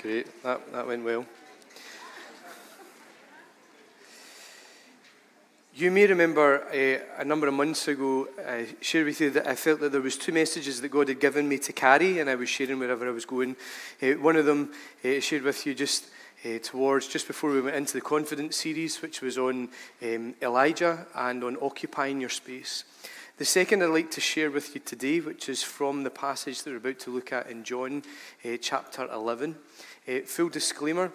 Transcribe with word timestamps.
Great, 0.00 0.42
that, 0.44 0.72
that 0.72 0.86
went 0.86 1.04
well. 1.04 1.26
You 5.74 5.90
may 5.90 6.06
remember 6.06 6.62
uh, 6.62 7.20
a 7.20 7.24
number 7.24 7.48
of 7.48 7.54
months 7.54 7.88
ago, 7.88 8.28
I 8.46 8.66
shared 8.80 9.06
with 9.06 9.20
you 9.20 9.30
that 9.30 9.48
I 9.48 9.56
felt 9.56 9.80
that 9.80 9.90
there 9.90 10.00
was 10.00 10.16
two 10.16 10.30
messages 10.30 10.80
that 10.80 10.90
God 10.90 11.08
had 11.08 11.18
given 11.18 11.48
me 11.48 11.58
to 11.58 11.72
carry, 11.72 12.20
and 12.20 12.30
I 12.30 12.36
was 12.36 12.48
sharing 12.48 12.78
wherever 12.78 13.08
I 13.08 13.10
was 13.10 13.24
going. 13.24 13.56
Uh, 14.00 14.12
one 14.12 14.36
of 14.36 14.46
them 14.46 14.70
uh, 15.04 15.18
shared 15.18 15.42
with 15.42 15.66
you 15.66 15.74
just 15.74 16.06
towards 16.62 17.08
just 17.08 17.26
before 17.26 17.50
we 17.50 17.60
went 17.60 17.74
into 17.74 17.94
the 17.94 18.00
confidence 18.00 18.56
series, 18.56 19.02
which 19.02 19.20
was 19.20 19.36
on 19.36 19.68
um, 20.02 20.34
Elijah 20.40 21.06
and 21.16 21.42
on 21.42 21.56
occupying 21.60 22.20
your 22.20 22.30
space. 22.30 22.84
The 23.38 23.44
second 23.44 23.84
I'd 23.84 23.90
like 23.90 24.10
to 24.10 24.20
share 24.20 24.50
with 24.50 24.74
you 24.74 24.80
today, 24.84 25.20
which 25.20 25.48
is 25.48 25.62
from 25.62 26.02
the 26.02 26.10
passage 26.10 26.60
that 26.60 26.70
we're 26.70 26.78
about 26.78 26.98
to 26.98 27.10
look 27.10 27.32
at 27.32 27.48
in 27.48 27.62
John 27.62 28.02
uh, 28.44 28.56
chapter 28.60 29.08
11. 29.12 29.54
Uh, 30.08 30.12
full 30.24 30.48
disclaimer. 30.48 31.12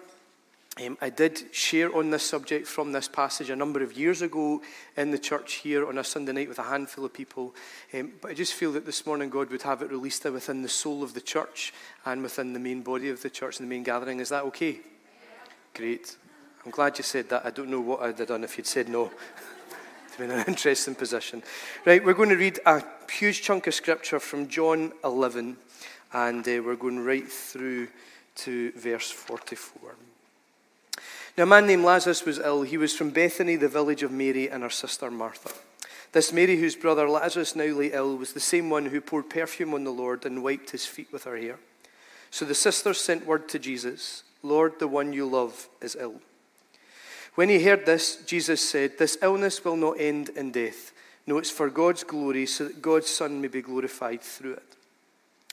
Um, 0.82 0.96
I 1.02 1.10
did 1.10 1.54
share 1.54 1.94
on 1.94 2.08
this 2.08 2.22
subject 2.22 2.66
from 2.66 2.92
this 2.92 3.08
passage 3.08 3.50
a 3.50 3.56
number 3.56 3.82
of 3.82 3.92
years 3.92 4.22
ago 4.22 4.62
in 4.96 5.10
the 5.10 5.18
church 5.18 5.56
here 5.56 5.86
on 5.86 5.98
a 5.98 6.04
Sunday 6.04 6.32
night 6.32 6.48
with 6.48 6.58
a 6.58 6.62
handful 6.62 7.04
of 7.04 7.12
people. 7.12 7.54
Um, 7.92 8.12
but 8.22 8.30
I 8.30 8.34
just 8.34 8.54
feel 8.54 8.72
that 8.72 8.86
this 8.86 9.04
morning 9.04 9.28
God 9.28 9.50
would 9.50 9.60
have 9.60 9.82
it 9.82 9.90
released 9.90 10.24
within 10.24 10.62
the 10.62 10.68
soul 10.70 11.02
of 11.02 11.12
the 11.12 11.20
church 11.20 11.74
and 12.06 12.22
within 12.22 12.54
the 12.54 12.58
main 12.58 12.80
body 12.80 13.10
of 13.10 13.20
the 13.20 13.28
church 13.28 13.60
and 13.60 13.68
the 13.68 13.70
main 13.70 13.82
gathering. 13.82 14.20
Is 14.20 14.30
that 14.30 14.44
okay? 14.44 14.80
Great. 15.74 16.16
I'm 16.64 16.70
glad 16.70 16.96
you 16.96 17.04
said 17.04 17.28
that. 17.28 17.44
I 17.44 17.50
don't 17.50 17.68
know 17.68 17.82
what 17.82 18.00
I'd 18.00 18.18
have 18.18 18.28
done 18.28 18.44
if 18.44 18.56
you'd 18.56 18.66
said 18.66 18.88
no. 18.88 19.10
it's 20.14 20.20
been 20.20 20.30
an 20.30 20.44
interesting 20.48 20.94
position. 20.94 21.42
Right, 21.84 22.04
we're 22.04 22.14
going 22.14 22.28
to 22.28 22.36
read 22.36 22.60
a 22.66 22.84
huge 23.10 23.42
chunk 23.42 23.66
of 23.66 23.74
scripture 23.74 24.20
from 24.20 24.46
John 24.46 24.92
11, 25.02 25.56
and 26.12 26.48
uh, 26.48 26.62
we're 26.64 26.76
going 26.76 27.04
right 27.04 27.26
through 27.26 27.88
to 28.36 28.70
verse 28.76 29.10
44. 29.10 29.96
Now, 31.36 31.42
a 31.42 31.46
man 31.46 31.66
named 31.66 31.84
Lazarus 31.84 32.24
was 32.24 32.38
ill. 32.38 32.62
He 32.62 32.76
was 32.76 32.94
from 32.94 33.10
Bethany, 33.10 33.56
the 33.56 33.66
village 33.66 34.04
of 34.04 34.12
Mary 34.12 34.48
and 34.48 34.62
her 34.62 34.70
sister 34.70 35.10
Martha. 35.10 35.50
This 36.12 36.32
Mary, 36.32 36.58
whose 36.58 36.76
brother 36.76 37.08
Lazarus 37.08 37.56
now 37.56 37.64
lay 37.64 37.90
ill, 37.92 38.16
was 38.16 38.34
the 38.34 38.40
same 38.40 38.70
one 38.70 38.86
who 38.86 39.00
poured 39.00 39.28
perfume 39.28 39.74
on 39.74 39.82
the 39.82 39.90
Lord 39.90 40.24
and 40.24 40.44
wiped 40.44 40.70
his 40.70 40.86
feet 40.86 41.12
with 41.12 41.24
her 41.24 41.36
hair. 41.36 41.58
So 42.30 42.44
the 42.44 42.54
sisters 42.54 43.00
sent 43.00 43.26
word 43.26 43.48
to 43.48 43.58
Jesus 43.58 44.22
Lord, 44.44 44.78
the 44.78 44.86
one 44.86 45.12
you 45.12 45.26
love 45.26 45.68
is 45.80 45.96
ill. 45.98 46.20
When 47.34 47.48
he 47.48 47.62
heard 47.62 47.84
this, 47.84 48.16
Jesus 48.26 48.68
said, 48.68 48.98
This 48.98 49.18
illness 49.20 49.64
will 49.64 49.76
not 49.76 49.98
end 49.98 50.30
in 50.30 50.52
death. 50.52 50.92
No, 51.26 51.38
it's 51.38 51.50
for 51.50 51.70
God's 51.70 52.04
glory, 52.04 52.46
so 52.46 52.64
that 52.64 52.82
God's 52.82 53.08
Son 53.08 53.40
may 53.40 53.48
be 53.48 53.62
glorified 53.62 54.22
through 54.22 54.54
it. 54.54 54.76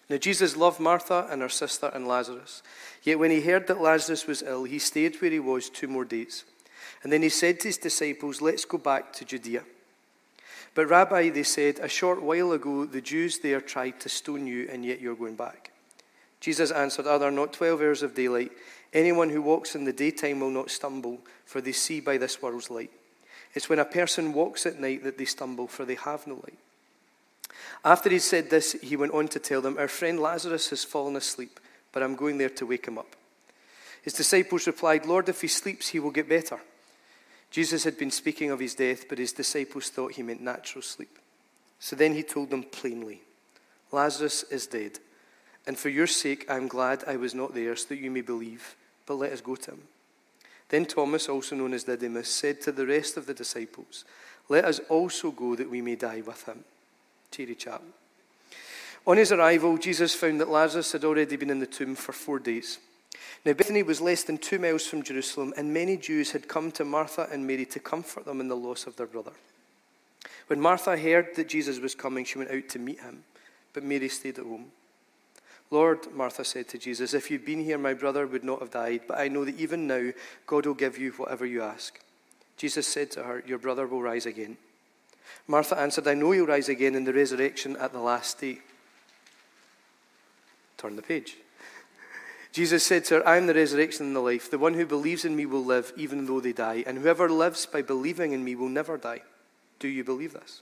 Now, 0.10 0.18
Jesus 0.18 0.58
loved 0.58 0.80
Martha 0.80 1.28
and 1.30 1.42
her 1.42 1.50
sister 1.50 1.90
and 1.94 2.08
Lazarus. 2.08 2.62
Yet 3.02 3.18
when 3.18 3.32
he 3.32 3.42
heard 3.42 3.68
that 3.68 3.82
Lazarus 3.82 4.28
was 4.28 4.42
ill, 4.42 4.66
he 4.66 4.78
stayed 4.78 5.16
where 5.22 5.32
he 5.32 5.40
was 5.40 5.70
two 5.70 5.88
more 5.88 6.04
days. 6.04 6.44
And 7.04 7.12
then 7.12 7.22
he 7.22 7.30
said 7.30 7.60
to 7.62 7.70
his 7.70 7.78
disciples, 7.78 8.42
Let's 8.42 8.66
go 8.66 8.78
back 8.78 9.14
to 9.14 9.26
Judea. 9.26 9.64
But, 10.74 10.90
Rabbi, 10.90 11.30
they 11.30 11.44
said, 11.44 11.80
a 11.80 11.88
short 11.90 12.22
while 12.22 12.52
ago 12.54 12.86
the 12.86 13.02
Jews 13.02 13.40
there 13.40 13.60
tried 13.60 14.00
to 14.02 14.10
stone 14.10 14.48
you, 14.48 14.70
and 14.72 14.86
yet 14.86 15.02
you're 15.02 15.16
going 15.16 15.36
back. 15.36 15.72
Jesus 16.42 16.72
answered, 16.72 17.08
Are 17.08 17.20
there 17.20 17.32
not 17.32 17.54
twelve 17.54 17.82
hours 17.82 18.04
of 18.04 18.16
daylight? 18.16 18.52
Anyone 18.92 19.30
who 19.30 19.42
walks 19.42 19.76
in 19.76 19.86
the 19.86 19.94
daytime 19.94 20.42
will 20.42 20.50
not 20.50 20.70
stumble, 20.70 21.20
for 21.46 21.62
they 21.62 21.72
see 21.72 22.02
by 22.02 22.18
this 22.18 22.42
world's 22.42 22.70
light. 22.70 22.92
It's 23.54 23.70
when 23.70 23.80
a 23.80 23.86
person 23.86 24.34
walks 24.34 24.66
at 24.66 24.80
night 24.80 25.04
that 25.04 25.18
they 25.18 25.26
stumble, 25.26 25.68
for 25.68 25.86
they 25.86 25.96
have 25.96 26.28
no 26.28 26.36
light. 26.36 26.58
After 27.86 28.10
he 28.10 28.20
said 28.20 28.50
this, 28.50 28.74
he 28.82 28.96
went 28.96 29.14
on 29.14 29.28
to 29.30 29.40
tell 29.40 29.62
them, 29.62 29.78
Our 29.78 29.88
friend 29.88 30.20
Lazarus 30.20 30.72
has 30.72 30.84
fallen 30.84 31.16
asleep, 31.16 31.60
but 31.92 32.04
I'm 32.04 32.16
going 32.16 32.38
there 32.38 32.50
to 32.50 32.66
wake 32.66 32.88
him 32.88 32.98
up. 32.98 33.16
His 34.02 34.14
disciples 34.14 34.68
replied, 34.68 35.06
Lord, 35.06 35.30
if 35.30 35.42
he 35.42 35.48
sleeps, 35.48 35.90
he 35.90 36.00
will 36.00 36.12
get 36.12 36.28
better. 36.28 36.60
Jesus 37.52 37.84
had 37.84 37.98
been 37.98 38.12
speaking 38.12 38.50
of 38.50 38.60
his 38.60 38.74
death, 38.74 39.08
but 39.08 39.20
his 39.20 39.34
disciples 39.34 39.90
thought 39.90 40.14
he 40.14 40.24
meant 40.24 40.42
natural 40.42 40.82
sleep. 40.82 41.20
So 41.80 41.96
then 41.96 42.16
he 42.16 42.24
told 42.24 42.50
them 42.50 42.64
plainly, 42.64 43.22
Lazarus 43.92 44.44
is 44.44 44.68
dead, 44.68 45.00
and 45.68 45.78
for 45.78 45.90
your 45.90 46.08
sake 46.08 46.46
I 46.50 46.58
am 46.58 46.68
glad 46.68 47.04
I 47.08 47.18
was 47.18 47.36
not 47.36 47.54
there, 47.54 47.76
so 47.76 47.90
that 47.90 48.00
you 48.00 48.12
may 48.12 48.22
believe, 48.22 48.76
but 49.06 49.16
let 49.16 49.32
us 49.32 49.42
go 49.42 49.56
to 49.56 49.72
him. 49.72 49.82
Then 50.70 50.86
Thomas, 50.86 51.28
also 51.28 51.56
known 51.56 51.74
as 51.74 51.84
Didymus, 51.84 52.30
said 52.30 52.62
to 52.62 52.72
the 52.72 52.88
rest 52.88 53.18
of 53.18 53.26
the 53.26 53.34
disciples, 53.34 54.06
Let 54.48 54.66
us 54.66 54.80
also 54.90 55.32
go 55.32 55.56
that 55.56 55.70
we 55.70 55.82
may 55.82 55.96
die 55.96 56.22
with 56.26 56.46
him 56.46 56.64
cheery 57.32 57.56
chap. 57.56 57.82
On 59.08 59.18
his 59.18 59.32
arrival, 59.32 59.78
Jesus 59.78 60.14
found 60.14 60.40
that 60.42 60.50
Lazarus 60.50 60.92
had 60.92 61.04
already 61.04 61.36
been 61.38 61.50
in 61.50 61.60
the 61.60 61.66
tomb 61.66 61.96
for 61.96 62.12
four 62.12 62.40
days. 62.40 62.78
Now, 63.46 63.54
Bethany 63.54 63.82
was 63.82 64.02
less 64.02 64.24
than 64.24 64.38
two 64.38 64.60
miles 64.60 64.86
from 64.86 65.02
Jerusalem, 65.02 65.54
and 65.58 65.74
many 65.74 65.98
Jews 65.98 66.32
had 66.32 66.48
come 66.48 66.72
to 66.74 66.86
Martha 66.86 67.28
and 67.32 67.48
Mary 67.48 67.66
to 67.66 67.80
comfort 67.80 68.26
them 68.26 68.40
in 68.40 68.48
the 68.48 68.56
loss 68.56 68.86
of 68.86 68.96
their 68.98 69.08
brother. 69.08 69.32
When 70.48 70.62
Martha 70.62 70.96
heard 70.98 71.36
that 71.36 71.50
Jesus 71.50 71.80
was 71.80 71.96
coming, 71.96 72.26
she 72.26 72.38
went 72.38 72.52
out 72.52 72.70
to 72.70 72.80
meet 72.80 73.00
him, 73.00 73.24
but 73.74 73.84
Mary 73.84 74.10
stayed 74.10 74.38
at 74.38 74.46
home. 74.46 74.66
Lord, 75.72 76.12
Martha 76.14 76.44
said 76.44 76.68
to 76.70 76.78
Jesus, 76.78 77.14
if 77.14 77.32
you'd 77.32 77.46
been 77.46 77.64
here, 77.64 77.78
my 77.78 77.94
brother 77.94 78.28
would 78.28 78.44
not 78.44 78.60
have 78.60 78.72
died, 78.72 79.02
but 79.08 79.18
I 79.18 79.30
know 79.30 79.46
that 79.46 79.58
even 79.58 79.88
now 79.88 80.12
God 80.46 80.66
will 80.66 80.74
give 80.74 80.98
you 80.98 81.12
whatever 81.14 81.46
you 81.46 81.64
ask. 81.64 81.98
Jesus 82.58 82.86
said 82.86 83.10
to 83.12 83.24
her, 83.24 83.42
Your 83.48 83.58
brother 83.58 83.88
will 83.88 84.02
rise 84.02 84.26
again. 84.26 84.58
Martha 85.48 85.80
answered, 85.80 86.08
I 86.08 86.14
know 86.14 86.34
you'll 86.34 86.46
rise 86.46 86.68
again 86.68 86.94
in 86.94 87.06
the 87.06 87.14
resurrection 87.14 87.78
at 87.78 87.94
the 87.94 88.00
last 88.00 88.40
day. 88.40 88.60
Turn 90.78 90.98
the 90.98 91.02
page. 91.02 91.38
Jesus 92.52 92.86
said 92.86 93.06
to 93.06 93.16
her, 93.16 93.28
I 93.28 93.38
am 93.38 93.48
the 93.48 93.54
resurrection 93.54 94.08
and 94.08 94.16
the 94.16 94.20
life. 94.20 94.52
The 94.52 94.58
one 94.58 94.74
who 94.74 94.86
believes 94.86 95.24
in 95.24 95.38
me 95.38 95.46
will 95.46 95.64
live 95.64 95.94
even 95.96 96.26
though 96.26 96.42
they 96.42 96.52
die, 96.52 96.84
and 96.86 96.98
whoever 96.98 97.30
lives 97.30 97.66
by 97.66 97.82
believing 97.82 98.34
in 98.34 98.44
me 98.44 98.56
will 98.56 98.68
never 98.68 98.98
die. 98.98 99.22
Do 99.80 99.88
you 99.88 100.04
believe 100.04 100.34
this? 100.34 100.62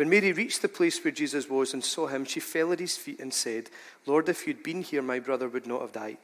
When 0.00 0.08
Mary 0.08 0.32
reached 0.32 0.62
the 0.62 0.68
place 0.68 1.04
where 1.04 1.12
Jesus 1.12 1.50
was 1.50 1.74
and 1.74 1.84
saw 1.84 2.06
him, 2.06 2.24
she 2.24 2.40
fell 2.40 2.72
at 2.72 2.80
his 2.80 2.96
feet 2.96 3.20
and 3.20 3.34
said, 3.34 3.68
Lord, 4.06 4.30
if 4.30 4.46
you'd 4.46 4.62
been 4.62 4.80
here, 4.80 5.02
my 5.02 5.18
brother 5.18 5.46
would 5.46 5.66
not 5.66 5.82
have 5.82 5.92
died. 5.92 6.16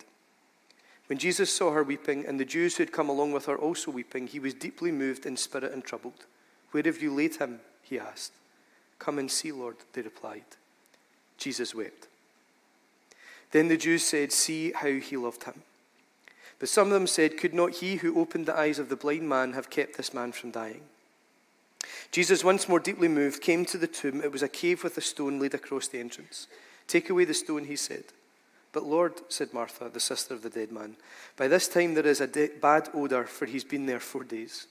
When 1.08 1.18
Jesus 1.18 1.52
saw 1.52 1.72
her 1.72 1.84
weeping, 1.84 2.24
and 2.24 2.40
the 2.40 2.46
Jews 2.46 2.74
who 2.74 2.84
had 2.84 2.90
come 2.90 3.10
along 3.10 3.32
with 3.32 3.44
her 3.44 3.56
also 3.58 3.90
weeping, 3.90 4.28
he 4.28 4.40
was 4.40 4.54
deeply 4.54 4.90
moved 4.90 5.26
in 5.26 5.36
spirit 5.36 5.74
and 5.74 5.84
troubled. 5.84 6.24
Where 6.70 6.84
have 6.84 7.02
you 7.02 7.12
laid 7.12 7.36
him? 7.36 7.60
He 7.82 7.98
asked. 7.98 8.32
Come 8.98 9.18
and 9.18 9.30
see, 9.30 9.52
Lord, 9.52 9.76
they 9.92 10.00
replied. 10.00 10.56
Jesus 11.36 11.74
wept. 11.74 12.08
Then 13.50 13.68
the 13.68 13.76
Jews 13.76 14.04
said, 14.04 14.32
See 14.32 14.72
how 14.72 14.88
he 14.88 15.18
loved 15.18 15.44
him. 15.44 15.60
But 16.58 16.70
some 16.70 16.86
of 16.86 16.94
them 16.94 17.06
said, 17.06 17.36
Could 17.36 17.52
not 17.52 17.74
he 17.74 17.96
who 17.96 18.18
opened 18.18 18.46
the 18.46 18.56
eyes 18.56 18.78
of 18.78 18.88
the 18.88 18.96
blind 18.96 19.28
man 19.28 19.52
have 19.52 19.68
kept 19.68 19.98
this 19.98 20.14
man 20.14 20.32
from 20.32 20.50
dying? 20.50 20.80
Jesus, 22.10 22.44
once 22.44 22.68
more 22.68 22.80
deeply 22.80 23.08
moved, 23.08 23.42
came 23.42 23.64
to 23.66 23.78
the 23.78 23.86
tomb. 23.86 24.22
It 24.22 24.32
was 24.32 24.42
a 24.42 24.48
cave 24.48 24.84
with 24.84 24.96
a 24.96 25.00
stone 25.00 25.38
laid 25.38 25.54
across 25.54 25.88
the 25.88 26.00
entrance. 26.00 26.46
Take 26.86 27.10
away 27.10 27.24
the 27.24 27.34
stone, 27.34 27.64
he 27.64 27.76
said. 27.76 28.04
But 28.72 28.84
Lord, 28.84 29.14
said 29.28 29.54
Martha, 29.54 29.88
the 29.88 30.00
sister 30.00 30.34
of 30.34 30.42
the 30.42 30.50
dead 30.50 30.70
man, 30.70 30.96
by 31.36 31.48
this 31.48 31.66
time 31.66 31.94
there 31.94 32.06
is 32.06 32.20
a 32.20 32.26
de- 32.26 32.48
bad 32.48 32.88
odor, 32.92 33.24
for 33.24 33.46
he's 33.46 33.64
been 33.64 33.86
there 33.86 34.00
four 34.00 34.24
days. 34.24 34.66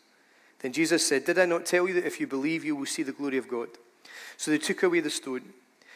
Then 0.59 0.73
Jesus 0.73 1.05
said, 1.05 1.25
Did 1.25 1.39
I 1.39 1.45
not 1.45 1.65
tell 1.65 1.87
you 1.87 1.93
that 1.95 2.05
if 2.05 2.19
you 2.19 2.27
believe, 2.27 2.63
you 2.63 2.75
will 2.75 2.85
see 2.85 3.03
the 3.03 3.11
glory 3.11 3.37
of 3.37 3.47
God? 3.47 3.69
So 4.37 4.51
they 4.51 4.57
took 4.57 4.83
away 4.83 4.99
the 4.99 5.09
stone. 5.09 5.53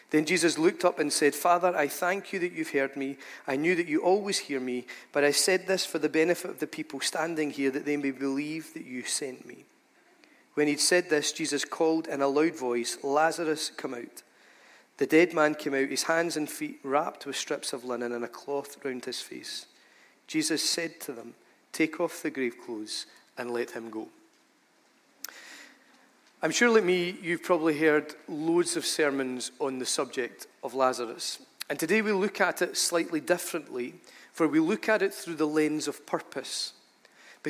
Then 0.10 0.25
Jesus 0.25 0.57
looked 0.57 0.83
up 0.86 0.98
and 0.98 1.13
said, 1.13 1.36
Father, 1.36 1.75
I 1.75 1.88
thank 1.88 2.33
you 2.33 2.39
that 2.39 2.51
you've 2.51 2.72
heard 2.72 2.98
me. 2.98 3.18
I 3.48 3.56
knew 3.56 3.75
that 3.75 3.88
you 3.88 4.01
always 4.01 4.39
hear 4.39 4.60
me, 4.60 4.88
but 5.12 5.24
I 5.24 5.31
said 5.31 5.68
this 5.68 5.86
for 5.86 6.00
the 6.00 6.10
benefit 6.10 6.50
of 6.50 6.60
the 6.60 6.68
people 6.68 7.00
standing 7.00 7.51
here, 7.51 7.69
that 7.69 7.86
they 7.86 7.98
may 7.98 8.12
believe 8.12 8.74
that 8.74 8.86
you 8.86 9.04
sent 9.04 9.45
me. 9.45 9.65
When 10.59 10.67
he'd 10.67 10.81
said 10.81 11.09
this, 11.09 11.31
Jesus 11.31 11.63
called 11.63 12.09
in 12.09 12.21
a 12.21 12.27
loud 12.27 12.53
voice, 12.53 12.97
Lazarus, 13.01 13.71
come 13.77 13.94
out. 13.94 14.23
The 14.97 15.07
dead 15.07 15.33
man 15.33 15.56
came 15.56 15.73
out, 15.73 15.88
his 15.88 16.03
hands 16.03 16.35
and 16.35 16.50
feet 16.50 16.81
wrapped 16.83 17.25
with 17.25 17.38
strips 17.38 17.71
of 17.71 17.85
linen 17.85 18.11
and 18.11 18.25
a 18.25 18.27
cloth 18.27 18.75
round 18.83 19.06
his 19.06 19.21
face. 19.21 19.67
Jesus 20.27 20.69
said 20.69 21.00
to 21.00 21.13
them, 21.13 21.35
Take 21.71 22.01
off 22.01 22.21
the 22.21 22.29
grave 22.29 22.57
clothes 22.65 23.06
and 23.38 23.51
let 23.51 23.71
him 23.71 23.89
go. 23.89 24.09
I'm 26.44 26.51
sure, 26.51 26.69
like 26.69 26.83
me, 26.83 27.17
you've 27.21 27.44
probably 27.44 27.79
heard 27.79 28.15
loads 28.27 28.75
of 28.75 28.85
sermons 28.85 29.53
on 29.62 29.79
the 29.79 29.85
subject 29.85 30.47
of 30.62 30.73
Lazarus. 30.73 31.39
And 31.69 31.79
today 31.79 32.01
we 32.01 32.12
look 32.12 32.41
at 32.41 32.62
it 32.62 32.75
slightly 32.75 33.21
differently 33.21 33.94
for 34.33 34.45
we 34.45 34.59
look 34.59 34.89
at 34.89 35.01
it 35.01 35.13
through 35.13 35.35
the 35.35 35.47
lens 35.47 35.88
of 35.88 36.05
purpose. 36.05 36.73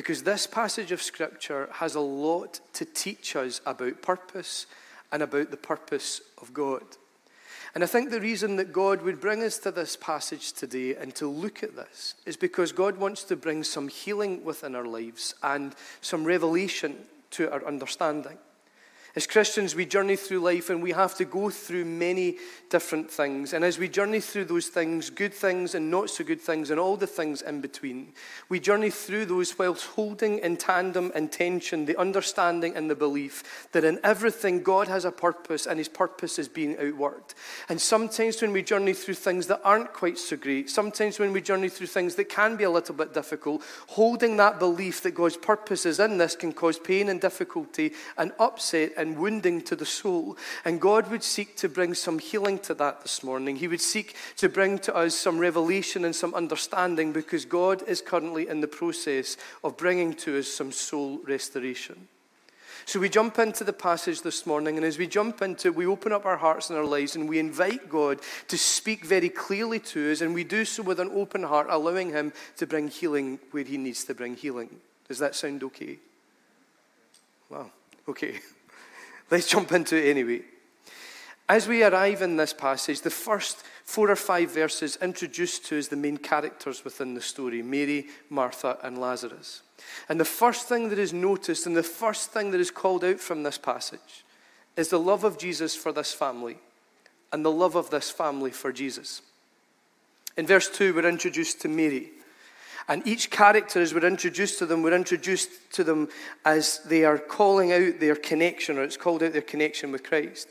Because 0.00 0.22
this 0.22 0.46
passage 0.46 0.92
of 0.92 1.02
Scripture 1.02 1.68
has 1.72 1.94
a 1.94 2.00
lot 2.00 2.60
to 2.72 2.86
teach 2.86 3.36
us 3.36 3.60
about 3.66 4.00
purpose 4.00 4.64
and 5.12 5.22
about 5.22 5.50
the 5.50 5.58
purpose 5.58 6.22
of 6.40 6.54
God. 6.54 6.82
And 7.74 7.84
I 7.84 7.86
think 7.86 8.08
the 8.08 8.18
reason 8.18 8.56
that 8.56 8.72
God 8.72 9.02
would 9.02 9.20
bring 9.20 9.42
us 9.42 9.58
to 9.58 9.70
this 9.70 9.96
passage 9.96 10.54
today 10.54 10.96
and 10.96 11.14
to 11.16 11.28
look 11.28 11.62
at 11.62 11.76
this 11.76 12.14
is 12.24 12.38
because 12.38 12.72
God 12.72 12.96
wants 12.96 13.24
to 13.24 13.36
bring 13.36 13.62
some 13.62 13.88
healing 13.88 14.42
within 14.42 14.74
our 14.74 14.86
lives 14.86 15.34
and 15.42 15.74
some 16.00 16.24
revelation 16.24 16.96
to 17.32 17.52
our 17.52 17.62
understanding. 17.66 18.38
As 19.16 19.26
Christians, 19.26 19.74
we 19.74 19.86
journey 19.86 20.14
through 20.14 20.38
life 20.38 20.70
and 20.70 20.80
we 20.80 20.92
have 20.92 21.16
to 21.16 21.24
go 21.24 21.50
through 21.50 21.84
many 21.84 22.38
different 22.68 23.10
things. 23.10 23.52
And 23.52 23.64
as 23.64 23.76
we 23.76 23.88
journey 23.88 24.20
through 24.20 24.44
those 24.44 24.68
things, 24.68 25.10
good 25.10 25.34
things 25.34 25.74
and 25.74 25.90
not 25.90 26.10
so 26.10 26.22
good 26.22 26.40
things, 26.40 26.70
and 26.70 26.78
all 26.78 26.96
the 26.96 27.08
things 27.08 27.42
in 27.42 27.60
between, 27.60 28.12
we 28.48 28.60
journey 28.60 28.90
through 28.90 29.26
those 29.26 29.58
whilst 29.58 29.86
holding 29.86 30.38
in 30.38 30.56
tandem 30.56 31.10
and 31.14 31.32
tension 31.32 31.86
the 31.86 31.98
understanding 31.98 32.76
and 32.76 32.88
the 32.88 32.94
belief 32.94 33.68
that 33.72 33.82
in 33.82 33.98
everything 34.04 34.62
God 34.62 34.86
has 34.86 35.04
a 35.04 35.10
purpose 35.10 35.66
and 35.66 35.78
his 35.78 35.88
purpose 35.88 36.38
is 36.38 36.48
being 36.48 36.76
outworked. 36.76 37.34
And 37.68 37.80
sometimes 37.80 38.40
when 38.40 38.52
we 38.52 38.62
journey 38.62 38.92
through 38.92 39.14
things 39.14 39.48
that 39.48 39.60
aren't 39.64 39.92
quite 39.92 40.18
so 40.18 40.36
great, 40.36 40.70
sometimes 40.70 41.18
when 41.18 41.32
we 41.32 41.40
journey 41.40 41.68
through 41.68 41.88
things 41.88 42.14
that 42.14 42.28
can 42.28 42.56
be 42.56 42.64
a 42.64 42.70
little 42.70 42.94
bit 42.94 43.12
difficult, 43.12 43.62
holding 43.88 44.36
that 44.36 44.60
belief 44.60 45.02
that 45.02 45.16
God's 45.16 45.36
purpose 45.36 45.84
is 45.84 45.98
in 45.98 46.18
this 46.18 46.36
can 46.36 46.52
cause 46.52 46.78
pain 46.78 47.08
and 47.08 47.20
difficulty 47.20 47.92
and 48.16 48.32
upset 48.38 48.92
and 48.96 49.09
wounding 49.18 49.62
to 49.62 49.76
the 49.76 49.86
soul. 49.86 50.36
And 50.64 50.80
God 50.80 51.10
would 51.10 51.22
seek 51.22 51.56
to 51.56 51.68
bring 51.68 51.94
some 51.94 52.18
healing 52.18 52.58
to 52.60 52.74
that 52.74 53.02
this 53.02 53.22
morning. 53.22 53.56
He 53.56 53.68
would 53.68 53.80
seek 53.80 54.16
to 54.36 54.48
bring 54.48 54.78
to 54.80 54.94
us 54.94 55.14
some 55.14 55.38
revelation 55.38 56.04
and 56.04 56.14
some 56.14 56.34
understanding 56.34 57.12
because 57.12 57.44
God 57.44 57.82
is 57.88 58.00
currently 58.00 58.48
in 58.48 58.60
the 58.60 58.68
process 58.68 59.36
of 59.64 59.76
bringing 59.76 60.14
to 60.14 60.38
us 60.38 60.48
some 60.48 60.72
soul 60.72 61.20
restoration. 61.26 62.08
So 62.86 62.98
we 62.98 63.08
jump 63.08 63.38
into 63.38 63.62
the 63.62 63.72
passage 63.72 64.22
this 64.22 64.46
morning, 64.46 64.76
and 64.76 64.84
as 64.84 64.98
we 64.98 65.06
jump 65.06 65.42
into 65.42 65.68
it, 65.68 65.76
we 65.76 65.86
open 65.86 66.12
up 66.12 66.26
our 66.26 66.36
hearts 66.36 66.70
and 66.70 66.78
our 66.78 66.84
lives 66.84 67.14
and 67.14 67.28
we 67.28 67.38
invite 67.38 67.88
God 67.88 68.18
to 68.48 68.58
speak 68.58 69.04
very 69.04 69.28
clearly 69.28 69.78
to 69.80 70.10
us, 70.10 70.20
and 70.20 70.34
we 70.34 70.44
do 70.44 70.64
so 70.64 70.82
with 70.82 70.98
an 70.98 71.10
open 71.12 71.42
heart, 71.42 71.68
allowing 71.70 72.10
Him 72.10 72.32
to 72.56 72.66
bring 72.66 72.88
healing 72.88 73.38
where 73.50 73.64
He 73.64 73.76
needs 73.76 74.04
to 74.04 74.14
bring 74.14 74.34
healing. 74.34 74.70
Does 75.06 75.18
that 75.18 75.34
sound 75.34 75.62
okay? 75.62 75.98
Well, 77.48 77.70
okay. 78.08 78.40
Let's 79.30 79.48
jump 79.48 79.72
into 79.72 79.96
it 79.96 80.10
anyway. 80.10 80.42
As 81.48 81.66
we 81.66 81.82
arrive 81.82 82.22
in 82.22 82.36
this 82.36 82.52
passage, 82.52 83.00
the 83.00 83.10
first 83.10 83.64
four 83.84 84.10
or 84.10 84.16
five 84.16 84.52
verses 84.52 84.96
introduce 85.02 85.58
to 85.58 85.78
us 85.78 85.88
the 85.88 85.96
main 85.96 86.16
characters 86.16 86.84
within 86.84 87.14
the 87.14 87.20
story 87.20 87.62
Mary, 87.62 88.06
Martha, 88.28 88.78
and 88.82 88.98
Lazarus. 88.98 89.62
And 90.08 90.20
the 90.20 90.24
first 90.24 90.68
thing 90.68 90.90
that 90.90 90.98
is 90.98 91.12
noticed 91.12 91.66
and 91.66 91.76
the 91.76 91.82
first 91.82 92.30
thing 92.30 92.52
that 92.52 92.60
is 92.60 92.70
called 92.70 93.04
out 93.04 93.18
from 93.18 93.42
this 93.42 93.58
passage 93.58 94.24
is 94.76 94.88
the 94.88 95.00
love 95.00 95.24
of 95.24 95.38
Jesus 95.38 95.74
for 95.74 95.92
this 95.92 96.12
family 96.12 96.58
and 97.32 97.44
the 97.44 97.50
love 97.50 97.74
of 97.74 97.90
this 97.90 98.10
family 98.10 98.50
for 98.50 98.72
Jesus. 98.72 99.22
In 100.36 100.46
verse 100.46 100.68
2, 100.68 100.94
we're 100.94 101.08
introduced 101.08 101.60
to 101.62 101.68
Mary. 101.68 102.10
And 102.90 103.06
each 103.06 103.30
character, 103.30 103.80
as 103.80 103.94
we're 103.94 104.04
introduced 104.04 104.58
to 104.58 104.66
them, 104.66 104.82
we're 104.82 104.96
introduced 104.96 105.72
to 105.74 105.84
them 105.84 106.08
as 106.44 106.80
they 106.80 107.04
are 107.04 107.18
calling 107.18 107.72
out 107.72 108.00
their 108.00 108.16
connection, 108.16 108.78
or 108.78 108.82
it's 108.82 108.96
called 108.96 109.22
out 109.22 109.32
their 109.32 109.42
connection 109.42 109.92
with 109.92 110.02
Christ. 110.02 110.48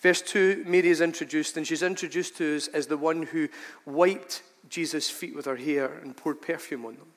Verse 0.00 0.22
2, 0.22 0.64
Mary 0.66 0.88
is 0.88 1.02
introduced, 1.02 1.58
and 1.58 1.66
she's 1.66 1.82
introduced 1.82 2.38
to 2.38 2.56
us 2.56 2.68
as 2.68 2.86
the 2.86 2.96
one 2.96 3.24
who 3.24 3.46
wiped 3.84 4.42
Jesus' 4.70 5.10
feet 5.10 5.36
with 5.36 5.44
her 5.44 5.56
hair 5.56 5.98
and 6.02 6.16
poured 6.16 6.40
perfume 6.40 6.86
on 6.86 6.94
them. 6.94 7.08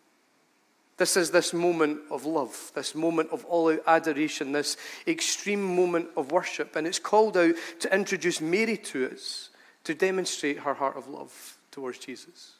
This 0.98 1.16
is 1.16 1.31
this 1.31 1.54
moment 1.54 2.01
of 2.12 2.25
love, 2.25 2.74
this 2.75 2.94
moment 2.94 3.30
of 3.31 3.45
all 3.45 3.72
out 3.72 3.81
adoration, 3.88 4.51
this 4.51 4.75
extreme 5.07 5.63
moment 5.63 6.10
of 6.18 6.33
worship. 6.33 6.75
And 6.75 6.86
it's 6.86 7.00
called 7.00 7.38
out 7.38 7.56
to 7.80 7.95
introduce 7.95 8.42
Mary 8.42 8.75
to 8.75 9.10
us 9.10 9.51
to 9.86 9.95
demonstrate 9.95 10.60
her 10.60 10.74
heart 10.74 10.98
of 10.98 11.07
love 11.07 11.57
towards 11.72 11.98
Jesus. 11.98 12.56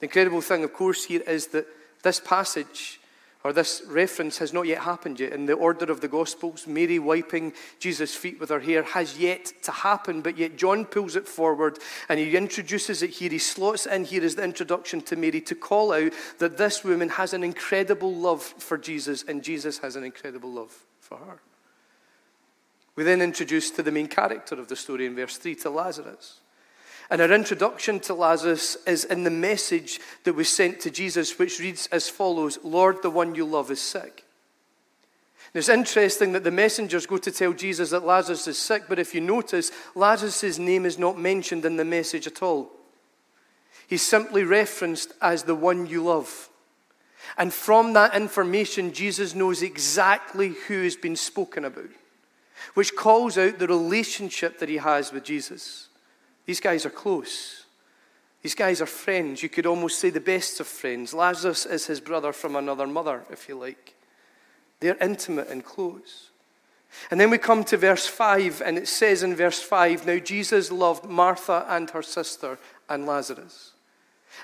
The 0.00 0.06
incredible 0.06 0.40
thing, 0.40 0.64
of 0.64 0.72
course, 0.72 1.04
here 1.04 1.22
is 1.22 1.48
that 1.48 1.66
this 2.02 2.20
passage 2.20 3.00
or 3.44 3.52
this 3.52 3.82
reference 3.86 4.38
has 4.38 4.54
not 4.54 4.66
yet 4.66 4.82
happened 4.82 5.20
yet. 5.20 5.34
In 5.34 5.44
the 5.44 5.52
order 5.52 5.92
of 5.92 6.00
the 6.00 6.08
Gospels, 6.08 6.66
Mary 6.66 6.98
wiping 6.98 7.52
Jesus' 7.78 8.14
feet 8.14 8.40
with 8.40 8.48
her 8.48 8.60
hair 8.60 8.82
has 8.82 9.18
yet 9.18 9.52
to 9.64 9.70
happen, 9.70 10.22
but 10.22 10.38
yet 10.38 10.56
John 10.56 10.86
pulls 10.86 11.14
it 11.14 11.28
forward 11.28 11.78
and 12.08 12.18
he 12.18 12.34
introduces 12.34 13.02
it 13.02 13.10
here. 13.10 13.28
He 13.28 13.38
slots 13.38 13.84
in 13.84 14.04
here 14.04 14.24
as 14.24 14.36
the 14.36 14.44
introduction 14.44 15.02
to 15.02 15.16
Mary 15.16 15.42
to 15.42 15.54
call 15.54 15.92
out 15.92 16.12
that 16.38 16.56
this 16.56 16.82
woman 16.82 17.10
has 17.10 17.34
an 17.34 17.44
incredible 17.44 18.14
love 18.14 18.42
for 18.42 18.78
Jesus 18.78 19.22
and 19.28 19.44
Jesus 19.44 19.76
has 19.78 19.94
an 19.94 20.04
incredible 20.04 20.50
love 20.50 20.74
for 21.00 21.18
her. 21.18 21.42
We 22.96 23.04
then 23.04 23.20
introduce 23.20 23.70
to 23.72 23.82
the 23.82 23.92
main 23.92 24.06
character 24.06 24.54
of 24.54 24.68
the 24.68 24.76
story 24.76 25.04
in 25.04 25.16
verse 25.16 25.36
3 25.36 25.54
to 25.56 25.70
Lazarus. 25.70 26.40
And 27.10 27.20
our 27.20 27.30
introduction 27.32 28.00
to 28.00 28.14
Lazarus 28.14 28.76
is 28.86 29.04
in 29.04 29.24
the 29.24 29.30
message 29.30 30.00
that 30.24 30.34
was 30.34 30.48
sent 30.48 30.80
to 30.80 30.90
Jesus, 30.90 31.38
which 31.38 31.60
reads 31.60 31.86
as 31.88 32.08
follows 32.08 32.58
Lord, 32.62 33.02
the 33.02 33.10
one 33.10 33.34
you 33.34 33.44
love 33.44 33.70
is 33.70 33.80
sick. 33.80 34.24
And 35.52 35.60
it's 35.60 35.68
interesting 35.68 36.32
that 36.32 36.42
the 36.42 36.50
messengers 36.50 37.06
go 37.06 37.18
to 37.18 37.30
tell 37.30 37.52
Jesus 37.52 37.90
that 37.90 38.04
Lazarus 38.04 38.48
is 38.48 38.58
sick, 38.58 38.84
but 38.88 38.98
if 38.98 39.14
you 39.14 39.20
notice, 39.20 39.70
Lazarus' 39.94 40.58
name 40.58 40.84
is 40.84 40.98
not 40.98 41.18
mentioned 41.18 41.64
in 41.64 41.76
the 41.76 41.84
message 41.84 42.26
at 42.26 42.42
all. 42.42 42.70
He's 43.86 44.02
simply 44.02 44.42
referenced 44.42 45.12
as 45.20 45.44
the 45.44 45.54
one 45.54 45.86
you 45.86 46.02
love. 46.02 46.48
And 47.36 47.52
from 47.52 47.92
that 47.92 48.14
information, 48.14 48.92
Jesus 48.92 49.34
knows 49.34 49.62
exactly 49.62 50.54
who 50.66 50.82
has 50.82 50.96
been 50.96 51.16
spoken 51.16 51.64
about, 51.64 51.90
which 52.74 52.96
calls 52.96 53.38
out 53.38 53.58
the 53.58 53.66
relationship 53.66 54.58
that 54.58 54.68
he 54.68 54.78
has 54.78 55.12
with 55.12 55.24
Jesus. 55.24 55.88
These 56.46 56.60
guys 56.60 56.84
are 56.86 56.90
close. 56.90 57.64
These 58.42 58.54
guys 58.54 58.80
are 58.80 58.86
friends. 58.86 59.42
You 59.42 59.48
could 59.48 59.66
almost 59.66 59.98
say 59.98 60.10
the 60.10 60.20
best 60.20 60.60
of 60.60 60.66
friends. 60.66 61.14
Lazarus 61.14 61.64
is 61.64 61.86
his 61.86 62.00
brother 62.00 62.32
from 62.32 62.56
another 62.56 62.86
mother, 62.86 63.24
if 63.30 63.48
you 63.48 63.56
like. 63.56 63.94
They're 64.80 64.98
intimate 65.00 65.48
and 65.48 65.64
close. 65.64 66.30
And 67.10 67.20
then 67.20 67.30
we 67.30 67.38
come 67.38 67.64
to 67.64 67.76
verse 67.76 68.06
5, 68.06 68.62
and 68.64 68.78
it 68.78 68.88
says 68.88 69.22
in 69.22 69.34
verse 69.34 69.60
5 69.60 70.06
Now 70.06 70.18
Jesus 70.18 70.70
loved 70.70 71.04
Martha 71.04 71.66
and 71.68 71.90
her 71.90 72.02
sister 72.02 72.58
and 72.88 73.06
Lazarus. 73.06 73.73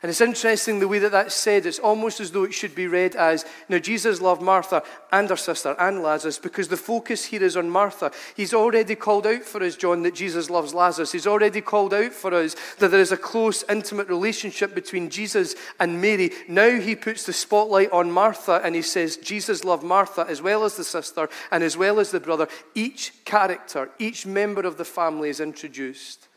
And 0.02 0.08
it's 0.08 0.22
interesting 0.22 0.78
the 0.78 0.88
way 0.88 0.98
that 1.00 1.12
that's 1.12 1.34
said. 1.34 1.66
It's 1.66 1.78
almost 1.78 2.20
as 2.20 2.31
though 2.31 2.44
it 2.44 2.54
should 2.54 2.75
be 2.75 2.87
read 2.87 3.14
as 3.16 3.44
Now 3.69 3.78
Jesus 3.78 4.20
loved 4.20 4.40
Martha 4.40 4.82
and 5.12 5.28
her 5.28 5.37
sister 5.37 5.76
and 5.78 6.02
Lazarus 6.02 6.38
because 6.38 6.68
the 6.68 6.76
focus 6.78 7.26
here 7.26 7.42
is 7.42 7.56
on 7.56 7.68
Martha. 7.68 8.11
He's 8.35 8.54
already 8.54 8.94
called 8.94 9.26
out 9.26 9.42
for 9.42 9.62
us, 9.62 9.76
John, 9.76 10.02
that 10.04 10.14
Jesus 10.14 10.49
loves 10.49 10.73
Lazarus. 10.73 11.12
He's 11.12 11.26
already 11.26 11.61
called 11.61 11.92
out 11.92 12.14
for 12.14 12.32
us 12.32 12.56
that 12.78 12.90
there 12.90 13.00
is 13.00 13.12
a 13.12 13.16
close, 13.18 13.62
intimate 13.68 14.09
relationship 14.09 14.75
between 14.75 15.11
Jesus 15.11 15.54
and 15.78 16.00
Mary. 16.00 16.30
Now 16.49 16.80
he 16.80 16.97
puts 16.97 17.26
the 17.26 17.35
spotlight 17.35 17.92
on 17.92 18.11
Martha 18.11 18.62
and 18.64 18.75
he 18.75 18.82
says, 18.82 19.18
Jesus 19.18 19.64
loved 19.64 19.85
Martha 19.85 20.25
as 20.26 20.40
well 20.40 20.64
as 20.64 20.76
the 20.76 20.85
sister 20.85 21.28
and 21.50 21.62
as 21.62 21.76
well 21.76 22.00
as 22.00 22.11
the 22.11 22.20
brother. 22.20 22.49
Each 22.75 23.12
character, 23.26 23.90
each 23.99 24.25
member 24.25 24.62
of 24.62 24.78
the 24.78 24.85
family 24.87 25.28
is 25.28 25.40
introduced 25.40 26.28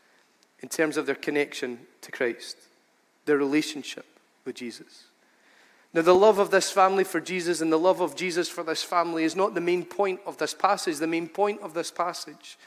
in 0.60 0.68
terms 0.68 0.98
of 0.98 1.06
their 1.06 1.14
connection 1.14 1.78
to 2.02 2.12
Christ 2.12 2.58
their 3.24 3.36
relationship 3.36 4.06
with 4.44 4.56
Jesus. 4.56 5.04
Now, 5.92 6.02
the 6.02 6.14
love 6.14 6.38
of 6.38 6.50
this 6.50 6.70
family 6.72 7.04
for 7.04 7.20
Jesus 7.20 7.60
and 7.60 7.72
the 7.72 7.78
love 7.78 8.00
of 8.00 8.16
Jesus 8.16 8.48
for 8.48 8.64
this 8.64 8.82
family 8.82 9.22
is 9.22 9.36
not 9.36 9.54
the 9.54 9.60
main 9.60 9.84
point 9.84 10.20
of 10.26 10.38
this 10.38 10.52
passage. 10.52 10.96
The 10.96 11.06
main 11.06 11.28
point 11.28 11.60
of 11.62 11.72
this 11.72 11.90
passage 11.90 12.58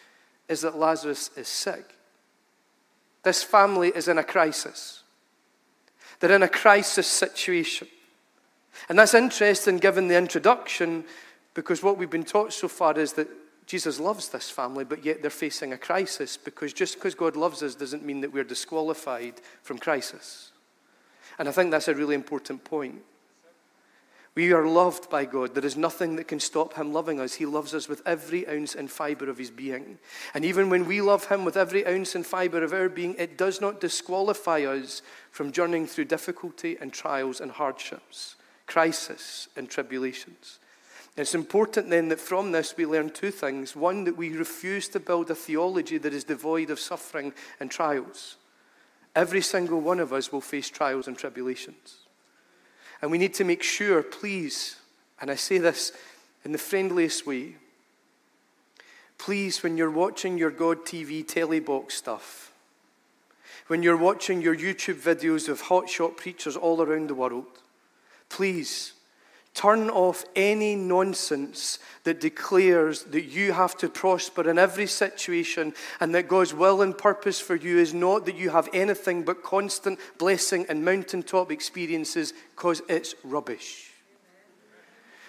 is 0.48 0.62
that 0.62 0.78
Lazarus 0.78 1.30
is 1.36 1.50
sick. 1.50 1.84
This 3.24 3.44
family 3.44 3.90
is 3.90 4.08
in 4.08 4.18
a 4.18 4.24
crisis. 4.24 5.04
They're 6.20 6.32
in 6.32 6.44
a 6.44 6.48
crisis 6.48 7.06
situation. 7.06 7.90
And 8.88 8.98
that's 8.98 9.14
interesting 9.14 9.78
given 9.78 10.08
the 10.08 10.18
introduction, 10.18 11.04
because 11.54 11.84
what 11.84 11.98
we've 11.98 12.10
been 12.10 12.24
taught 12.24 12.54
so 12.54 12.70
far 12.70 12.98
is 12.98 13.14
that 13.14 13.28
Jesus 13.68 14.00
loves 14.00 14.30
this 14.30 14.50
family, 14.50 14.86
but 14.86 15.04
yet 15.04 15.22
they're 15.22 15.30
facing 15.30 15.74
a 15.74 15.78
crisis 15.78 16.38
because 16.38 16.72
just 16.72 16.96
because 16.96 17.14
God 17.14 17.36
loves 17.36 17.62
us 17.62 17.76
doesn't 17.76 18.06
mean 18.06 18.22
that 18.22 18.32
we're 18.32 18.46
disqualified 18.46 19.36
from 19.62 19.78
crisis. 19.78 20.52
And 21.38 21.50
I 21.50 21.52
think 21.52 21.70
that's 21.70 21.90
a 21.90 21.94
really 21.94 22.16
important 22.16 22.64
point. 22.64 23.02
We 24.36 24.54
are 24.54 24.68
loved 24.68 25.10
by 25.10 25.26
God. 25.26 25.54
There 25.54 25.66
is 25.66 25.76
nothing 25.76 26.16
that 26.16 26.28
can 26.28 26.40
stop 26.40 26.76
Him 26.76 26.94
loving 26.94 27.20
us. 27.20 27.34
He 27.34 27.46
loves 27.46 27.74
us 27.74 27.90
with 27.90 28.02
every 28.06 28.48
ounce 28.48 28.74
and 28.76 28.90
fiber 28.90 29.30
of 29.30 29.40
His 29.40 29.50
being. 29.50 29.98
And 30.34 30.46
even 30.46 30.70
when 30.70 30.86
we 30.86 31.02
love 31.02 31.26
Him 31.26 31.44
with 31.44 31.58
every 31.58 31.86
ounce 31.86 32.16
and 32.16 32.26
fiber 32.26 32.64
of 32.64 32.72
our 32.72 32.88
being, 32.88 33.16
it 33.18 33.38
does 33.38 33.60
not 33.60 33.82
disqualify 33.82 34.62
us 34.62 35.02
from 35.32 35.52
journeying 35.52 35.88
through 35.88 36.06
difficulty 36.06 36.78
and 36.80 36.94
trials 36.94 37.42
and 37.42 37.52
hardships, 37.52 38.36
crisis 38.68 39.50
and 39.58 39.70
tribulations. 39.70 40.60
It's 41.18 41.34
important 41.34 41.90
then 41.90 42.10
that 42.10 42.20
from 42.20 42.52
this 42.52 42.78
we 42.78 42.86
learn 42.86 43.10
two 43.10 43.32
things. 43.32 43.76
One, 43.76 44.04
that 44.04 44.16
we 44.16 44.38
refuse 44.38 44.88
to 44.90 45.00
build 45.00 45.32
a 45.32 45.36
theology 45.36 45.98
that 45.98 46.14
is 46.14 46.24
devoid 46.24 46.70
of 46.70 46.80
suffering 46.80 47.34
and 47.60 47.72
trials. 47.72 48.38
Every 49.16 49.42
single 49.42 49.82
one 49.82 50.00
of 50.00 50.14
us 50.14 50.32
will 50.32 50.42
face 50.42 50.70
trials 50.70 51.08
and 51.08 51.18
tribulations. 51.18 51.98
And 53.02 53.10
we 53.10 53.18
need 53.18 53.34
to 53.36 53.44
make 53.44 53.64
sure, 53.64 54.04
please, 54.04 54.76
and 55.20 55.32
I 55.32 55.36
say 55.36 55.58
this 55.58 55.92
in 56.46 56.52
the 56.52 56.60
friendliest 56.60 57.26
way, 57.26 57.56
please, 59.18 59.64
when 59.64 59.76
you're 59.76 59.90
watching 59.90 60.38
your 60.38 60.52
God 60.52 60.86
TV 60.86 61.28
telly 61.28 61.60
box 61.60 61.96
stuff, 61.96 62.52
when 63.66 63.82
you're 63.82 63.98
watching 63.98 64.42
your 64.42 64.56
YouTube 64.56 65.02
videos 65.02 65.50
of 65.50 65.64
hotshot 65.64 66.16
preachers 66.16 66.56
all 66.56 66.80
around 66.80 67.10
the 67.10 67.16
world, 67.16 67.46
please 68.30 68.94
Turn 69.58 69.90
off 69.90 70.24
any 70.36 70.76
nonsense 70.76 71.80
that 72.04 72.22
declares 72.22 73.06
that 73.06 73.24
you 73.24 73.54
have 73.54 73.76
to 73.78 73.90
prosper 73.90 74.48
in 74.48 74.60
every 74.60 74.86
situation 74.86 75.74
and 76.00 76.14
that 76.14 76.28
God's 76.28 76.54
will 76.54 76.84
and 76.84 76.96
purpose 76.96 77.40
for 77.40 77.56
you 77.56 77.80
is 77.80 77.92
not 77.92 78.28
that 78.28 78.36
you 78.36 78.52
have 78.52 78.70
anything 78.72 79.24
but 79.24 79.42
constant 79.42 79.98
blessing 80.20 80.68
and 80.70 80.86
mountaintop 80.86 81.52
experiences 81.52 82.34
because 82.56 82.84
it's 82.88 83.16
rubbish. 83.24 83.87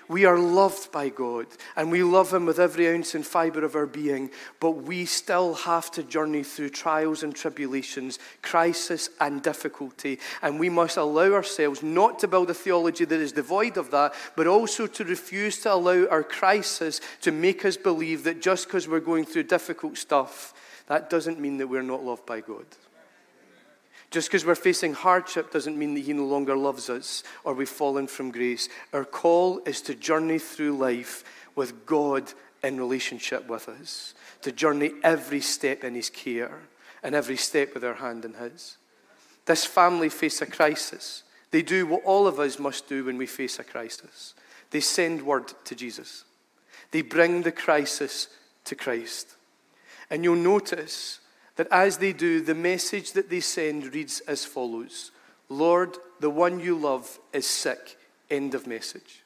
We 0.08 0.24
are 0.24 0.38
loved 0.38 0.90
by 0.90 1.10
God 1.10 1.46
and 1.76 1.90
we 1.90 2.02
love 2.02 2.32
Him 2.32 2.46
with 2.46 2.58
every 2.58 2.88
ounce 2.88 3.14
and 3.14 3.26
fiber 3.26 3.64
of 3.64 3.74
our 3.74 3.86
being, 3.86 4.30
but 4.58 4.70
we 4.70 5.04
still 5.04 5.54
have 5.54 5.90
to 5.92 6.02
journey 6.02 6.42
through 6.42 6.70
trials 6.70 7.22
and 7.22 7.34
tribulations, 7.34 8.18
crisis 8.40 9.10
and 9.20 9.42
difficulty. 9.42 10.18
And 10.40 10.58
we 10.58 10.70
must 10.70 10.96
allow 10.96 11.32
ourselves 11.34 11.82
not 11.82 12.18
to 12.20 12.28
build 12.28 12.48
a 12.48 12.54
theology 12.54 13.04
that 13.04 13.20
is 13.20 13.32
devoid 13.32 13.76
of 13.76 13.90
that, 13.90 14.14
but 14.34 14.46
also 14.46 14.86
to 14.86 15.04
refuse 15.04 15.60
to 15.60 15.74
allow 15.74 16.06
our 16.06 16.22
crisis 16.22 17.02
to 17.20 17.30
make 17.30 17.64
us 17.66 17.76
believe 17.76 18.24
that 18.24 18.40
just 18.40 18.66
because 18.66 18.88
we're 18.88 19.00
going 19.00 19.26
through 19.26 19.42
difficult 19.42 19.98
stuff, 19.98 20.54
that 20.86 21.10
doesn't 21.10 21.38
mean 21.38 21.58
that 21.58 21.68
we're 21.68 21.82
not 21.82 22.02
loved 22.02 22.24
by 22.24 22.40
God. 22.40 22.64
Just 24.10 24.28
because 24.28 24.46
we're 24.46 24.54
facing 24.54 24.94
hardship 24.94 25.50
doesn't 25.50 25.78
mean 25.78 25.94
that 25.94 26.00
He 26.00 26.12
no 26.12 26.24
longer 26.24 26.56
loves 26.56 26.88
us 26.88 27.22
or 27.44 27.54
we've 27.54 27.68
fallen 27.68 28.06
from 28.06 28.30
grace. 28.30 28.68
Our 28.92 29.04
call 29.04 29.60
is 29.66 29.82
to 29.82 29.94
journey 29.94 30.38
through 30.38 30.76
life 30.76 31.24
with 31.54 31.84
God 31.84 32.32
in 32.62 32.78
relationship 32.78 33.46
with 33.48 33.68
us, 33.68 34.14
to 34.42 34.52
journey 34.52 34.92
every 35.02 35.40
step 35.40 35.84
in 35.84 35.94
His 35.94 36.10
care 36.10 36.60
and 37.02 37.14
every 37.14 37.36
step 37.36 37.74
with 37.74 37.84
our 37.84 37.94
hand 37.94 38.24
in 38.24 38.34
His. 38.34 38.76
This 39.44 39.64
family 39.64 40.08
face 40.08 40.40
a 40.42 40.46
crisis. 40.46 41.22
They 41.50 41.62
do 41.62 41.86
what 41.86 42.04
all 42.04 42.26
of 42.26 42.38
us 42.38 42.58
must 42.58 42.88
do 42.88 43.04
when 43.04 43.18
we 43.18 43.26
face 43.26 43.58
a 43.58 43.64
crisis 43.64 44.34
they 44.70 44.80
send 44.80 45.22
word 45.22 45.52
to 45.64 45.74
Jesus, 45.74 46.24
they 46.90 47.02
bring 47.02 47.42
the 47.42 47.52
crisis 47.52 48.28
to 48.64 48.74
Christ. 48.74 49.34
And 50.10 50.24
you'll 50.24 50.36
notice 50.36 51.20
that 51.58 51.66
as 51.72 51.98
they 51.98 52.12
do, 52.12 52.40
the 52.40 52.54
message 52.54 53.12
that 53.12 53.28
they 53.28 53.40
send 53.40 53.92
reads 53.92 54.20
as 54.20 54.44
follows 54.44 55.10
Lord, 55.48 55.96
the 56.20 56.30
one 56.30 56.60
you 56.60 56.76
love 56.76 57.18
is 57.32 57.46
sick. 57.46 57.98
End 58.30 58.54
of 58.54 58.66
message. 58.66 59.22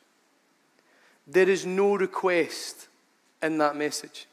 There 1.27 1.49
is 1.49 1.67
no 1.67 1.95
request 1.95 2.89
in 3.43 3.59
that 3.59 3.77
message. 3.77 4.27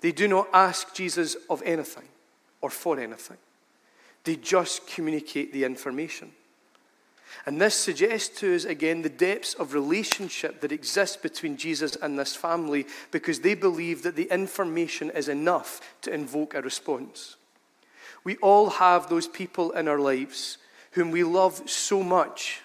They 0.00 0.12
do 0.12 0.28
not 0.28 0.48
ask 0.52 0.92
Jesus 0.94 1.36
of 1.48 1.62
anything 1.62 2.08
or 2.60 2.68
for 2.70 3.00
anything, 3.00 3.38
they 4.24 4.36
just 4.36 4.86
communicate 4.86 5.52
the 5.52 5.64
information. 5.64 6.32
And 7.46 7.60
this 7.60 7.74
suggests 7.74 8.40
to 8.40 8.54
us 8.54 8.64
again 8.64 9.02
the 9.02 9.08
depths 9.08 9.54
of 9.54 9.74
relationship 9.74 10.60
that 10.60 10.72
exists 10.72 11.16
between 11.16 11.56
Jesus 11.56 11.96
and 11.96 12.18
this 12.18 12.36
family 12.36 12.86
because 13.10 13.40
they 13.40 13.54
believe 13.54 14.02
that 14.02 14.16
the 14.16 14.32
information 14.32 15.10
is 15.10 15.28
enough 15.28 15.80
to 16.02 16.12
invoke 16.12 16.54
a 16.54 16.62
response. 16.62 17.36
We 18.24 18.36
all 18.36 18.70
have 18.70 19.08
those 19.08 19.26
people 19.26 19.72
in 19.72 19.88
our 19.88 19.98
lives 19.98 20.58
whom 20.92 21.10
we 21.10 21.24
love 21.24 21.68
so 21.68 22.02
much 22.02 22.60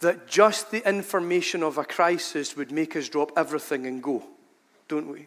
that 0.00 0.28
just 0.28 0.70
the 0.70 0.88
information 0.88 1.62
of 1.62 1.76
a 1.76 1.84
crisis 1.84 2.56
would 2.56 2.70
make 2.70 2.96
us 2.96 3.08
drop 3.08 3.32
everything 3.36 3.86
and 3.86 4.02
go, 4.02 4.22
don't 4.86 5.10
we? 5.10 5.26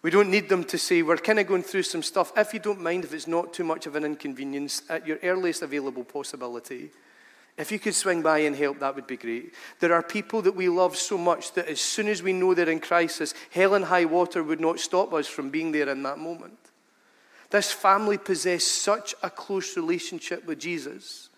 We 0.00 0.10
don't 0.10 0.30
need 0.30 0.48
them 0.48 0.64
to 0.64 0.78
say, 0.78 1.02
We're 1.02 1.16
kind 1.16 1.40
of 1.40 1.48
going 1.48 1.64
through 1.64 1.82
some 1.82 2.02
stuff. 2.04 2.32
If 2.36 2.54
you 2.54 2.60
don't 2.60 2.80
mind, 2.80 3.04
if 3.04 3.12
it's 3.12 3.26
not 3.26 3.52
too 3.52 3.64
much 3.64 3.86
of 3.86 3.96
an 3.96 4.04
inconvenience, 4.04 4.82
at 4.88 5.06
your 5.06 5.18
earliest 5.22 5.62
available 5.62 6.04
possibility, 6.04 6.90
if 7.58 7.72
you 7.72 7.80
could 7.80 7.94
swing 7.94 8.22
by 8.22 8.38
and 8.38 8.54
help, 8.54 8.78
that 8.78 8.94
would 8.94 9.08
be 9.08 9.16
great. 9.16 9.52
There 9.80 9.92
are 9.92 10.02
people 10.02 10.42
that 10.42 10.54
we 10.54 10.68
love 10.68 10.96
so 10.96 11.18
much 11.18 11.52
that 11.54 11.66
as 11.66 11.80
soon 11.80 12.06
as 12.06 12.22
we 12.22 12.32
know 12.32 12.54
they're 12.54 12.70
in 12.70 12.78
crisis, 12.78 13.34
hell 13.50 13.74
and 13.74 13.84
high 13.84 14.04
water 14.04 14.44
would 14.44 14.60
not 14.60 14.78
stop 14.78 15.12
us 15.12 15.26
from 15.26 15.50
being 15.50 15.72
there 15.72 15.88
in 15.88 16.04
that 16.04 16.18
moment. 16.18 16.58
This 17.50 17.72
family 17.72 18.16
possessed 18.16 18.82
such 18.82 19.14
a 19.24 19.30
close 19.30 19.76
relationship 19.76 20.46
with 20.46 20.60
Jesus 20.60 21.30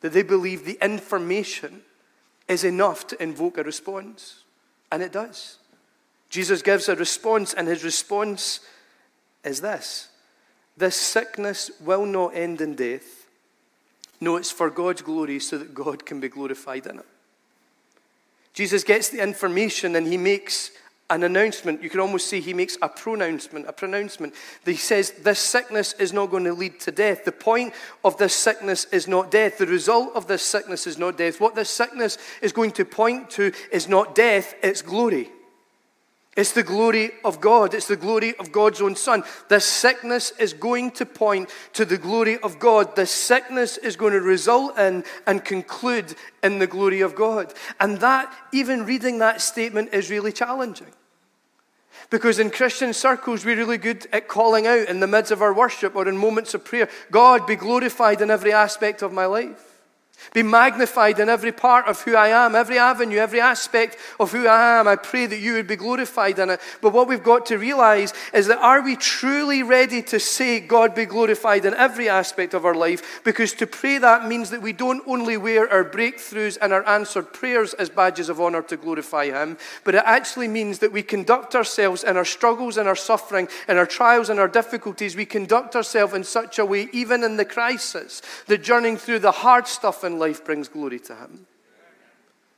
that 0.00 0.12
they 0.12 0.22
believe 0.22 0.64
the 0.64 0.78
information 0.84 1.82
is 2.46 2.62
enough 2.62 3.08
to 3.08 3.20
invoke 3.20 3.58
a 3.58 3.64
response. 3.64 4.44
And 4.92 5.02
it 5.02 5.12
does. 5.12 5.58
Jesus 6.30 6.62
gives 6.62 6.88
a 6.88 6.94
response, 6.94 7.52
and 7.52 7.66
his 7.66 7.82
response 7.82 8.60
is 9.42 9.60
this 9.60 10.08
This 10.76 10.94
sickness 10.94 11.72
will 11.80 12.06
not 12.06 12.36
end 12.36 12.60
in 12.60 12.76
death 12.76 13.23
no, 14.20 14.36
it's 14.36 14.50
for 14.50 14.70
God's 14.70 15.02
glory 15.02 15.40
so 15.40 15.58
that 15.58 15.74
God 15.74 16.06
can 16.06 16.20
be 16.20 16.28
glorified 16.28 16.86
in 16.86 16.98
it. 16.98 17.06
Jesus 18.52 18.84
gets 18.84 19.08
the 19.08 19.22
information 19.22 19.96
and 19.96 20.06
he 20.06 20.16
makes 20.16 20.70
an 21.10 21.22
announcement. 21.22 21.82
You 21.82 21.90
can 21.90 22.00
almost 22.00 22.28
say 22.28 22.40
he 22.40 22.54
makes 22.54 22.78
a 22.80 22.88
pronouncement, 22.88 23.66
a 23.68 23.72
pronouncement. 23.72 24.34
He 24.64 24.76
says, 24.76 25.10
This 25.10 25.38
sickness 25.38 25.92
is 25.94 26.12
not 26.12 26.30
going 26.30 26.44
to 26.44 26.54
lead 26.54 26.80
to 26.80 26.90
death. 26.90 27.24
The 27.24 27.32
point 27.32 27.74
of 28.04 28.16
this 28.16 28.34
sickness 28.34 28.86
is 28.86 29.06
not 29.06 29.30
death. 29.30 29.58
The 29.58 29.66
result 29.66 30.14
of 30.14 30.26
this 30.26 30.42
sickness 30.42 30.86
is 30.86 30.98
not 30.98 31.18
death. 31.18 31.40
What 31.40 31.54
this 31.54 31.68
sickness 31.68 32.16
is 32.40 32.52
going 32.52 32.72
to 32.72 32.84
point 32.84 33.30
to 33.30 33.52
is 33.70 33.88
not 33.88 34.14
death, 34.14 34.54
it's 34.62 34.82
glory. 34.82 35.30
It's 36.36 36.52
the 36.52 36.64
glory 36.64 37.12
of 37.24 37.40
God. 37.40 37.74
It's 37.74 37.86
the 37.86 37.96
glory 37.96 38.34
of 38.38 38.50
God's 38.50 38.82
own 38.82 38.96
Son. 38.96 39.22
This 39.48 39.64
sickness 39.64 40.32
is 40.32 40.52
going 40.52 40.90
to 40.92 41.06
point 41.06 41.48
to 41.74 41.84
the 41.84 41.96
glory 41.96 42.38
of 42.38 42.58
God. 42.58 42.96
This 42.96 43.12
sickness 43.12 43.76
is 43.76 43.94
going 43.94 44.14
to 44.14 44.20
result 44.20 44.76
in 44.76 45.04
and 45.26 45.44
conclude 45.44 46.16
in 46.42 46.58
the 46.58 46.66
glory 46.66 47.02
of 47.02 47.14
God. 47.14 47.54
And 47.78 47.98
that, 47.98 48.34
even 48.52 48.84
reading 48.84 49.18
that 49.18 49.40
statement, 49.40 49.94
is 49.94 50.10
really 50.10 50.32
challenging. 50.32 50.88
Because 52.10 52.40
in 52.40 52.50
Christian 52.50 52.92
circles, 52.92 53.44
we're 53.44 53.56
really 53.56 53.78
good 53.78 54.06
at 54.12 54.26
calling 54.26 54.66
out 54.66 54.88
in 54.88 54.98
the 54.98 55.06
midst 55.06 55.30
of 55.30 55.40
our 55.40 55.54
worship 55.54 55.94
or 55.94 56.08
in 56.08 56.16
moments 56.16 56.52
of 56.52 56.64
prayer 56.64 56.88
God, 57.12 57.46
be 57.46 57.56
glorified 57.56 58.20
in 58.20 58.30
every 58.30 58.52
aspect 58.52 59.02
of 59.02 59.12
my 59.12 59.26
life. 59.26 59.73
Be 60.32 60.42
magnified 60.42 61.20
in 61.20 61.28
every 61.28 61.52
part 61.52 61.86
of 61.86 62.00
who 62.02 62.16
I 62.16 62.28
am, 62.28 62.54
every 62.54 62.78
avenue, 62.78 63.18
every 63.18 63.40
aspect 63.40 63.96
of 64.18 64.32
who 64.32 64.46
I 64.46 64.80
am. 64.80 64.88
I 64.88 64.96
pray 64.96 65.26
that 65.26 65.38
you 65.38 65.54
would 65.54 65.66
be 65.66 65.76
glorified 65.76 66.38
in 66.38 66.50
it. 66.50 66.60
But 66.80 66.92
what 66.92 67.06
we've 67.06 67.22
got 67.22 67.46
to 67.46 67.58
realize 67.58 68.12
is 68.32 68.46
that 68.46 68.58
are 68.58 68.82
we 68.82 68.96
truly 68.96 69.62
ready 69.62 70.02
to 70.02 70.18
say, 70.18 70.60
God 70.60 70.94
be 70.94 71.04
glorified 71.04 71.64
in 71.64 71.74
every 71.74 72.08
aspect 72.08 72.54
of 72.54 72.64
our 72.64 72.74
life? 72.74 73.22
Because 73.22 73.52
to 73.54 73.66
pray 73.66 73.98
that 73.98 74.26
means 74.26 74.50
that 74.50 74.62
we 74.62 74.72
don't 74.72 75.02
only 75.06 75.36
wear 75.36 75.70
our 75.70 75.84
breakthroughs 75.84 76.58
and 76.60 76.72
our 76.72 76.86
answered 76.88 77.32
prayers 77.32 77.74
as 77.74 77.88
badges 77.88 78.28
of 78.28 78.40
honor 78.40 78.62
to 78.62 78.76
glorify 78.76 79.26
Him, 79.26 79.56
but 79.84 79.94
it 79.94 80.02
actually 80.04 80.48
means 80.48 80.78
that 80.80 80.92
we 80.92 81.02
conduct 81.02 81.54
ourselves 81.54 82.04
in 82.04 82.16
our 82.16 82.24
struggles 82.24 82.76
and 82.76 82.88
our 82.88 82.96
suffering, 82.96 83.48
in 83.68 83.76
our 83.76 83.86
trials 83.86 84.30
and 84.30 84.40
our 84.40 84.48
difficulties. 84.48 85.16
We 85.16 85.26
conduct 85.26 85.76
ourselves 85.76 86.14
in 86.14 86.24
such 86.24 86.58
a 86.58 86.64
way, 86.64 86.88
even 86.92 87.22
in 87.24 87.36
the 87.36 87.44
crisis, 87.44 88.22
that 88.46 88.62
journeying 88.62 88.96
through 88.96 89.20
the 89.20 89.32
hard 89.32 89.66
stuff 89.66 90.03
in 90.04 90.18
life 90.18 90.44
brings 90.44 90.68
glory 90.68 91.00
to 91.00 91.14
Him. 91.14 91.46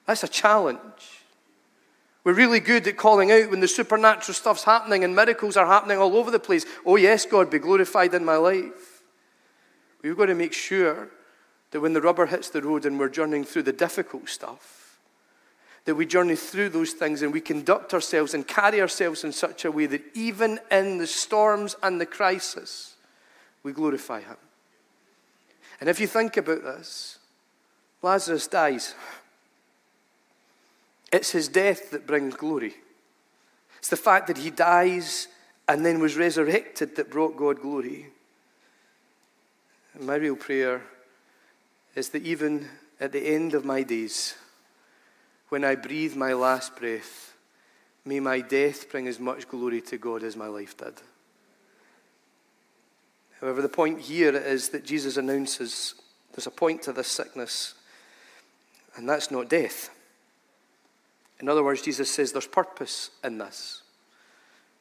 That's 0.07 0.25
a 0.25 0.29
challenge. 0.29 0.81
We're 2.25 2.35
really 2.35 2.61
good 2.61 2.87
at 2.89 2.97
calling 2.97 3.31
out 3.31 3.51
when 3.51 3.61
the 3.61 3.69
supernatural 3.69 4.35
stuff's 4.35 4.65
happening 4.65 5.05
and 5.05 5.15
miracles 5.15 5.57
are 5.57 5.67
happening 5.67 5.99
all 5.99 6.17
over 6.17 6.31
the 6.31 6.41
place. 6.41 6.67
Oh, 6.85 6.97
yes, 6.97 7.25
God, 7.25 7.51
be 7.51 7.59
glorified 7.59 8.15
in 8.15 8.25
my 8.25 8.37
life. 8.37 9.03
We've 10.03 10.17
got 10.17 10.27
to 10.27 10.35
make 10.35 10.53
sure 10.53 11.09
that 11.71 11.81
when 11.81 11.93
the 11.93 12.01
rubber 12.01 12.27
hits 12.27 12.51
the 12.51 12.63
road 12.63 12.85
and 12.85 12.99
we're 12.99 13.09
journeying 13.09 13.45
through 13.45 13.63
the 13.63 13.73
difficult 13.73 14.29
stuff, 14.29 14.99
that 15.85 15.95
we 15.95 16.05
journey 16.05 16.35
through 16.35 16.69
those 16.69 16.93
things 16.93 17.23
and 17.23 17.33
we 17.33 17.41
conduct 17.41 17.95
ourselves 17.95 18.35
and 18.35 18.47
carry 18.47 18.81
ourselves 18.81 19.23
in 19.23 19.33
such 19.33 19.65
a 19.65 19.71
way 19.71 19.87
that 19.87 20.03
even 20.15 20.59
in 20.71 20.99
the 20.99 21.07
storms 21.07 21.77
and 21.83 22.01
the 22.01 22.07
crisis, 22.07 22.97
we 23.63 23.73
glorify 23.73 24.21
Him. 24.21 24.37
And 25.81 25.89
if 25.89 26.01
you 26.01 26.09
think 26.09 26.37
about 26.37 26.63
this, 26.65 27.16
Lazarus 28.03 28.47
dies. 28.47 28.95
It's 31.13 31.31
his 31.31 31.49
death 31.49 31.91
that 31.91 32.07
brings 32.07 32.35
glory. 32.35 32.75
It's 33.79 33.89
the 33.89 33.97
fact 33.97 34.27
that 34.27 34.39
he 34.39 34.51
dies 34.51 35.29
and 35.69 35.85
then 35.85 36.01
was 36.01 36.17
resurrected 36.17 36.97
that 36.97 37.11
brought 37.11 37.37
God 37.37 37.61
glory. 37.61 38.09
And 39.95 40.07
my 40.07 40.17
real 40.17 40.37
prayer 40.37 40.83
is 41.95 42.11
that 42.11 42.23
even 42.23 42.69
at 43.01 43.13
the 43.13 43.27
end 43.27 43.55
of 43.55 43.65
my 43.65 43.83
days, 43.83 44.35
when 45.49 45.65
I 45.65 45.75
breathe 45.75 46.17
my 46.17 46.33
last 46.33 46.77
breath, 46.77 47.35
may 48.05 48.21
my 48.21 48.41
death 48.41 48.91
bring 48.91 49.09
as 49.09 49.19
much 49.19 49.49
glory 49.49 49.81
to 49.83 49.99
God 49.99 50.23
as 50.23 50.37
my 50.37 50.47
life 50.47 50.77
did. 50.77 50.95
However, 53.41 53.63
the 53.63 53.69
point 53.69 54.01
here 54.01 54.35
is 54.35 54.71
that 54.71 54.85
Jesus 54.85 55.17
announces 55.17 55.95
there's 56.33 56.47
a 56.47 56.51
point 56.51 56.83
to 56.83 56.93
this 56.93 57.09
sickness, 57.09 57.75
and 58.97 59.09
that's 59.09 59.31
not 59.31 59.49
death. 59.49 59.91
In 61.41 61.49
other 61.49 61.63
words, 61.63 61.83
Jesus 61.83 62.11
says 62.11 62.33
there's 62.33 62.47
purpose 62.47 63.11
in 63.23 63.39
this. 63.39 63.83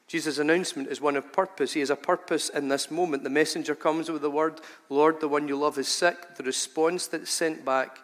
Jesus' 0.08 0.38
announcement 0.38 0.88
is 0.90 1.02
one 1.02 1.16
of 1.16 1.34
purpose. 1.34 1.74
He 1.74 1.80
has 1.80 1.90
a 1.90 1.96
purpose 1.96 2.50
in 2.50 2.68
this 2.68 2.92
moment. 2.92 3.24
The 3.24 3.30
messenger 3.30 3.76
comes 3.76 4.10
with 4.10 4.22
the 4.22 4.30
word, 4.30 4.62
Lord, 4.90 5.20
the 5.20 5.28
one 5.28 5.48
you 5.48 5.58
love 5.58 5.78
is 5.78 5.88
sick. 5.88 6.36
The 6.36 6.44
response 6.44 7.08
that's 7.08 7.32
sent 7.32 7.66
back, 7.66 8.00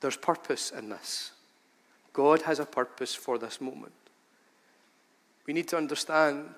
there's 0.00 0.16
purpose 0.16 0.70
in 0.70 0.88
this. 0.88 1.32
God 2.12 2.42
has 2.42 2.58
a 2.58 2.64
purpose 2.66 3.14
for 3.14 3.38
this 3.38 3.60
moment. 3.60 3.92
We 5.46 5.52
need 5.52 5.68
to 5.68 5.76
understand 5.76 6.48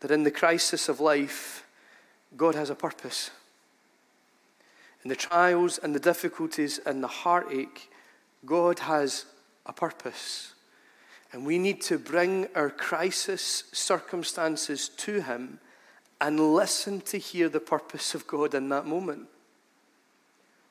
that 0.00 0.10
in 0.10 0.24
the 0.24 0.30
crisis 0.30 0.88
of 0.88 1.00
life, 1.00 1.64
God 2.36 2.54
has 2.54 2.70
a 2.70 2.74
purpose. 2.74 3.30
In 5.02 5.08
the 5.08 5.16
trials 5.16 5.78
and 5.78 5.94
the 5.94 6.00
difficulties 6.00 6.78
and 6.84 7.02
the 7.02 7.08
heartache, 7.08 7.90
God 8.44 8.80
has 8.80 9.26
a 9.66 9.72
purpose. 9.72 10.54
And 11.32 11.46
we 11.46 11.58
need 11.58 11.80
to 11.82 11.98
bring 11.98 12.48
our 12.54 12.70
crisis 12.70 13.64
circumstances 13.72 14.88
to 14.98 15.22
Him 15.22 15.58
and 16.20 16.54
listen 16.54 17.00
to 17.02 17.18
hear 17.18 17.48
the 17.48 17.60
purpose 17.60 18.14
of 18.14 18.26
God 18.26 18.54
in 18.54 18.68
that 18.68 18.86
moment. 18.86 19.28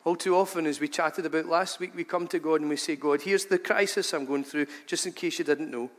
All 0.05 0.15
too 0.15 0.35
often, 0.35 0.65
as 0.65 0.79
we 0.79 0.87
chatted 0.87 1.25
about 1.25 1.45
last 1.45 1.79
week, 1.79 1.95
we 1.95 2.03
come 2.03 2.27
to 2.27 2.39
God 2.39 2.61
and 2.61 2.69
we 2.69 2.77
say, 2.77 2.95
God, 2.95 3.21
here's 3.21 3.45
the 3.45 3.59
crisis 3.59 4.13
I'm 4.13 4.25
going 4.25 4.43
through, 4.43 4.67
just 4.85 5.05
in 5.05 5.13
case 5.13 5.39
you 5.39 5.45
didn't 5.45 5.71
know. 5.71 5.89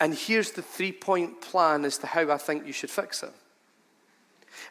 And 0.00 0.14
here's 0.14 0.52
the 0.52 0.62
three 0.62 0.92
point 0.92 1.40
plan 1.40 1.84
as 1.84 1.98
to 1.98 2.06
how 2.06 2.30
I 2.30 2.36
think 2.36 2.66
you 2.66 2.72
should 2.72 2.90
fix 2.90 3.22
it. 3.22 3.32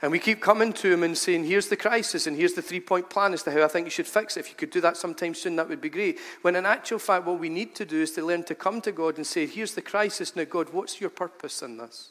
And 0.02 0.12
we 0.12 0.20
keep 0.20 0.42
coming 0.42 0.74
to 0.74 0.92
him 0.92 1.04
and 1.04 1.18
saying, 1.18 1.46
here's 1.46 1.68
the 1.68 1.78
crisis 1.78 2.28
and 2.28 2.36
here's 2.36 2.54
the 2.54 2.62
three 2.62 2.80
point 2.80 3.10
plan 3.10 3.34
as 3.34 3.44
to 3.44 3.52
how 3.52 3.64
I 3.64 3.68
think 3.68 3.86
you 3.86 3.92
should 3.92 4.08
fix 4.08 4.36
it. 4.36 4.42
If 4.42 4.50
you 4.50 4.56
could 4.56 4.70
do 4.70 4.82
that 4.82 4.98
sometime 4.98 5.34
soon, 5.34 5.56
that 5.56 5.70
would 5.70 5.82
be 5.82 5.90
great. 5.90 6.20
When 6.42 6.56
in 6.56 6.66
actual 6.66 7.00
fact, 7.00 7.26
what 7.26 7.40
we 7.40 7.50
need 7.50 7.76
to 7.76 7.86
do 7.86 8.02
is 8.02 8.12
to 8.12 8.26
learn 8.26 8.44
to 8.46 8.56
come 8.56 8.82
to 8.82 8.92
God 8.92 9.18
and 9.18 9.26
say, 9.26 9.46
here's 9.46 9.74
the 9.74 9.82
crisis. 9.82 10.36
Now, 10.36 10.44
God, 10.44 10.70
what's 10.72 11.00
your 11.00 11.10
purpose 11.10 11.62
in 11.62 11.78
this? 11.78 12.10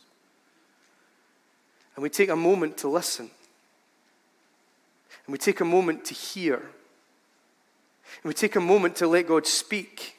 And 1.97 2.03
we 2.03 2.11
take 2.11 2.31
a 2.31 2.37
moment 2.37 2.79
to 2.79 2.89
listen. 2.89 3.31
And 5.27 5.33
we 5.33 5.39
take 5.39 5.61
a 5.61 5.65
moment 5.65 6.05
to 6.07 6.15
hear. 6.15 6.57
And 6.57 8.25
we 8.25 8.35
take 8.35 8.57
a 8.57 8.61
moment 8.61 8.97
to 8.97 9.07
let 9.07 9.29
God 9.29 9.47
speak. 9.47 10.14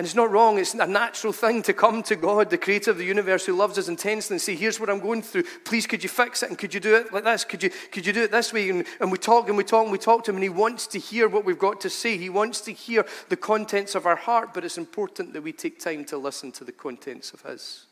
And 0.00 0.06
it's 0.06 0.16
not 0.16 0.30
wrong, 0.30 0.58
it's 0.58 0.72
a 0.72 0.86
natural 0.86 1.30
thing 1.30 1.60
to 1.64 1.74
come 1.74 2.02
to 2.04 2.16
God, 2.16 2.48
the 2.48 2.56
creator 2.56 2.90
of 2.90 2.96
the 2.96 3.04
universe 3.04 3.44
who 3.44 3.52
loves 3.52 3.76
us 3.76 3.88
intensely, 3.88 4.32
and 4.32 4.40
say, 4.40 4.54
Here's 4.54 4.80
what 4.80 4.88
I'm 4.88 4.98
going 4.98 5.20
through. 5.20 5.42
Please, 5.66 5.86
could 5.86 6.02
you 6.02 6.08
fix 6.08 6.42
it? 6.42 6.48
And 6.48 6.56
could 6.56 6.72
you 6.72 6.80
do 6.80 6.94
it 6.96 7.12
like 7.12 7.24
this? 7.24 7.44
Could 7.44 7.62
you, 7.62 7.68
could 7.92 8.06
you 8.06 8.14
do 8.14 8.22
it 8.22 8.30
this 8.30 8.50
way? 8.50 8.70
And, 8.70 8.86
and 8.98 9.12
we 9.12 9.18
talk 9.18 9.48
and 9.48 9.58
we 9.58 9.62
talk 9.62 9.82
and 9.82 9.92
we 9.92 9.98
talk 9.98 10.24
to 10.24 10.30
him, 10.30 10.38
and 10.38 10.42
he 10.42 10.48
wants 10.48 10.86
to 10.86 10.98
hear 10.98 11.28
what 11.28 11.44
we've 11.44 11.58
got 11.58 11.82
to 11.82 11.90
say. 11.90 12.16
He 12.16 12.30
wants 12.30 12.62
to 12.62 12.72
hear 12.72 13.04
the 13.28 13.36
contents 13.36 13.94
of 13.94 14.06
our 14.06 14.16
heart, 14.16 14.54
but 14.54 14.64
it's 14.64 14.78
important 14.78 15.34
that 15.34 15.42
we 15.42 15.52
take 15.52 15.78
time 15.78 16.06
to 16.06 16.16
listen 16.16 16.50
to 16.52 16.64
the 16.64 16.72
contents 16.72 17.34
of 17.34 17.42
his. 17.42 17.84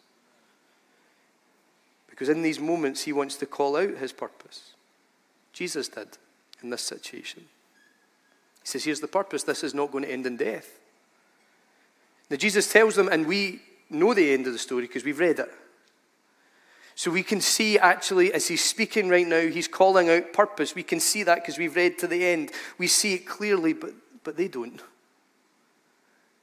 Because 2.08 2.30
in 2.30 2.40
these 2.40 2.58
moments, 2.58 3.02
he 3.02 3.12
wants 3.12 3.36
to 3.36 3.44
call 3.44 3.76
out 3.76 3.98
his 3.98 4.14
purpose. 4.14 4.70
Jesus 5.52 5.88
did 5.88 6.16
in 6.62 6.70
this 6.70 6.80
situation. 6.80 7.42
He 8.62 8.66
says, 8.66 8.84
Here's 8.84 9.00
the 9.00 9.08
purpose. 9.08 9.42
This 9.42 9.62
is 9.62 9.74
not 9.74 9.92
going 9.92 10.04
to 10.04 10.10
end 10.10 10.24
in 10.24 10.38
death. 10.38 10.77
Now, 12.30 12.36
Jesus 12.36 12.70
tells 12.70 12.94
them, 12.94 13.08
and 13.08 13.26
we 13.26 13.60
know 13.90 14.14
the 14.14 14.32
end 14.32 14.46
of 14.46 14.52
the 14.52 14.58
story 14.58 14.82
because 14.82 15.04
we've 15.04 15.18
read 15.18 15.38
it. 15.38 15.50
So 16.94 17.10
we 17.10 17.22
can 17.22 17.40
see 17.40 17.78
actually, 17.78 18.32
as 18.32 18.48
he's 18.48 18.64
speaking 18.64 19.08
right 19.08 19.26
now, 19.26 19.40
he's 19.40 19.68
calling 19.68 20.10
out 20.10 20.32
purpose. 20.32 20.74
We 20.74 20.82
can 20.82 20.98
see 20.98 21.22
that 21.22 21.36
because 21.36 21.56
we've 21.56 21.76
read 21.76 21.98
to 22.00 22.08
the 22.08 22.26
end. 22.26 22.50
We 22.76 22.88
see 22.88 23.14
it 23.14 23.26
clearly, 23.26 23.72
but, 23.72 23.92
but 24.24 24.36
they 24.36 24.48
don't. 24.48 24.82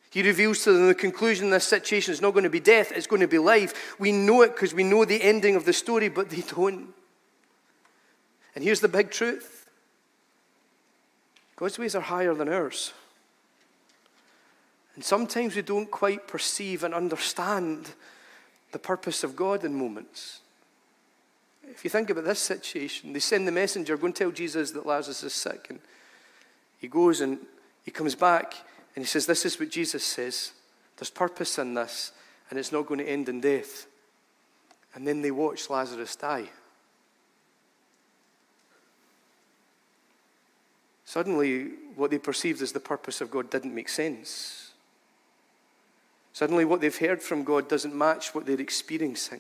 He 0.10 0.24
reveals 0.24 0.64
to 0.64 0.72
them 0.72 0.88
the 0.88 0.96
conclusion 0.96 1.48
of 1.48 1.52
this 1.52 1.68
situation 1.68 2.14
is 2.14 2.22
not 2.22 2.32
going 2.32 2.46
to 2.46 2.50
be 2.50 2.62
death, 2.62 2.94
it's 2.94 3.06
going 3.06 3.22
to 3.22 3.28
be 3.28 3.38
life. 3.38 4.00
We 4.00 4.14
know 4.14 4.44
it 4.44 4.54
because 4.54 4.74
we 4.74 4.86
know 4.86 5.04
the 5.04 5.22
ending 5.22 5.58
of 5.58 5.66
the 5.66 5.74
story, 5.74 6.08
but 6.08 6.30
they 6.30 6.40
don't. 6.40 6.94
And 8.56 8.64
here's 8.64 8.80
the 8.80 8.88
big 8.88 9.12
truth 9.12 9.68
God's 11.58 11.78
ways 11.78 11.96
are 11.96 12.02
higher 12.02 12.34
than 12.34 12.48
ours. 12.48 12.94
And 14.96 15.04
sometimes 15.04 15.56
we 15.56 15.62
don't 15.62 15.92
quite 15.92 16.28
perceive 16.28 16.84
and 16.84 16.94
understand 16.94 17.92
the 18.72 18.80
purpose 18.80 19.24
of 19.24 19.36
God 19.36 19.64
in 19.64 19.74
moments. 19.74 20.40
If 21.70 21.84
you 21.84 21.90
think 21.90 22.10
about 22.10 22.24
this 22.24 22.40
situation, 22.40 23.14
they 23.14 23.20
send 23.20 23.48
the 23.48 23.52
messenger, 23.52 23.98
go 23.98 24.08
and 24.08 24.16
tell 24.16 24.32
Jesus 24.32 24.72
that 24.72 24.86
Lazarus 24.86 25.24
is 25.24 25.34
sick. 25.34 25.68
And 25.70 25.80
he 26.80 26.88
goes 26.88 27.22
and 27.22 27.40
he 27.84 27.92
comes 27.92 28.16
back 28.16 28.54
and 28.96 29.04
he 29.04 29.08
says, 29.08 29.26
This 29.26 29.46
is 29.46 29.60
what 29.60 29.70
Jesus 29.70 30.04
says. 30.04 30.52
There's 30.98 31.10
purpose 31.10 31.58
in 31.60 31.74
this, 31.74 32.14
and 32.50 32.58
it's 32.58 32.72
not 32.72 32.86
going 32.86 33.00
to 33.00 33.10
end 33.10 33.28
in 33.28 33.42
death. 33.42 33.88
And 34.94 35.06
then 35.06 35.22
they 35.22 35.32
watch 35.32 35.70
Lazarus 35.70 36.16
die. 36.16 36.50
Suddenly, 41.04 41.72
what 41.96 42.12
they 42.12 42.18
perceived 42.18 42.62
as 42.62 42.72
the 42.72 42.80
purpose 42.80 43.22
of 43.22 43.30
God 43.30 43.50
didn't 43.50 43.76
make 43.76 43.90
sense. 43.90 44.65
Suddenly, 46.36 46.66
what 46.66 46.82
they've 46.82 46.98
heard 46.98 47.22
from 47.22 47.46
God 47.46 47.70
doesn't 47.70 47.96
match 47.96 48.36
what 48.36 48.46
they're 48.46 48.60
experiencing. 48.60 49.40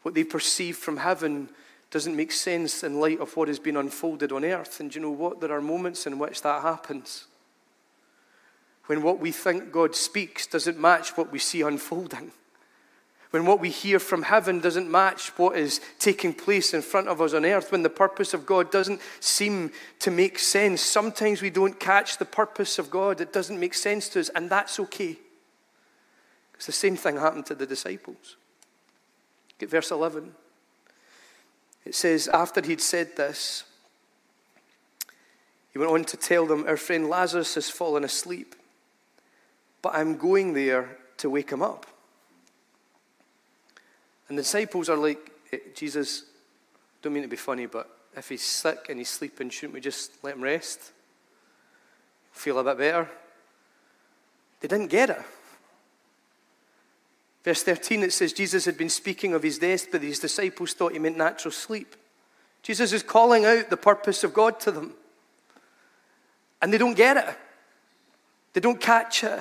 What 0.00 0.14
they 0.14 0.24
perceive 0.24 0.78
from 0.78 0.96
heaven 0.96 1.50
doesn't 1.90 2.16
make 2.16 2.32
sense 2.32 2.82
in 2.82 2.98
light 2.98 3.20
of 3.20 3.36
what 3.36 3.48
has 3.48 3.58
been 3.58 3.76
unfolded 3.76 4.32
on 4.32 4.46
earth. 4.46 4.80
And 4.80 4.94
you 4.94 5.02
know 5.02 5.10
what? 5.10 5.42
There 5.42 5.52
are 5.52 5.60
moments 5.60 6.06
in 6.06 6.18
which 6.18 6.40
that 6.40 6.62
happens. 6.62 7.26
When 8.86 9.02
what 9.02 9.20
we 9.20 9.30
think 9.30 9.70
God 9.70 9.94
speaks 9.94 10.46
doesn't 10.46 10.80
match 10.80 11.18
what 11.18 11.30
we 11.30 11.38
see 11.38 11.60
unfolding. 11.60 12.32
When 13.28 13.44
what 13.44 13.60
we 13.60 13.68
hear 13.68 13.98
from 13.98 14.22
heaven 14.22 14.58
doesn't 14.58 14.90
match 14.90 15.36
what 15.36 15.58
is 15.58 15.82
taking 15.98 16.32
place 16.32 16.72
in 16.72 16.80
front 16.80 17.08
of 17.08 17.20
us 17.20 17.34
on 17.34 17.44
earth. 17.44 17.70
When 17.70 17.82
the 17.82 17.90
purpose 17.90 18.32
of 18.32 18.46
God 18.46 18.72
doesn't 18.72 19.02
seem 19.20 19.70
to 19.98 20.10
make 20.10 20.38
sense. 20.38 20.80
Sometimes 20.80 21.42
we 21.42 21.50
don't 21.50 21.78
catch 21.78 22.16
the 22.16 22.24
purpose 22.24 22.78
of 22.78 22.90
God. 22.90 23.20
It 23.20 23.34
doesn't 23.34 23.60
make 23.60 23.74
sense 23.74 24.08
to 24.08 24.20
us, 24.20 24.30
and 24.30 24.48
that's 24.48 24.80
okay. 24.80 25.18
It's 26.62 26.66
the 26.68 26.72
same 26.72 26.94
thing 26.94 27.16
happened 27.16 27.46
to 27.46 27.56
the 27.56 27.66
disciples. 27.66 28.36
Get 29.58 29.68
verse 29.68 29.90
11. 29.90 30.32
It 31.84 31.96
says, 31.96 32.28
After 32.28 32.64
he'd 32.64 32.80
said 32.80 33.16
this, 33.16 33.64
he 35.72 35.80
went 35.80 35.90
on 35.90 36.04
to 36.04 36.16
tell 36.16 36.46
them, 36.46 36.64
Our 36.68 36.76
friend 36.76 37.08
Lazarus 37.08 37.56
has 37.56 37.68
fallen 37.68 38.04
asleep, 38.04 38.54
but 39.82 39.92
I'm 39.96 40.16
going 40.16 40.52
there 40.52 40.98
to 41.16 41.28
wake 41.28 41.50
him 41.50 41.62
up. 41.62 41.84
And 44.28 44.38
the 44.38 44.42
disciples 44.42 44.88
are 44.88 44.96
like, 44.96 45.32
eh, 45.52 45.58
Jesus, 45.74 46.26
don't 47.02 47.12
mean 47.12 47.24
to 47.24 47.28
be 47.28 47.34
funny, 47.34 47.66
but 47.66 47.90
if 48.16 48.28
he's 48.28 48.44
sick 48.44 48.86
and 48.88 49.00
he's 49.00 49.10
sleeping, 49.10 49.50
shouldn't 49.50 49.74
we 49.74 49.80
just 49.80 50.12
let 50.22 50.36
him 50.36 50.44
rest? 50.44 50.92
Feel 52.30 52.60
a 52.60 52.62
bit 52.62 52.78
better? 52.78 53.10
They 54.60 54.68
didn't 54.68 54.90
get 54.90 55.10
it. 55.10 55.22
Verse 57.44 57.62
13, 57.62 58.04
it 58.04 58.12
says 58.12 58.32
Jesus 58.32 58.64
had 58.64 58.78
been 58.78 58.88
speaking 58.88 59.34
of 59.34 59.42
his 59.42 59.58
death, 59.58 59.90
but 59.90 60.02
his 60.02 60.20
disciples 60.20 60.74
thought 60.74 60.92
he 60.92 60.98
meant 60.98 61.16
natural 61.16 61.50
sleep. 61.50 61.96
Jesus 62.62 62.92
is 62.92 63.02
calling 63.02 63.44
out 63.44 63.68
the 63.68 63.76
purpose 63.76 64.22
of 64.22 64.32
God 64.32 64.60
to 64.60 64.70
them. 64.70 64.94
And 66.60 66.72
they 66.72 66.78
don't 66.78 66.96
get 66.96 67.16
it, 67.16 67.36
they 68.52 68.60
don't 68.60 68.80
catch 68.80 69.24
it. 69.24 69.40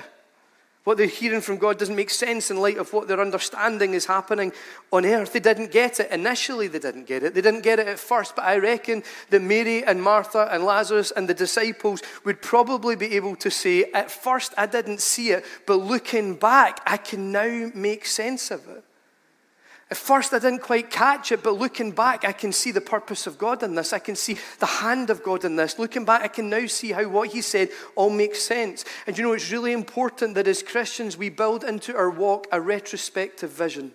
What 0.83 0.97
they're 0.97 1.05
hearing 1.05 1.41
from 1.41 1.57
God 1.57 1.77
doesn't 1.77 1.95
make 1.95 2.09
sense 2.09 2.49
in 2.49 2.57
light 2.57 2.77
of 2.77 2.91
what 2.91 3.07
their 3.07 3.21
understanding 3.21 3.93
is 3.93 4.07
happening 4.07 4.51
on 4.91 5.05
earth. 5.05 5.33
They 5.33 5.39
didn't 5.39 5.71
get 5.71 5.99
it. 5.99 6.09
Initially, 6.09 6.67
they 6.67 6.79
didn't 6.79 7.05
get 7.05 7.21
it. 7.21 7.35
They 7.35 7.41
didn't 7.41 7.61
get 7.61 7.77
it 7.77 7.87
at 7.87 7.99
first, 7.99 8.35
but 8.35 8.45
I 8.45 8.57
reckon 8.57 9.03
that 9.29 9.43
Mary 9.43 9.83
and 9.83 10.01
Martha 10.01 10.49
and 10.51 10.63
Lazarus 10.63 11.11
and 11.11 11.29
the 11.29 11.35
disciples 11.35 12.01
would 12.25 12.41
probably 12.41 12.95
be 12.95 13.15
able 13.15 13.35
to 13.37 13.51
say, 13.51 13.91
At 13.93 14.09
first, 14.09 14.55
I 14.57 14.65
didn't 14.65 15.01
see 15.01 15.29
it, 15.29 15.45
but 15.67 15.75
looking 15.75 16.35
back, 16.35 16.81
I 16.87 16.97
can 16.97 17.31
now 17.31 17.69
make 17.75 18.07
sense 18.07 18.49
of 18.49 18.67
it. 18.67 18.83
At 19.91 19.97
first, 19.97 20.33
I 20.33 20.39
didn't 20.39 20.61
quite 20.61 20.89
catch 20.89 21.33
it, 21.33 21.43
but 21.43 21.59
looking 21.59 21.91
back, 21.91 22.23
I 22.23 22.31
can 22.31 22.53
see 22.53 22.71
the 22.71 22.79
purpose 22.79 23.27
of 23.27 23.37
God 23.37 23.61
in 23.61 23.75
this. 23.75 23.91
I 23.91 23.99
can 23.99 24.15
see 24.15 24.37
the 24.59 24.65
hand 24.65 25.09
of 25.09 25.21
God 25.21 25.43
in 25.43 25.57
this. 25.57 25.77
Looking 25.77 26.05
back, 26.05 26.21
I 26.21 26.29
can 26.29 26.49
now 26.49 26.65
see 26.67 26.93
how 26.93 27.09
what 27.09 27.31
He 27.31 27.41
said 27.41 27.67
all 27.95 28.09
makes 28.09 28.41
sense. 28.41 28.85
And 29.05 29.17
you 29.17 29.23
know, 29.25 29.33
it's 29.33 29.51
really 29.51 29.73
important 29.73 30.35
that 30.35 30.47
as 30.47 30.63
Christians, 30.63 31.17
we 31.17 31.27
build 31.27 31.65
into 31.65 31.93
our 31.93 32.09
walk 32.09 32.47
a 32.53 32.61
retrospective 32.61 33.51
vision. 33.51 33.91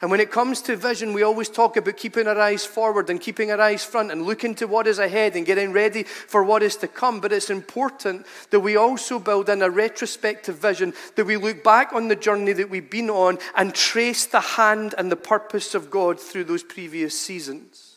And 0.00 0.10
when 0.10 0.20
it 0.20 0.30
comes 0.30 0.60
to 0.62 0.76
vision, 0.76 1.12
we 1.12 1.22
always 1.22 1.48
talk 1.48 1.76
about 1.76 1.96
keeping 1.96 2.26
our 2.26 2.38
eyes 2.38 2.64
forward 2.64 3.10
and 3.10 3.20
keeping 3.20 3.50
our 3.50 3.60
eyes 3.60 3.84
front 3.84 4.10
and 4.10 4.22
looking 4.22 4.54
to 4.56 4.66
what 4.66 4.86
is 4.86 4.98
ahead 4.98 5.36
and 5.36 5.46
getting 5.46 5.72
ready 5.72 6.02
for 6.02 6.42
what 6.42 6.62
is 6.62 6.76
to 6.76 6.88
come. 6.88 7.20
But 7.20 7.32
it's 7.32 7.50
important 7.50 8.26
that 8.50 8.60
we 8.60 8.76
also 8.76 9.18
build 9.18 9.48
in 9.48 9.62
a 9.62 9.70
retrospective 9.70 10.58
vision, 10.58 10.94
that 11.16 11.24
we 11.26 11.36
look 11.36 11.62
back 11.64 11.92
on 11.92 12.08
the 12.08 12.16
journey 12.16 12.52
that 12.52 12.70
we've 12.70 12.90
been 12.90 13.10
on 13.10 13.38
and 13.56 13.74
trace 13.74 14.26
the 14.26 14.40
hand 14.40 14.94
and 14.98 15.10
the 15.10 15.16
purpose 15.16 15.74
of 15.74 15.90
God 15.90 16.20
through 16.20 16.44
those 16.44 16.62
previous 16.62 17.18
seasons. 17.18 17.93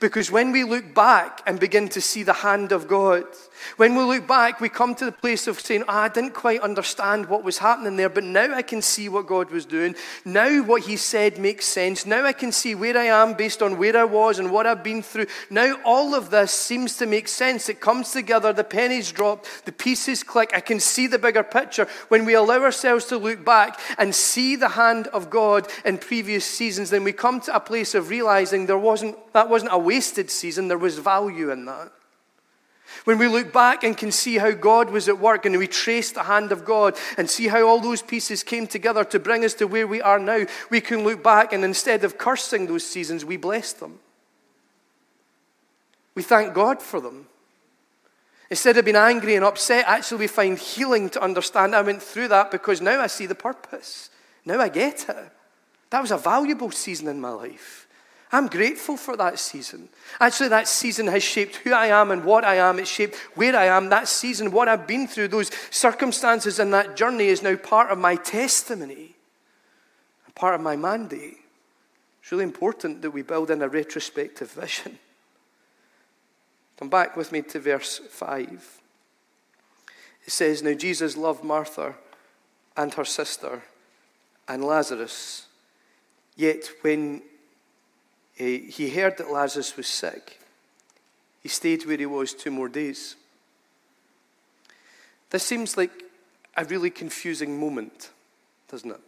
Because 0.00 0.30
when 0.30 0.52
we 0.52 0.64
look 0.64 0.94
back 0.94 1.40
and 1.46 1.58
begin 1.58 1.88
to 1.90 2.00
see 2.00 2.22
the 2.22 2.32
hand 2.32 2.72
of 2.72 2.86
God, 2.86 3.24
when 3.76 3.94
we 3.94 4.02
look 4.02 4.26
back, 4.26 4.60
we 4.60 4.68
come 4.68 4.94
to 4.96 5.04
the 5.04 5.12
place 5.12 5.46
of 5.46 5.60
saying, 5.60 5.84
oh, 5.88 5.92
I 5.92 6.08
didn't 6.08 6.34
quite 6.34 6.60
understand 6.60 7.26
what 7.26 7.42
was 7.42 7.58
happening 7.58 7.96
there, 7.96 8.08
but 8.08 8.24
now 8.24 8.54
I 8.54 8.62
can 8.62 8.82
see 8.82 9.08
what 9.08 9.26
God 9.26 9.50
was 9.50 9.64
doing. 9.64 9.94
Now 10.24 10.62
what 10.62 10.82
He 10.82 10.96
said 10.96 11.38
makes 11.38 11.64
sense. 11.66 12.06
Now 12.06 12.24
I 12.24 12.32
can 12.32 12.52
see 12.52 12.74
where 12.74 12.96
I 12.96 13.04
am 13.04 13.34
based 13.34 13.62
on 13.62 13.78
where 13.78 13.96
I 13.96 14.04
was 14.04 14.38
and 14.38 14.50
what 14.50 14.66
I've 14.66 14.84
been 14.84 15.02
through. 15.02 15.26
Now 15.50 15.76
all 15.84 16.14
of 16.14 16.30
this 16.30 16.52
seems 16.52 16.96
to 16.98 17.06
make 17.06 17.28
sense. 17.28 17.68
It 17.68 17.80
comes 17.80 18.12
together, 18.12 18.52
the 18.52 18.64
pennies 18.64 19.10
drop, 19.10 19.46
the 19.64 19.72
pieces 19.72 20.22
click. 20.22 20.50
I 20.54 20.60
can 20.60 20.80
see 20.80 21.06
the 21.06 21.18
bigger 21.18 21.42
picture. 21.42 21.88
When 22.08 22.24
we 22.24 22.34
allow 22.34 22.62
ourselves 22.62 23.06
to 23.06 23.16
look 23.16 23.44
back 23.44 23.80
and 23.98 24.14
see 24.14 24.56
the 24.56 24.68
hand 24.68 25.08
of 25.08 25.30
God 25.30 25.68
in 25.84 25.98
previous 25.98 26.44
seasons, 26.44 26.90
then 26.90 27.04
we 27.04 27.12
come 27.12 27.40
to 27.42 27.56
a 27.56 27.60
place 27.60 27.94
of 27.94 28.10
realizing 28.10 28.66
there 28.66 28.78
wasn't, 28.78 29.16
that 29.32 29.48
wasn't 29.48 29.72
a 29.72 29.78
wasted 29.86 30.30
season, 30.30 30.68
there 30.68 30.76
was 30.76 30.98
value 30.98 31.50
in 31.50 31.64
that. 31.64 31.92
When 33.04 33.18
we 33.18 33.28
look 33.28 33.52
back 33.52 33.84
and 33.84 33.96
can 33.96 34.12
see 34.12 34.38
how 34.38 34.52
God 34.52 34.90
was 34.90 35.08
at 35.08 35.18
work 35.18 35.44
and 35.44 35.56
we 35.56 35.66
trace 35.66 36.12
the 36.12 36.24
hand 36.24 36.52
of 36.52 36.64
God 36.64 36.96
and 37.16 37.28
see 37.28 37.48
how 37.48 37.66
all 37.66 37.80
those 37.80 38.02
pieces 38.02 38.42
came 38.42 38.66
together 38.66 39.04
to 39.04 39.18
bring 39.18 39.44
us 39.44 39.54
to 39.54 39.66
where 39.66 39.86
we 39.86 40.00
are 40.00 40.18
now, 40.18 40.44
we 40.70 40.80
can 40.80 41.02
look 41.04 41.22
back 41.22 41.52
and 41.52 41.64
instead 41.64 42.04
of 42.04 42.18
cursing 42.18 42.66
those 42.66 42.84
seasons, 42.84 43.24
we 43.24 43.36
bless 43.36 43.72
them. 43.72 43.98
We 46.14 46.22
thank 46.22 46.54
God 46.54 46.80
for 46.80 47.00
them. 47.00 47.26
Instead 48.50 48.76
of 48.76 48.84
being 48.84 48.96
angry 48.96 49.34
and 49.34 49.44
upset, 49.44 49.84
actually, 49.88 50.18
we 50.18 50.26
find 50.28 50.56
healing 50.56 51.10
to 51.10 51.22
understand 51.22 51.74
I 51.74 51.82
went 51.82 52.02
through 52.02 52.28
that 52.28 52.50
because 52.50 52.80
now 52.80 53.00
I 53.00 53.08
see 53.08 53.26
the 53.26 53.34
purpose. 53.34 54.10
Now 54.44 54.60
I 54.60 54.68
get 54.68 55.08
it. 55.08 55.32
That 55.90 56.00
was 56.00 56.12
a 56.12 56.18
valuable 56.18 56.70
season 56.70 57.08
in 57.08 57.20
my 57.20 57.30
life. 57.30 57.85
I'm 58.32 58.48
grateful 58.48 58.96
for 58.96 59.16
that 59.16 59.38
season. 59.38 59.88
Actually, 60.20 60.48
that 60.48 60.66
season 60.66 61.06
has 61.06 61.22
shaped 61.22 61.56
who 61.56 61.72
I 61.72 61.86
am 61.86 62.10
and 62.10 62.24
what 62.24 62.44
I 62.44 62.56
am. 62.56 62.78
It's 62.78 62.90
shaped 62.90 63.16
where 63.34 63.56
I 63.56 63.66
am. 63.66 63.88
That 63.88 64.08
season, 64.08 64.50
what 64.50 64.68
I've 64.68 64.86
been 64.86 65.06
through, 65.06 65.28
those 65.28 65.50
circumstances 65.70 66.58
and 66.58 66.74
that 66.74 66.96
journey 66.96 67.26
is 67.26 67.42
now 67.42 67.54
part 67.56 67.90
of 67.90 67.98
my 67.98 68.16
testimony 68.16 69.14
and 70.24 70.34
part 70.34 70.56
of 70.56 70.60
my 70.60 70.74
mandate. 70.74 71.36
It's 72.20 72.32
really 72.32 72.44
important 72.44 73.02
that 73.02 73.12
we 73.12 73.22
build 73.22 73.52
in 73.52 73.62
a 73.62 73.68
retrospective 73.68 74.50
vision. 74.50 74.98
Come 76.78 76.88
back 76.88 77.16
with 77.16 77.30
me 77.30 77.42
to 77.42 77.60
verse 77.60 77.98
5. 77.98 78.80
It 80.24 80.32
says, 80.32 80.62
Now 80.62 80.74
Jesus 80.74 81.16
loved 81.16 81.44
Martha 81.44 81.94
and 82.76 82.92
her 82.94 83.04
sister 83.04 83.62
and 84.48 84.64
Lazarus. 84.64 85.46
Yet 86.34 86.68
when 86.82 87.22
he 88.36 88.90
heard 88.90 89.16
that 89.18 89.30
Lazarus 89.30 89.76
was 89.76 89.86
sick. 89.86 90.40
He 91.42 91.48
stayed 91.48 91.86
where 91.86 91.96
he 91.96 92.06
was 92.06 92.34
two 92.34 92.50
more 92.50 92.68
days. 92.68 93.16
This 95.30 95.42
seems 95.42 95.76
like 95.76 96.04
a 96.56 96.64
really 96.64 96.90
confusing 96.90 97.58
moment, 97.58 98.10
doesn't 98.70 98.90
it? 98.90 99.00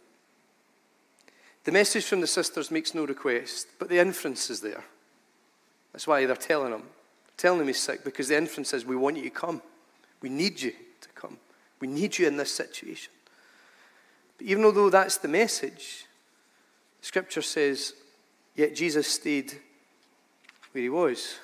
The 1.63 1.71
message 1.71 2.05
from 2.05 2.21
the 2.21 2.27
sisters 2.27 2.71
makes 2.71 2.95
no 2.95 3.05
request, 3.05 3.67
but 3.77 3.89
the 3.89 3.99
inference 3.99 4.49
is 4.49 4.61
there. 4.61 4.83
That's 5.91 6.07
why 6.07 6.25
they're 6.25 6.35
telling 6.35 6.73
him, 6.73 6.83
telling 7.37 7.61
him 7.61 7.67
he's 7.67 7.79
sick, 7.79 8.03
because 8.03 8.29
the 8.29 8.37
inference 8.37 8.73
is, 8.73 8.85
we 8.85 8.95
want 8.95 9.17
you 9.17 9.23
to 9.23 9.29
come. 9.29 9.61
We 10.21 10.29
need 10.29 10.61
you 10.61 10.71
to 10.71 11.09
come. 11.15 11.37
We 11.79 11.87
need 11.87 12.17
you 12.17 12.27
in 12.27 12.37
this 12.37 12.53
situation. 12.53 13.11
But 14.37 14.47
even 14.47 14.63
though 14.63 14.89
that's 14.89 15.17
the 15.17 15.27
message, 15.27 16.05
Scripture 17.01 17.41
says 17.41 17.93
Yet 18.59 18.75
Jesus 18.75 19.07
stayed 19.07 19.53
where 20.73 20.81
he 20.81 20.89
was. 20.89 21.39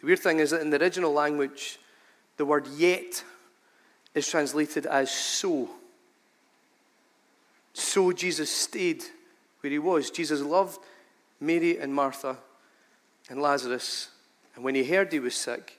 The 0.00 0.04
weird 0.04 0.18
thing 0.18 0.38
is 0.38 0.50
that 0.50 0.60
in 0.60 0.68
the 0.68 0.78
original 0.78 1.14
language, 1.14 1.78
the 2.36 2.44
word 2.44 2.66
yet 2.76 3.24
is 4.14 4.28
translated 4.28 4.84
as 4.84 5.10
so. 5.10 5.70
So 7.72 8.12
Jesus 8.12 8.50
stayed 8.50 9.02
where 9.60 9.70
he 9.70 9.78
was. 9.78 10.10
Jesus 10.10 10.42
loved 10.42 10.78
Mary 11.40 11.78
and 11.78 11.94
Martha 11.94 12.36
and 13.30 13.40
Lazarus. 13.40 14.10
And 14.54 14.62
when 14.62 14.74
he 14.74 14.84
heard 14.84 15.10
he 15.10 15.20
was 15.20 15.36
sick, 15.36 15.78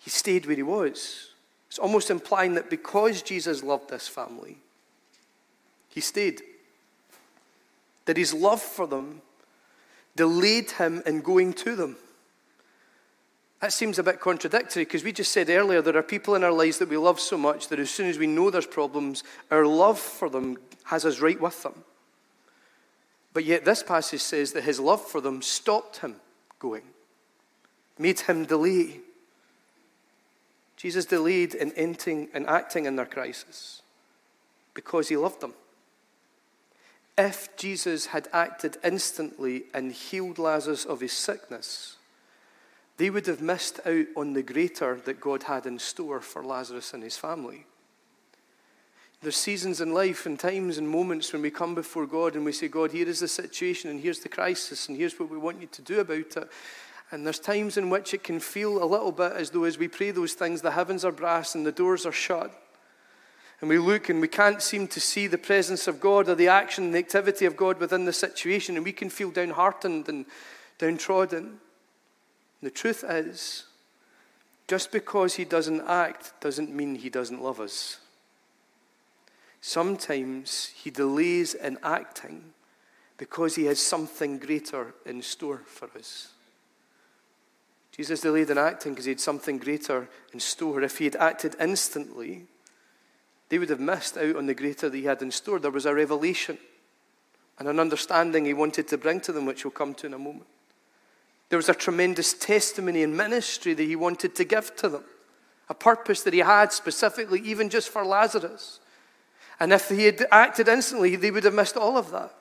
he 0.00 0.10
stayed 0.10 0.46
where 0.46 0.56
he 0.56 0.64
was. 0.64 1.28
It's 1.68 1.78
almost 1.78 2.10
implying 2.10 2.54
that 2.54 2.70
because 2.70 3.22
Jesus 3.22 3.62
loved 3.62 3.90
this 3.90 4.08
family, 4.08 4.58
he 5.90 6.00
stayed 6.00 6.42
that 8.06 8.16
his 8.16 8.34
love 8.34 8.60
for 8.60 8.86
them 8.86 9.22
delayed 10.16 10.70
him 10.72 11.02
in 11.06 11.20
going 11.20 11.52
to 11.52 11.76
them. 11.76 11.96
That 13.60 13.72
seems 13.72 13.98
a 13.98 14.02
bit 14.02 14.20
contradictory 14.20 14.84
because 14.84 15.04
we 15.04 15.12
just 15.12 15.32
said 15.32 15.48
earlier 15.48 15.80
there 15.80 15.96
are 15.96 16.02
people 16.02 16.34
in 16.34 16.44
our 16.44 16.52
lives 16.52 16.78
that 16.78 16.88
we 16.90 16.98
love 16.98 17.18
so 17.18 17.38
much 17.38 17.68
that 17.68 17.78
as 17.78 17.90
soon 17.90 18.08
as 18.08 18.18
we 18.18 18.26
know 18.26 18.50
there's 18.50 18.66
problems, 18.66 19.24
our 19.50 19.66
love 19.66 19.98
for 19.98 20.28
them 20.28 20.58
has 20.84 21.06
us 21.06 21.20
right 21.20 21.40
with 21.40 21.62
them. 21.62 21.84
But 23.32 23.44
yet, 23.44 23.64
this 23.64 23.82
passage 23.82 24.20
says 24.20 24.52
that 24.52 24.64
his 24.64 24.78
love 24.78 25.00
for 25.00 25.20
them 25.20 25.42
stopped 25.42 25.98
him 25.98 26.16
going, 26.58 26.84
made 27.98 28.20
him 28.20 28.44
delay. 28.44 29.00
Jesus 30.76 31.06
delayed 31.06 31.54
in 31.54 31.72
acting 32.46 32.84
in 32.84 32.96
their 32.96 33.06
crisis 33.06 33.82
because 34.74 35.08
he 35.08 35.16
loved 35.16 35.40
them. 35.40 35.54
If 37.16 37.56
Jesus 37.56 38.06
had 38.06 38.28
acted 38.32 38.76
instantly 38.82 39.64
and 39.72 39.92
healed 39.92 40.38
Lazarus 40.38 40.84
of 40.84 41.00
his 41.00 41.12
sickness, 41.12 41.96
they 42.96 43.10
would 43.10 43.26
have 43.26 43.40
missed 43.40 43.80
out 43.86 44.06
on 44.16 44.32
the 44.32 44.42
greater 44.42 44.96
that 45.04 45.20
God 45.20 45.44
had 45.44 45.66
in 45.66 45.78
store 45.78 46.20
for 46.20 46.44
Lazarus 46.44 46.92
and 46.92 47.02
his 47.02 47.16
family. 47.16 47.66
There's 49.22 49.36
seasons 49.36 49.80
in 49.80 49.94
life 49.94 50.26
and 50.26 50.38
times 50.38 50.76
and 50.76 50.88
moments 50.88 51.32
when 51.32 51.40
we 51.40 51.50
come 51.50 51.74
before 51.74 52.06
God 52.06 52.34
and 52.34 52.44
we 52.44 52.52
say, 52.52 52.68
God, 52.68 52.92
here 52.92 53.08
is 53.08 53.20
the 53.20 53.28
situation 53.28 53.90
and 53.90 54.00
here's 54.00 54.20
the 54.20 54.28
crisis 54.28 54.88
and 54.88 54.98
here's 54.98 55.18
what 55.18 55.30
we 55.30 55.38
want 55.38 55.60
you 55.60 55.68
to 55.68 55.82
do 55.82 56.00
about 56.00 56.36
it. 56.36 56.48
And 57.10 57.24
there's 57.24 57.38
times 57.38 57.76
in 57.76 57.90
which 57.90 58.12
it 58.12 58.24
can 58.24 58.40
feel 58.40 58.82
a 58.82 58.84
little 58.84 59.12
bit 59.12 59.32
as 59.32 59.50
though 59.50 59.64
as 59.64 59.78
we 59.78 59.88
pray 59.88 60.10
those 60.10 60.34
things, 60.34 60.62
the 60.62 60.72
heavens 60.72 61.04
are 61.04 61.12
brass 61.12 61.54
and 61.54 61.64
the 61.64 61.72
doors 61.72 62.04
are 62.06 62.12
shut 62.12 62.52
and 63.64 63.70
we 63.70 63.78
look 63.78 64.10
and 64.10 64.20
we 64.20 64.28
can't 64.28 64.60
seem 64.60 64.86
to 64.88 65.00
see 65.00 65.26
the 65.26 65.38
presence 65.38 65.88
of 65.88 65.98
God 65.98 66.28
or 66.28 66.34
the 66.34 66.48
action 66.48 66.84
and 66.84 66.94
the 66.94 66.98
activity 66.98 67.46
of 67.46 67.56
God 67.56 67.80
within 67.80 68.04
the 68.04 68.12
situation, 68.12 68.76
and 68.76 68.84
we 68.84 68.92
can 68.92 69.08
feel 69.08 69.30
downhearted 69.30 70.06
and 70.06 70.26
downtrodden. 70.76 71.60
The 72.62 72.68
truth 72.68 73.02
is, 73.08 73.64
just 74.68 74.92
because 74.92 75.36
He 75.36 75.46
doesn't 75.46 75.80
act 75.88 76.34
doesn't 76.42 76.74
mean 76.74 76.96
He 76.96 77.08
doesn't 77.08 77.42
love 77.42 77.58
us. 77.58 78.00
Sometimes 79.62 80.66
He 80.74 80.90
delays 80.90 81.54
in 81.54 81.78
acting 81.82 82.52
because 83.16 83.54
He 83.54 83.64
has 83.64 83.80
something 83.80 84.38
greater 84.38 84.92
in 85.06 85.22
store 85.22 85.62
for 85.64 85.88
us. 85.98 86.32
Jesus 87.92 88.20
delayed 88.20 88.50
in 88.50 88.58
acting 88.58 88.92
because 88.92 89.06
He 89.06 89.12
had 89.12 89.20
something 89.20 89.56
greater 89.56 90.06
in 90.34 90.40
store. 90.40 90.82
If 90.82 90.98
He 90.98 91.06
had 91.06 91.16
acted 91.16 91.56
instantly, 91.58 92.44
they 93.48 93.58
would 93.58 93.70
have 93.70 93.80
missed 93.80 94.16
out 94.16 94.36
on 94.36 94.46
the 94.46 94.54
greater 94.54 94.88
that 94.88 94.96
he 94.96 95.04
had 95.04 95.22
in 95.22 95.30
store. 95.30 95.58
There 95.58 95.70
was 95.70 95.86
a 95.86 95.94
revelation 95.94 96.58
and 97.58 97.68
an 97.68 97.78
understanding 97.78 98.44
he 98.44 98.54
wanted 98.54 98.88
to 98.88 98.98
bring 98.98 99.20
to 99.20 99.32
them, 99.32 99.46
which 99.46 99.64
we'll 99.64 99.70
come 99.70 99.94
to 99.94 100.06
in 100.06 100.14
a 100.14 100.18
moment. 100.18 100.46
There 101.50 101.58
was 101.58 101.68
a 101.68 101.74
tremendous 101.74 102.32
testimony 102.32 103.02
and 103.02 103.16
ministry 103.16 103.74
that 103.74 103.82
he 103.82 103.96
wanted 103.96 104.34
to 104.36 104.44
give 104.44 104.74
to 104.76 104.88
them, 104.88 105.04
a 105.68 105.74
purpose 105.74 106.22
that 106.22 106.34
he 106.34 106.40
had 106.40 106.72
specifically, 106.72 107.40
even 107.40 107.68
just 107.68 107.90
for 107.90 108.04
Lazarus. 108.04 108.80
And 109.60 109.72
if 109.72 109.88
he 109.88 110.04
had 110.04 110.26
acted 110.32 110.68
instantly, 110.68 111.14
they 111.16 111.30
would 111.30 111.44
have 111.44 111.54
missed 111.54 111.76
all 111.76 111.96
of 111.96 112.10
that. 112.10 112.34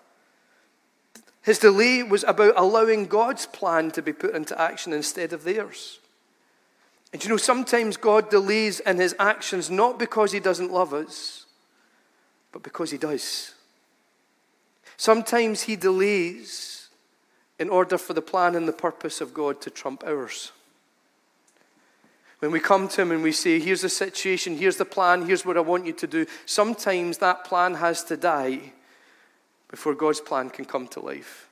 His 1.44 1.60
delay 1.60 2.02
was 2.02 2.24
about 2.24 2.54
allowing 2.56 3.06
God's 3.06 3.46
plan 3.46 3.92
to 3.92 4.02
be 4.02 4.14
put 4.14 4.34
into 4.34 4.60
action 4.60 4.94
instead 4.94 5.34
of 5.34 5.44
theirs. 5.44 6.00
And 7.14 7.24
you 7.24 7.30
know, 7.30 7.38
sometimes 7.38 7.96
God 7.96 8.32
delays 8.32 8.80
in 8.80 8.98
his 8.98 9.16
actions 9.20 9.70
not 9.70 10.00
because 10.00 10.32
he 10.32 10.40
doesn't 10.40 10.72
love 10.72 10.96
us, 10.96 11.46
but 12.52 12.64
because 12.64 12.90
he 12.90 12.98
does. 12.98 13.54
Sometimes 14.98 15.62
he 15.62 15.76
delays 15.76 16.90
in 17.60 17.70
order 17.70 18.00
for 18.00 18.14
the 18.14 18.22
plan 18.22 18.56
and 18.56 18.68
the 18.68 18.74
purpose 18.74 19.22
of 19.22 19.34
God 19.34 19.62
to 19.62 19.70
trump 19.70 20.04
ours. 20.04 20.52
When 22.40 22.52
we 22.52 22.60
come 22.60 22.88
to 22.90 23.02
him 23.04 23.12
and 23.12 23.22
we 23.24 23.32
say, 23.32 23.60
Here's 23.60 23.82
the 23.82 23.90
situation, 23.90 24.58
here's 24.58 24.78
the 24.78 24.84
plan, 24.84 25.28
here's 25.28 25.46
what 25.46 25.56
I 25.56 25.62
want 25.62 25.86
you 25.86 25.94
to 25.94 26.08
do, 26.08 26.26
sometimes 26.48 27.20
that 27.20 27.46
plan 27.46 27.76
has 27.76 28.04
to 28.06 28.18
die 28.18 28.74
before 29.70 29.94
God's 29.94 30.20
plan 30.20 30.50
can 30.50 30.66
come 30.66 30.88
to 30.90 31.00
life. 31.00 31.48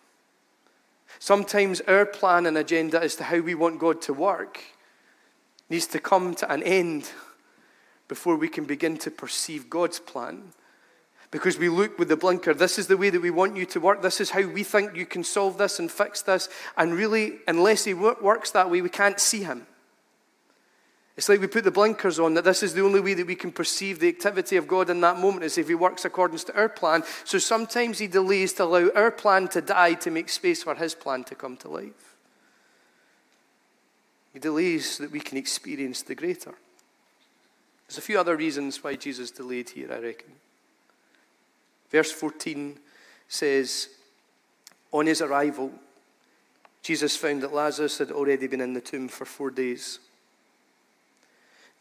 Sometimes 1.20 1.82
our 1.82 2.06
plan 2.06 2.46
and 2.46 2.58
agenda 2.58 3.02
as 3.02 3.16
to 3.18 3.24
how 3.24 3.40
we 3.40 3.54
want 3.54 3.80
God 3.80 4.02
to 4.04 4.14
work 4.14 4.60
needs 5.72 5.88
to 5.88 6.00
come 6.00 6.36
to 6.36 6.52
an 6.52 6.62
end 6.64 7.10
before 8.10 8.36
we 8.36 8.50
can 8.50 8.66
begin 8.66 8.98
to 8.98 9.10
perceive 9.10 9.70
God's 9.70 10.00
plan. 10.00 10.52
Because 11.32 11.58
we 11.58 11.70
look 11.70 11.98
with 11.98 12.10
the 12.10 12.18
blinker, 12.18 12.54
this 12.54 12.78
is 12.78 12.88
the 12.88 12.98
way 12.98 13.10
that 13.10 13.22
we 13.22 13.32
want 13.32 13.56
you 13.56 13.66
to 13.68 13.80
work, 13.80 14.02
this 14.02 14.20
is 14.20 14.32
how 14.32 14.46
we 14.46 14.64
think 14.64 14.98
you 14.98 15.06
can 15.06 15.24
solve 15.24 15.58
this 15.58 15.80
and 15.80 15.90
fix 15.90 16.22
this. 16.22 16.50
And 16.76 16.94
really, 16.94 17.40
unless 17.48 17.86
He 17.86 17.94
works 17.94 18.52
that 18.52 18.70
way, 18.70 18.82
we 18.82 18.90
can't 18.90 19.18
see 19.18 19.44
Him. 19.44 19.66
It's 21.16 21.30
like 21.30 21.40
we 21.40 21.48
put 21.48 21.64
the 21.64 21.72
blinkers 21.72 22.20
on 22.20 22.34
that 22.34 22.44
this 22.44 22.64
is 22.64 22.74
the 22.74 22.84
only 22.84 23.00
way 23.00 23.14
that 23.14 23.28
we 23.28 23.36
can 23.36 23.52
perceive 23.52 24.00
the 24.00 24.10
activity 24.10 24.58
of 24.58 24.68
God 24.68 24.90
in 24.90 25.00
that 25.02 25.20
moment 25.20 25.46
is 25.46 25.58
if 25.58 25.70
He 25.70 25.76
works 25.76 26.04
according 26.04 26.40
to 26.40 26.56
our 26.56 26.68
plan. 26.68 27.04
So 27.24 27.38
sometimes 27.38 28.00
He 28.00 28.08
delays 28.08 28.52
to 28.54 28.66
allow 28.66 28.90
our 28.94 29.12
plan 29.12 29.48
to 29.50 29.62
die 29.62 29.94
to 29.94 30.12
make 30.12 30.28
space 30.28 30.64
for 30.64 30.76
His 30.76 30.96
plan 30.96 31.24
to 31.26 31.36
come 31.36 31.56
to 31.58 31.70
life. 31.70 32.11
He 34.34 34.40
delays 34.40 34.92
so 34.92 35.04
that 35.04 35.12
we 35.12 35.20
can 35.20 35.38
experience 35.38 36.02
the 36.02 36.16
greater. 36.16 36.54
There's 37.88 37.98
a 37.98 38.02
few 38.02 38.20
other 38.20 38.38
reasons 38.38 38.84
why 38.84 38.96
Jesus 38.96 39.32
delayed 39.32 39.70
here, 39.70 39.92
I 39.92 40.00
reckon. 40.00 40.32
Verse 41.90 42.12
14 42.12 42.80
says, 43.28 43.90
On 44.94 45.06
his 45.06 45.22
arrival, 45.22 45.72
Jesus 46.82 47.18
found 47.18 47.44
that 47.44 47.54
Lazarus 47.54 47.98
had 47.98 48.12
already 48.12 48.48
been 48.48 48.62
in 48.62 48.74
the 48.74 48.82
tomb 48.82 49.08
for 49.08 49.26
four 49.26 49.52
days. 49.52 50.00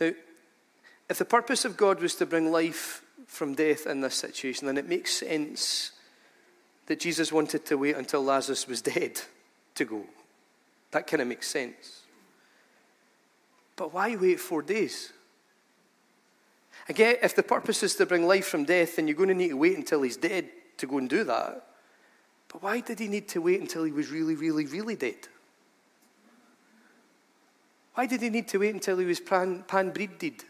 Now, 0.00 0.12
if 1.08 1.18
the 1.18 1.24
purpose 1.24 1.64
of 1.64 1.76
God 1.76 2.00
was 2.00 2.14
to 2.16 2.26
bring 2.26 2.50
life 2.50 3.02
from 3.26 3.54
death 3.54 3.86
in 3.86 4.00
this 4.00 4.16
situation, 4.16 4.66
then 4.66 4.78
it 4.78 4.88
makes 4.88 5.14
sense 5.14 5.92
that 6.86 7.00
Jesus 7.00 7.32
wanted 7.32 7.64
to 7.66 7.76
wait 7.76 7.96
until 7.96 8.24
Lazarus 8.24 8.66
was 8.66 8.82
dead 8.82 9.20
to 9.76 9.84
go. 9.84 10.04
That 10.90 11.06
kind 11.06 11.22
of 11.22 11.28
makes 11.28 11.46
sense. 11.46 11.99
But 13.80 13.94
why 13.94 14.14
wait 14.14 14.38
four 14.38 14.60
days? 14.60 15.10
Again, 16.86 17.16
if 17.22 17.34
the 17.34 17.42
purpose 17.42 17.82
is 17.82 17.94
to 17.94 18.04
bring 18.04 18.26
life 18.26 18.46
from 18.46 18.64
death, 18.64 18.96
then 18.96 19.08
you're 19.08 19.16
going 19.16 19.30
to 19.30 19.34
need 19.34 19.48
to 19.48 19.56
wait 19.56 19.74
until 19.74 20.02
he's 20.02 20.18
dead 20.18 20.50
to 20.76 20.86
go 20.86 20.98
and 20.98 21.08
do 21.08 21.24
that. 21.24 21.66
But 22.52 22.62
why 22.62 22.80
did 22.80 22.98
he 22.98 23.08
need 23.08 23.26
to 23.28 23.40
wait 23.40 23.58
until 23.58 23.84
he 23.84 23.90
was 23.90 24.10
really, 24.10 24.34
really, 24.34 24.66
really 24.66 24.96
dead? 24.96 25.28
Why 27.94 28.04
did 28.04 28.20
he 28.20 28.28
need 28.28 28.48
to 28.48 28.58
wait 28.58 28.74
until 28.74 28.98
he 28.98 29.06
was 29.06 29.18
pan, 29.18 29.64
pan 29.66 29.92
dead? 29.92 30.44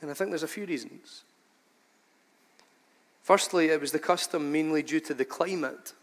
And 0.00 0.08
I 0.08 0.14
think 0.14 0.30
there's 0.30 0.44
a 0.44 0.46
few 0.46 0.66
reasons. 0.66 1.24
Firstly, 3.24 3.70
it 3.70 3.80
was 3.80 3.90
the 3.90 3.98
custom 3.98 4.52
mainly 4.52 4.84
due 4.84 5.00
to 5.00 5.14
the 5.14 5.24
climate 5.24 5.94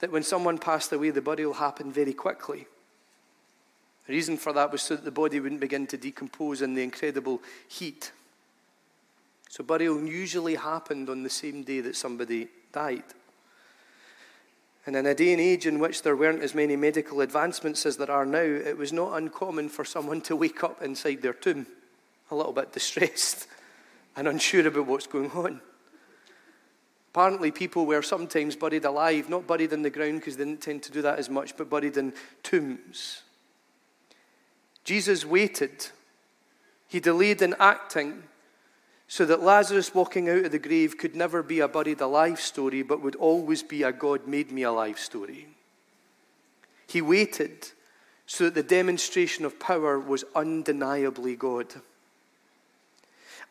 that 0.00 0.12
when 0.12 0.22
someone 0.22 0.58
passed 0.58 0.92
away, 0.92 1.08
the 1.08 1.22
burial 1.22 1.54
happened 1.54 1.94
very 1.94 2.12
quickly. 2.12 2.66
The 4.06 4.12
reason 4.12 4.36
for 4.36 4.52
that 4.52 4.72
was 4.72 4.82
so 4.82 4.96
that 4.96 5.04
the 5.04 5.10
body 5.10 5.40
wouldn't 5.40 5.60
begin 5.60 5.86
to 5.88 5.96
decompose 5.96 6.62
in 6.62 6.74
the 6.74 6.82
incredible 6.82 7.40
heat. 7.68 8.12
So, 9.48 9.64
burial 9.64 10.04
usually 10.04 10.54
happened 10.54 11.08
on 11.08 11.22
the 11.22 11.30
same 11.30 11.62
day 11.62 11.80
that 11.80 11.96
somebody 11.96 12.48
died. 12.72 13.02
And 14.86 14.96
in 14.96 15.06
a 15.06 15.14
day 15.14 15.32
and 15.32 15.40
age 15.40 15.66
in 15.66 15.78
which 15.78 16.02
there 16.02 16.16
weren't 16.16 16.42
as 16.42 16.54
many 16.54 16.76
medical 16.76 17.20
advancements 17.20 17.84
as 17.84 17.96
there 17.96 18.10
are 18.10 18.24
now, 18.24 18.38
it 18.38 18.78
was 18.78 18.92
not 18.92 19.16
uncommon 19.16 19.68
for 19.68 19.84
someone 19.84 20.20
to 20.22 20.36
wake 20.36 20.64
up 20.64 20.82
inside 20.82 21.20
their 21.20 21.34
tomb, 21.34 21.66
a 22.30 22.34
little 22.34 22.52
bit 22.52 22.72
distressed 22.72 23.46
and 24.16 24.26
unsure 24.26 24.66
about 24.66 24.86
what's 24.86 25.06
going 25.06 25.30
on. 25.32 25.60
Apparently, 27.12 27.50
people 27.50 27.86
were 27.86 28.02
sometimes 28.02 28.54
buried 28.54 28.84
alive, 28.84 29.28
not 29.28 29.46
buried 29.46 29.72
in 29.72 29.82
the 29.82 29.90
ground 29.90 30.20
because 30.20 30.36
they 30.36 30.44
didn't 30.44 30.62
tend 30.62 30.82
to 30.84 30.92
do 30.92 31.02
that 31.02 31.18
as 31.18 31.28
much, 31.28 31.56
but 31.56 31.68
buried 31.68 31.96
in 31.96 32.12
tombs. 32.44 33.22
Jesus 34.84 35.24
waited. 35.24 35.88
He 36.88 37.00
delayed 37.00 37.42
in 37.42 37.54
acting 37.58 38.24
so 39.06 39.24
that 39.26 39.42
Lazarus 39.42 39.94
walking 39.94 40.28
out 40.28 40.44
of 40.44 40.52
the 40.52 40.58
grave 40.58 40.96
could 40.96 41.16
never 41.16 41.42
be 41.42 41.60
a 41.60 41.68
buried 41.68 42.00
alive 42.00 42.40
story, 42.40 42.82
but 42.82 43.02
would 43.02 43.16
always 43.16 43.62
be 43.62 43.82
a 43.82 43.92
God 43.92 44.26
made 44.26 44.52
me 44.52 44.62
alive 44.62 44.98
story. 44.98 45.48
He 46.86 47.02
waited 47.02 47.70
so 48.26 48.44
that 48.44 48.54
the 48.54 48.62
demonstration 48.62 49.44
of 49.44 49.58
power 49.58 49.98
was 49.98 50.24
undeniably 50.36 51.34
God. 51.34 51.66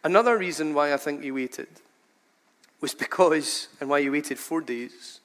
Another 0.03 0.37
reason 0.37 0.73
why 0.73 0.93
I 0.93 0.97
think 0.97 1.23
he 1.23 1.31
waited 1.31 1.67
was 2.79 2.93
because, 2.93 3.67
and 3.81 3.89
why 3.89 4.01
he 4.01 4.09
waited 4.09 4.39
four 4.39 4.61
days, 4.61 5.18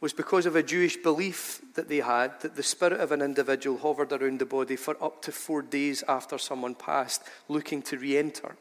was 0.00 0.12
because 0.12 0.46
of 0.46 0.54
a 0.54 0.62
Jewish 0.62 0.96
belief 0.96 1.60
that 1.74 1.88
they 1.88 1.98
had 1.98 2.40
that 2.40 2.54
the 2.54 2.62
spirit 2.62 3.00
of 3.00 3.10
an 3.10 3.20
individual 3.20 3.78
hovered 3.78 4.12
around 4.12 4.38
the 4.38 4.46
body 4.46 4.76
for 4.76 5.02
up 5.02 5.22
to 5.22 5.32
four 5.32 5.60
days 5.62 6.04
after 6.06 6.38
someone 6.38 6.74
passed, 6.74 7.22
looking 7.48 7.82
to 7.82 7.98
re 7.98 8.16
enter. 8.16 8.56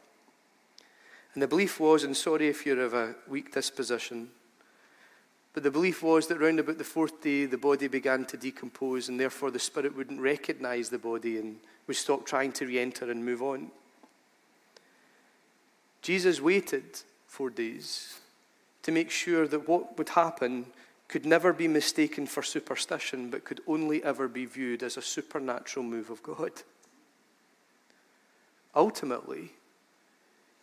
And 1.34 1.44
the 1.44 1.48
belief 1.48 1.80
was, 1.80 2.04
and 2.04 2.18
sorry 2.18 2.48
if 2.48 2.66
you're 2.66 2.84
of 2.84 2.96
a 2.96 3.16
weak 3.28 3.54
disposition, 3.54 4.30
but 5.54 5.64
the 5.64 5.72
belief 5.72 6.04
was 6.04 6.28
that 6.28 6.40
round 6.40 6.60
about 6.60 6.78
the 6.78 6.84
fourth 6.84 7.22
day, 7.22 7.46
the 7.46 7.58
body 7.58 7.88
began 7.88 8.26
to 8.26 8.38
decompose, 8.38 9.10
and 9.10 9.20
therefore 9.20 9.50
the 9.50 9.60
spirit 9.60 9.96
wouldn't 9.96 10.22
recognize 10.22 10.90
the 10.90 11.00
body 11.00 11.38
and 11.38 11.58
would 11.88 11.98
stop 11.98 12.26
trying 12.26 12.52
to 12.54 12.66
re 12.66 12.80
enter 12.80 13.10
and 13.10 13.26
move 13.26 13.42
on. 13.42 13.72
Jesus 16.02 16.42
waited 16.42 17.02
four 17.26 17.50
days 17.50 18.20
to 18.84 18.92
make 18.92 19.10
sure 19.10 19.48
that 19.48 19.68
what 19.68 19.98
would 19.98 20.10
happen 20.10 20.68
could 21.08 21.26
never 21.26 21.54
be 21.54 21.68
mistaken 21.68 22.28
for 22.28 22.44
superstition, 22.44 23.30
but 23.30 23.46
could 23.46 23.62
only 23.66 24.04
ever 24.04 24.28
be 24.28 24.46
viewed 24.46 24.84
as 24.84 24.98
a 24.98 25.02
supernatural 25.02 25.86
move 25.86 26.10
of 26.10 26.22
God. 26.22 26.52
Ultimately, 28.76 29.54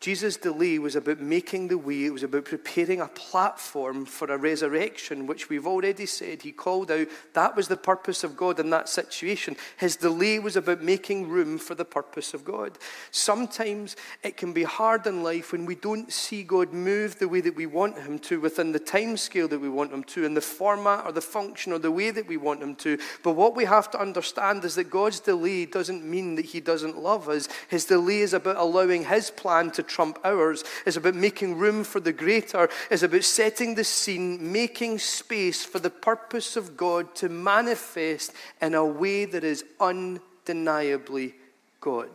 Jesus' 0.05 0.37
delay 0.37 0.79
was 0.79 0.97
about 0.97 1.19
making 1.19 1.69
the 1.69 1.79
way, 1.79 2.05
it 2.05 2.13
was 2.13 2.23
about 2.23 2.45
preparing 2.45 3.01
a 3.01 3.09
platform 3.09 4.05
for 4.05 4.31
a 4.31 4.37
resurrection, 4.37 5.27
which 5.27 5.49
we've 5.49 5.67
already 5.67 6.05
said 6.05 6.43
he 6.43 6.53
called 6.53 6.91
out. 6.91 7.07
That 7.33 7.57
was 7.57 7.69
the 7.69 7.79
purpose 7.79 8.23
of 8.23 8.37
God 8.37 8.61
in 8.61 8.69
that 8.69 8.91
situation. 8.91 9.57
His 9.79 9.97
delay 9.97 10.39
was 10.41 10.57
about 10.57 10.83
making 10.83 11.31
room 11.31 11.57
for 11.57 11.75
the 11.75 11.87
purpose 11.87 12.35
of 12.35 12.45
God. 12.45 12.77
Sometimes 13.13 13.97
it 14.23 14.37
can 14.37 14.53
be 14.53 14.65
hard 14.65 15.07
in 15.07 15.23
life 15.23 15.53
when 15.53 15.65
we 15.65 15.75
don't 15.75 16.13
see 16.13 16.43
God 16.43 16.75
move 16.75 17.19
the 17.19 17.27
way 17.27 17.41
that 17.41 17.57
we 17.57 17.65
want 17.65 17.99
him 17.99 18.19
to, 18.19 18.43
within 18.43 18.73
the 18.73 18.79
time 18.79 19.17
scale 19.17 19.49
that 19.49 19.59
we 19.59 19.71
want 19.71 19.91
him 19.91 20.05
to, 20.05 20.27
in 20.27 20.35
the 20.35 20.43
format 20.43 21.07
or 21.07 21.13
the 21.13 21.23
function 21.23 21.73
or 21.73 21.79
the 21.79 21.91
way 21.91 22.11
that 22.11 22.29
we 22.29 22.37
want 22.37 22.63
him 22.63 22.75
to. 22.75 22.99
But 23.23 23.37
what 23.37 23.57
we 23.57 23.65
have 23.65 23.91
to 23.93 23.99
understand 23.99 24.67
is 24.67 24.75
that 24.75 24.91
God's 24.91 25.21
delay 25.21 25.65
doesn't 25.65 26.05
mean 26.05 26.35
that 26.35 26.45
he 26.45 26.61
doesn't 26.61 26.99
love 26.99 27.31
us. 27.31 27.49
His 27.69 27.87
delay 27.87 28.21
is 28.21 28.35
about 28.35 28.57
allowing 28.57 29.07
his 29.07 29.31
plan 29.31 29.71
to 29.71 29.94
trump 29.95 30.19
ours. 30.25 30.65
is 30.85 30.97
about 30.97 31.15
making 31.15 31.57
room 31.57 31.85
for 31.85 32.01
the 32.01 32.13
greater. 32.13 32.69
is 32.91 33.05
about 33.05 33.23
setting 33.23 33.75
the 33.75 33.85
scene, 33.85 34.53
making 34.53 34.99
space 34.99 35.65
for 35.65 35.79
the 35.79 35.91
purpose 35.91 36.57
of 36.57 36.77
God 36.77 37.15
to 37.17 37.29
manifest 37.29 38.33
in 38.61 38.75
a 38.75 38.85
way 38.85 39.25
that 39.25 39.45
is 39.45 39.65
undeniably 39.81 41.35
God. 41.81 42.11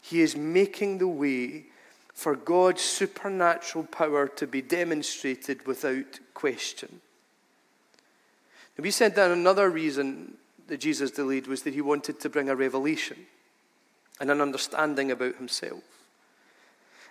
He 0.00 0.22
is 0.22 0.34
making 0.34 0.98
the 0.98 1.08
way 1.08 1.66
for 2.14 2.34
God's 2.34 2.80
supernatural 2.80 3.84
power 3.84 4.26
to 4.26 4.46
be 4.46 4.62
demonstrated 4.62 5.66
without 5.66 6.18
question. 6.32 7.00
We 8.78 8.90
said 8.92 9.16
that 9.16 9.30
another 9.30 9.68
reason 9.68 10.38
that 10.68 10.78
Jesus 10.80 11.10
delayed 11.10 11.46
was 11.46 11.62
that 11.62 11.74
he 11.74 11.80
wanted 11.80 12.20
to 12.20 12.28
bring 12.28 12.48
a 12.48 12.56
revelation 12.56 13.26
and 14.20 14.30
an 14.30 14.40
understanding 14.40 15.10
about 15.10 15.36
himself. 15.36 15.97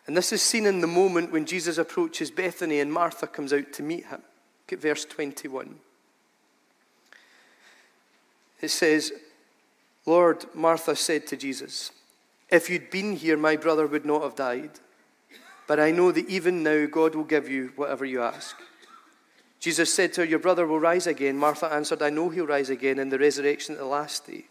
And 0.08 0.16
this 0.16 0.32
is 0.32 0.42
seen 0.42 0.66
in 0.66 0.80
the 0.80 0.88
moment 0.88 1.34
when 1.34 1.46
Jesus 1.46 1.78
approaches 1.78 2.32
Bethany 2.32 2.80
and 2.80 2.92
Martha 2.92 3.28
comes 3.28 3.52
out 3.52 3.74
to 3.74 3.84
meet 3.84 4.06
him. 4.06 4.22
Look 4.66 4.74
at 4.74 4.82
verse 4.82 5.04
21. 5.06 5.76
It 8.62 8.70
says, 8.70 9.12
Lord, 10.06 10.46
Martha 10.54 10.96
said 10.96 11.28
to 11.28 11.38
Jesus, 11.38 11.92
If 12.50 12.70
you'd 12.70 12.90
been 12.90 13.18
here, 13.18 13.38
my 13.38 13.58
brother 13.58 13.86
would 13.86 14.06
not 14.06 14.24
have 14.24 14.36
died. 14.36 14.72
But 15.68 15.82
I 15.82 15.92
know 15.92 16.14
that 16.14 16.30
even 16.30 16.64
now 16.64 16.86
God 16.86 17.14
will 17.14 17.26
give 17.26 17.50
you 17.50 17.74
whatever 17.76 18.06
you 18.06 18.22
ask. 18.22 18.56
Jesus 19.60 19.94
said 19.94 20.14
to 20.14 20.22
her, 20.22 20.28
Your 20.28 20.40
brother 20.40 20.66
will 20.66 20.80
rise 20.80 21.08
again. 21.08 21.38
Martha 21.38 21.66
answered, 21.72 22.02
I 22.02 22.10
know 22.10 22.30
he'll 22.30 22.48
rise 22.48 22.70
again 22.70 23.00
in 23.00 23.10
the 23.10 23.20
resurrection 23.20 23.76
at 23.76 23.80
the 23.80 23.86
last 23.86 24.26
day. 24.26 24.46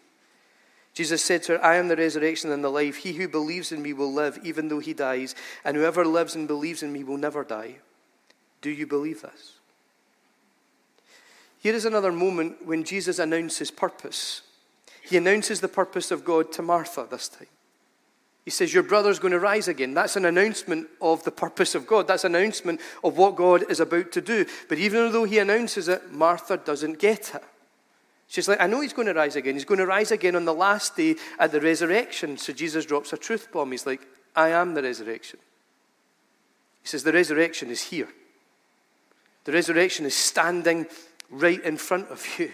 Jesus 0.97 1.23
said 1.23 1.43
to 1.43 1.53
her, 1.53 1.65
I 1.65 1.77
am 1.77 1.89
the 1.89 1.97
resurrection 1.97 2.51
and 2.51 2.65
the 2.65 2.71
life. 2.71 2.97
He 2.97 3.13
who 3.13 3.29
believes 3.29 3.71
in 3.71 3.83
me 3.83 3.93
will 3.93 4.11
live 4.11 4.39
even 4.43 4.69
though 4.69 4.79
he 4.79 4.95
dies, 4.95 5.35
and 5.63 5.77
whoever 5.77 6.07
lives 6.07 6.35
and 6.35 6.49
believes 6.49 6.83
in 6.83 6.91
me 6.91 7.05
will 7.05 7.19
never 7.19 7.45
die. 7.45 7.75
Do 8.63 8.71
you 8.71 8.87
believe 8.87 9.21
this? 9.21 9.59
Here 11.59 11.75
is 11.75 11.85
another 11.85 12.13
moment 12.13 12.65
when 12.65 12.83
Jesus 12.83 13.19
announces 13.19 13.71
purpose. 13.71 14.41
He 15.03 15.19
announces 15.19 15.61
the 15.61 15.69
purpose 15.69 16.11
of 16.11 16.25
God 16.25 16.51
to 16.53 16.63
Martha 16.63 17.07
this 17.11 17.29
time. 17.29 17.49
He 18.47 18.51
says, 18.51 18.73
Your 18.73 18.83
brother's 18.83 19.19
going 19.19 19.33
to 19.33 19.39
rise 19.39 19.69
again. 19.69 19.93
That's 19.93 20.17
an 20.17 20.25
announcement 20.25 20.89
of 21.03 21.23
the 21.25 21.31
purpose 21.31 21.75
of 21.75 21.87
God. 21.87 22.09
That's 22.09 22.25
an 22.25 22.35
announcement 22.35 22.81
of 23.05 23.19
what 23.19 23.37
God 23.37 23.71
is 23.71 23.81
about 23.81 24.13
to 24.13 24.23
do. 24.23 24.47
But 24.71 24.79
even 24.79 25.13
though 25.13 25.25
he 25.25 25.41
announces 25.41 25.89
it, 25.89 26.11
Martha 26.11 26.57
doesn't 26.57 26.99
get 26.99 27.35
it. 27.35 27.43
She's 28.29 28.49
like, 28.49 28.61
I 28.61 28.67
know 28.67 28.81
he's 28.81 28.93
going 28.93 29.07
to 29.07 29.15
rise 29.15 29.37
again. 29.37 29.55
He's 29.55 29.65
going 29.65 29.79
to 29.79 29.87
rise 29.87 30.11
again 30.11 30.35
on 30.35 30.45
the 30.45 30.55
last 30.55 30.97
day 30.97 31.17
at 31.39 31.53
the 31.53 31.61
resurrection. 31.61 32.37
So 32.37 32.53
Jesus 32.53 32.85
drops 32.85 33.13
a 33.13 33.17
truth 33.17 33.49
bomb. 33.53 33.71
He's 33.71 33.87
like, 33.87 34.07
I 34.35 34.49
am 34.49 34.75
the 34.75 34.83
resurrection. 34.83 35.39
He 36.83 36.89
says, 36.89 37.03
The 37.03 37.13
resurrection 37.13 37.71
is 37.71 37.83
here. 37.83 38.09
The 39.45 39.53
resurrection 39.53 40.07
is 40.07 40.17
standing 40.17 40.87
right 41.31 41.63
in 41.63 41.77
front 41.77 42.09
of 42.11 42.27
you. 42.39 42.51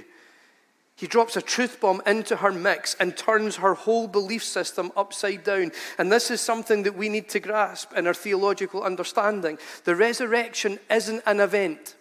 He 0.95 1.07
drops 1.07 1.37
a 1.37 1.43
truth 1.43 1.81
bomb 1.81 2.03
into 2.07 2.37
her 2.37 2.53
mix 2.53 2.95
and 3.01 3.17
turns 3.17 3.57
her 3.57 3.75
whole 3.75 4.07
belief 4.07 4.45
system 4.45 4.93
upside 4.97 5.43
down. 5.43 5.73
And 5.99 6.13
this 6.13 6.31
is 6.31 6.41
something 6.41 6.85
that 6.85 6.95
we 6.95 7.09
need 7.09 7.29
to 7.31 7.41
grasp 7.41 7.93
in 7.97 8.07
our 8.07 8.15
theological 8.15 8.83
understanding. 8.83 9.59
The 9.85 9.97
resurrection 9.97 10.79
isn't 10.91 11.23
an 11.27 11.41
event, 11.41 11.97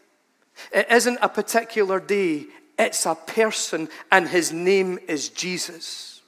it 0.71 0.91
isn't 0.91 1.17
a 1.21 1.29
particular 1.29 1.99
day, 1.99 2.45
it's 2.81 3.05
a 3.05 3.15
person, 3.15 3.89
and 4.11 4.27
his 4.27 4.51
name 4.51 4.99
is 5.07 5.29
Jesus. 5.29 6.21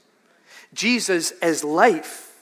Jesus 0.73 1.31
is 1.41 1.63
life. 1.63 2.32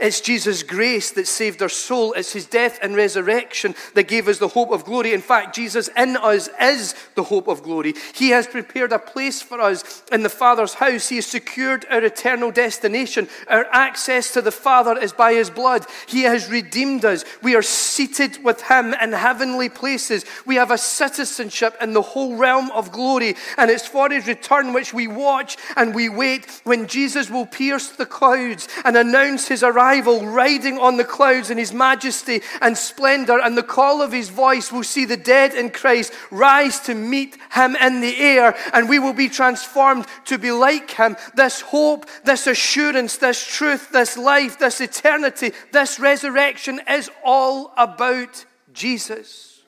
It's 0.00 0.20
Jesus' 0.20 0.62
grace 0.62 1.10
that 1.12 1.26
saved 1.26 1.62
our 1.62 1.68
soul. 1.68 2.12
It's 2.12 2.32
his 2.32 2.46
death 2.46 2.78
and 2.82 2.94
resurrection 2.94 3.74
that 3.94 4.08
gave 4.08 4.28
us 4.28 4.38
the 4.38 4.48
hope 4.48 4.70
of 4.70 4.84
glory. 4.84 5.12
In 5.12 5.20
fact, 5.20 5.54
Jesus 5.54 5.88
in 5.96 6.16
us 6.16 6.48
is 6.60 6.94
the 7.14 7.22
hope 7.22 7.48
of 7.48 7.62
glory. 7.62 7.94
He 8.14 8.30
has 8.30 8.46
prepared 8.46 8.92
a 8.92 8.98
place 8.98 9.42
for 9.42 9.60
us 9.60 10.02
in 10.12 10.22
the 10.22 10.28
Father's 10.28 10.74
house. 10.74 11.08
He 11.08 11.16
has 11.16 11.26
secured 11.26 11.86
our 11.90 12.04
eternal 12.04 12.50
destination. 12.50 13.28
Our 13.48 13.66
access 13.72 14.32
to 14.34 14.42
the 14.42 14.52
Father 14.52 14.98
is 14.98 15.12
by 15.12 15.34
his 15.34 15.50
blood. 15.50 15.86
He 16.06 16.22
has 16.22 16.50
redeemed 16.50 17.04
us. 17.04 17.24
We 17.42 17.56
are 17.56 17.62
seated 17.62 18.44
with 18.44 18.62
him 18.62 18.94
in 18.94 19.12
heavenly 19.12 19.68
places. 19.68 20.24
We 20.46 20.56
have 20.56 20.70
a 20.70 20.78
citizenship 20.78 21.76
in 21.80 21.92
the 21.92 22.02
whole 22.02 22.36
realm 22.36 22.70
of 22.72 22.92
glory. 22.92 23.36
And 23.56 23.70
it's 23.70 23.86
for 23.86 24.10
his 24.10 24.26
return 24.26 24.72
which 24.72 24.92
we 24.92 25.08
watch 25.08 25.56
and 25.76 25.94
we 25.94 26.08
wait 26.08 26.60
when 26.64 26.86
Jesus 26.86 27.30
will 27.30 27.46
pierce 27.46 27.88
the 27.88 28.06
clouds 28.06 28.68
and 28.84 28.96
announce 28.96 29.48
his 29.48 29.62
arrival 29.62 29.77
arrival, 29.78 30.26
riding 30.26 30.78
on 30.78 30.96
the 30.96 31.04
clouds 31.04 31.50
in 31.50 31.58
his 31.58 31.72
majesty 31.72 32.42
and 32.60 32.76
splendor, 32.76 33.38
and 33.40 33.56
the 33.56 33.62
call 33.62 34.02
of 34.02 34.10
his 34.10 34.28
voice 34.28 34.72
will 34.72 34.82
see 34.82 35.04
the 35.04 35.16
dead 35.16 35.54
in 35.54 35.70
Christ 35.70 36.12
rise 36.32 36.80
to 36.80 36.94
meet 36.94 37.36
him 37.52 37.76
in 37.76 38.00
the 38.00 38.16
air, 38.18 38.56
and 38.72 38.88
we 38.88 38.98
will 38.98 39.12
be 39.12 39.28
transformed 39.28 40.06
to 40.24 40.36
be 40.36 40.50
like 40.50 40.90
him. 40.90 41.16
This 41.36 41.60
hope, 41.60 42.06
this 42.24 42.48
assurance, 42.48 43.18
this 43.18 43.46
truth, 43.46 43.90
this 43.92 44.16
life, 44.16 44.58
this 44.58 44.80
eternity, 44.80 45.52
this 45.70 46.00
resurrection 46.00 46.80
is 46.88 47.08
all 47.24 47.72
about 47.76 48.44
Jesus. 48.72 49.62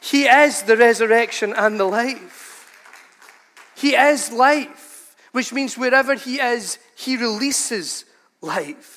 He 0.00 0.24
is 0.24 0.62
the 0.62 0.76
resurrection 0.76 1.52
and 1.54 1.78
the 1.78 1.84
life. 1.84 2.70
He 3.76 3.94
is 3.94 4.32
life, 4.32 5.14
which 5.32 5.52
means 5.52 5.76
wherever 5.76 6.14
He 6.14 6.40
is, 6.40 6.78
He 6.96 7.16
releases 7.16 8.04
life. 8.40 8.93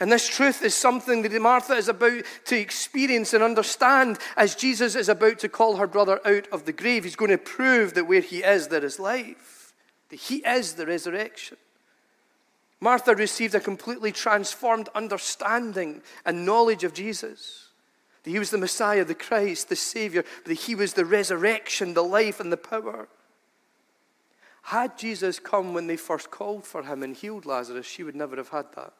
And 0.00 0.10
this 0.10 0.28
truth 0.28 0.62
is 0.62 0.74
something 0.74 1.22
that 1.22 1.40
Martha 1.40 1.74
is 1.74 1.88
about 1.88 2.22
to 2.46 2.58
experience 2.58 3.32
and 3.32 3.42
understand 3.42 4.18
as 4.36 4.54
Jesus 4.54 4.94
is 4.94 5.08
about 5.08 5.38
to 5.40 5.48
call 5.48 5.76
her 5.76 5.86
brother 5.86 6.20
out 6.26 6.48
of 6.48 6.64
the 6.64 6.72
grave. 6.72 7.04
He's 7.04 7.16
going 7.16 7.30
to 7.30 7.38
prove 7.38 7.94
that 7.94 8.06
where 8.06 8.20
he 8.20 8.42
is, 8.42 8.68
there 8.68 8.84
is 8.84 8.98
life, 8.98 9.72
that 10.10 10.20
he 10.20 10.36
is 10.38 10.74
the 10.74 10.86
resurrection. 10.86 11.56
Martha 12.80 13.14
received 13.14 13.54
a 13.54 13.60
completely 13.60 14.12
transformed 14.12 14.88
understanding 14.94 16.02
and 16.26 16.44
knowledge 16.44 16.84
of 16.84 16.92
Jesus. 16.92 17.68
That 18.22 18.30
he 18.30 18.38
was 18.38 18.50
the 18.50 18.58
Messiah, 18.58 19.04
the 19.04 19.14
Christ, 19.14 19.68
the 19.68 19.76
Savior, 19.76 20.24
that 20.44 20.54
he 20.54 20.74
was 20.74 20.94
the 20.94 21.04
resurrection, 21.04 21.94
the 21.94 22.02
life, 22.02 22.40
and 22.40 22.52
the 22.52 22.56
power. 22.56 23.08
Had 24.62 24.98
Jesus 24.98 25.38
come 25.38 25.74
when 25.74 25.86
they 25.86 25.96
first 25.96 26.30
called 26.30 26.64
for 26.64 26.82
him 26.82 27.02
and 27.02 27.14
healed 27.14 27.44
Lazarus, 27.44 27.86
she 27.86 28.02
would 28.02 28.16
never 28.16 28.36
have 28.36 28.48
had 28.48 28.66
that. 28.76 28.94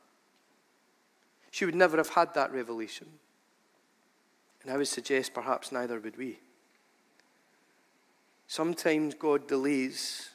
She 1.54 1.64
would 1.64 1.76
never 1.76 1.98
have 1.98 2.08
had 2.08 2.34
that 2.34 2.52
revelation. 2.52 3.06
And 4.64 4.72
I 4.72 4.76
would 4.76 4.88
suggest 4.88 5.32
perhaps 5.32 5.70
neither 5.70 6.00
would 6.00 6.18
we. 6.18 6.40
Sometimes 8.48 9.14
God 9.14 9.46
delays, 9.46 10.30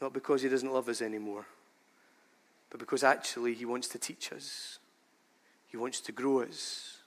not 0.00 0.12
because 0.12 0.42
He 0.42 0.48
doesn't 0.48 0.72
love 0.72 0.88
us 0.88 1.02
anymore, 1.02 1.44
but 2.70 2.78
because 2.78 3.02
actually 3.02 3.54
He 3.54 3.64
wants 3.64 3.88
to 3.88 3.98
teach 3.98 4.32
us, 4.32 4.78
He 5.66 5.76
wants 5.76 6.00
to 6.02 6.12
grow 6.12 6.42
us. 6.42 6.98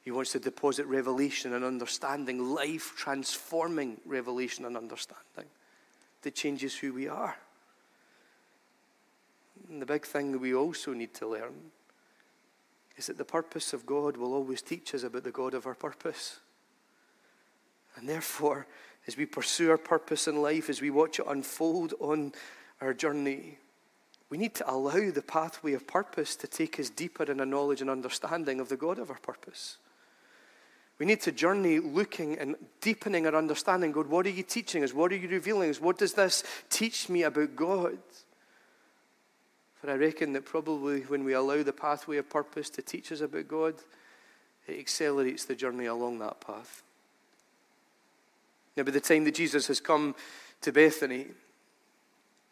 He 0.00 0.10
wants 0.10 0.32
to 0.32 0.40
deposit 0.40 0.86
revelation 0.86 1.52
and 1.52 1.64
understanding, 1.64 2.40
life 2.40 2.94
transforming 2.96 4.00
revelation 4.04 4.64
and 4.64 4.76
understanding 4.76 5.48
that 6.22 6.34
changes 6.34 6.74
who 6.74 6.92
we 6.92 7.06
are. 7.06 7.36
And 9.68 9.80
the 9.80 9.86
big 9.86 10.04
thing 10.04 10.32
that 10.32 10.40
we 10.40 10.56
also 10.56 10.92
need 10.92 11.14
to 11.14 11.28
learn 11.28 11.70
is 12.96 13.06
that 13.06 13.18
the 13.18 13.24
purpose 13.24 13.72
of 13.72 13.86
God 13.86 14.16
will 14.16 14.34
always 14.34 14.62
teach 14.62 14.94
us 14.94 15.02
about 15.02 15.24
the 15.24 15.30
God 15.30 15.54
of 15.54 15.66
our 15.66 15.74
purpose. 15.74 16.40
And 17.96 18.08
therefore, 18.08 18.66
as 19.06 19.16
we 19.16 19.26
pursue 19.26 19.70
our 19.70 19.78
purpose 19.78 20.28
in 20.28 20.40
life, 20.40 20.68
as 20.70 20.80
we 20.80 20.90
watch 20.90 21.18
it 21.18 21.26
unfold 21.28 21.94
on 22.00 22.32
our 22.80 22.94
journey, 22.94 23.58
we 24.30 24.38
need 24.38 24.54
to 24.54 24.70
allow 24.70 25.10
the 25.10 25.22
pathway 25.22 25.74
of 25.74 25.86
purpose 25.86 26.36
to 26.36 26.46
take 26.46 26.80
us 26.80 26.88
deeper 26.88 27.24
in 27.24 27.40
a 27.40 27.46
knowledge 27.46 27.80
and 27.80 27.90
understanding 27.90 28.60
of 28.60 28.68
the 28.68 28.76
God 28.76 28.98
of 28.98 29.10
our 29.10 29.18
purpose. 29.18 29.76
We 30.98 31.06
need 31.06 31.20
to 31.22 31.32
journey 31.32 31.80
looking 31.80 32.38
and 32.38 32.56
deepening 32.80 33.26
our 33.26 33.34
understanding. 33.34 33.92
God, 33.92 34.06
what 34.06 34.24
are 34.24 34.30
you 34.30 34.42
teaching 34.42 34.84
us? 34.84 34.94
What 34.94 35.12
are 35.12 35.16
you 35.16 35.28
revealing 35.28 35.68
us? 35.68 35.80
What 35.80 35.98
does 35.98 36.14
this 36.14 36.44
teach 36.70 37.08
me 37.08 37.24
about 37.24 37.56
God? 37.56 37.98
For 39.82 39.90
I 39.90 39.94
reckon 39.94 40.32
that 40.34 40.44
probably 40.44 41.00
when 41.00 41.24
we 41.24 41.32
allow 41.32 41.64
the 41.64 41.72
pathway 41.72 42.18
of 42.18 42.30
purpose 42.30 42.70
to 42.70 42.82
teach 42.82 43.10
us 43.10 43.20
about 43.20 43.48
God, 43.48 43.74
it 44.68 44.78
accelerates 44.78 45.44
the 45.44 45.56
journey 45.56 45.86
along 45.86 46.20
that 46.20 46.40
path. 46.40 46.84
Now, 48.76 48.84
by 48.84 48.92
the 48.92 49.00
time 49.00 49.24
that 49.24 49.34
Jesus 49.34 49.66
has 49.66 49.80
come 49.80 50.14
to 50.60 50.70
Bethany, 50.70 51.26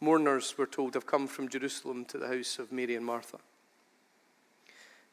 mourners, 0.00 0.58
were 0.58 0.66
told, 0.66 0.94
have 0.94 1.06
come 1.06 1.28
from 1.28 1.48
Jerusalem 1.48 2.04
to 2.06 2.18
the 2.18 2.26
house 2.26 2.58
of 2.58 2.72
Mary 2.72 2.96
and 2.96 3.06
Martha. 3.06 3.38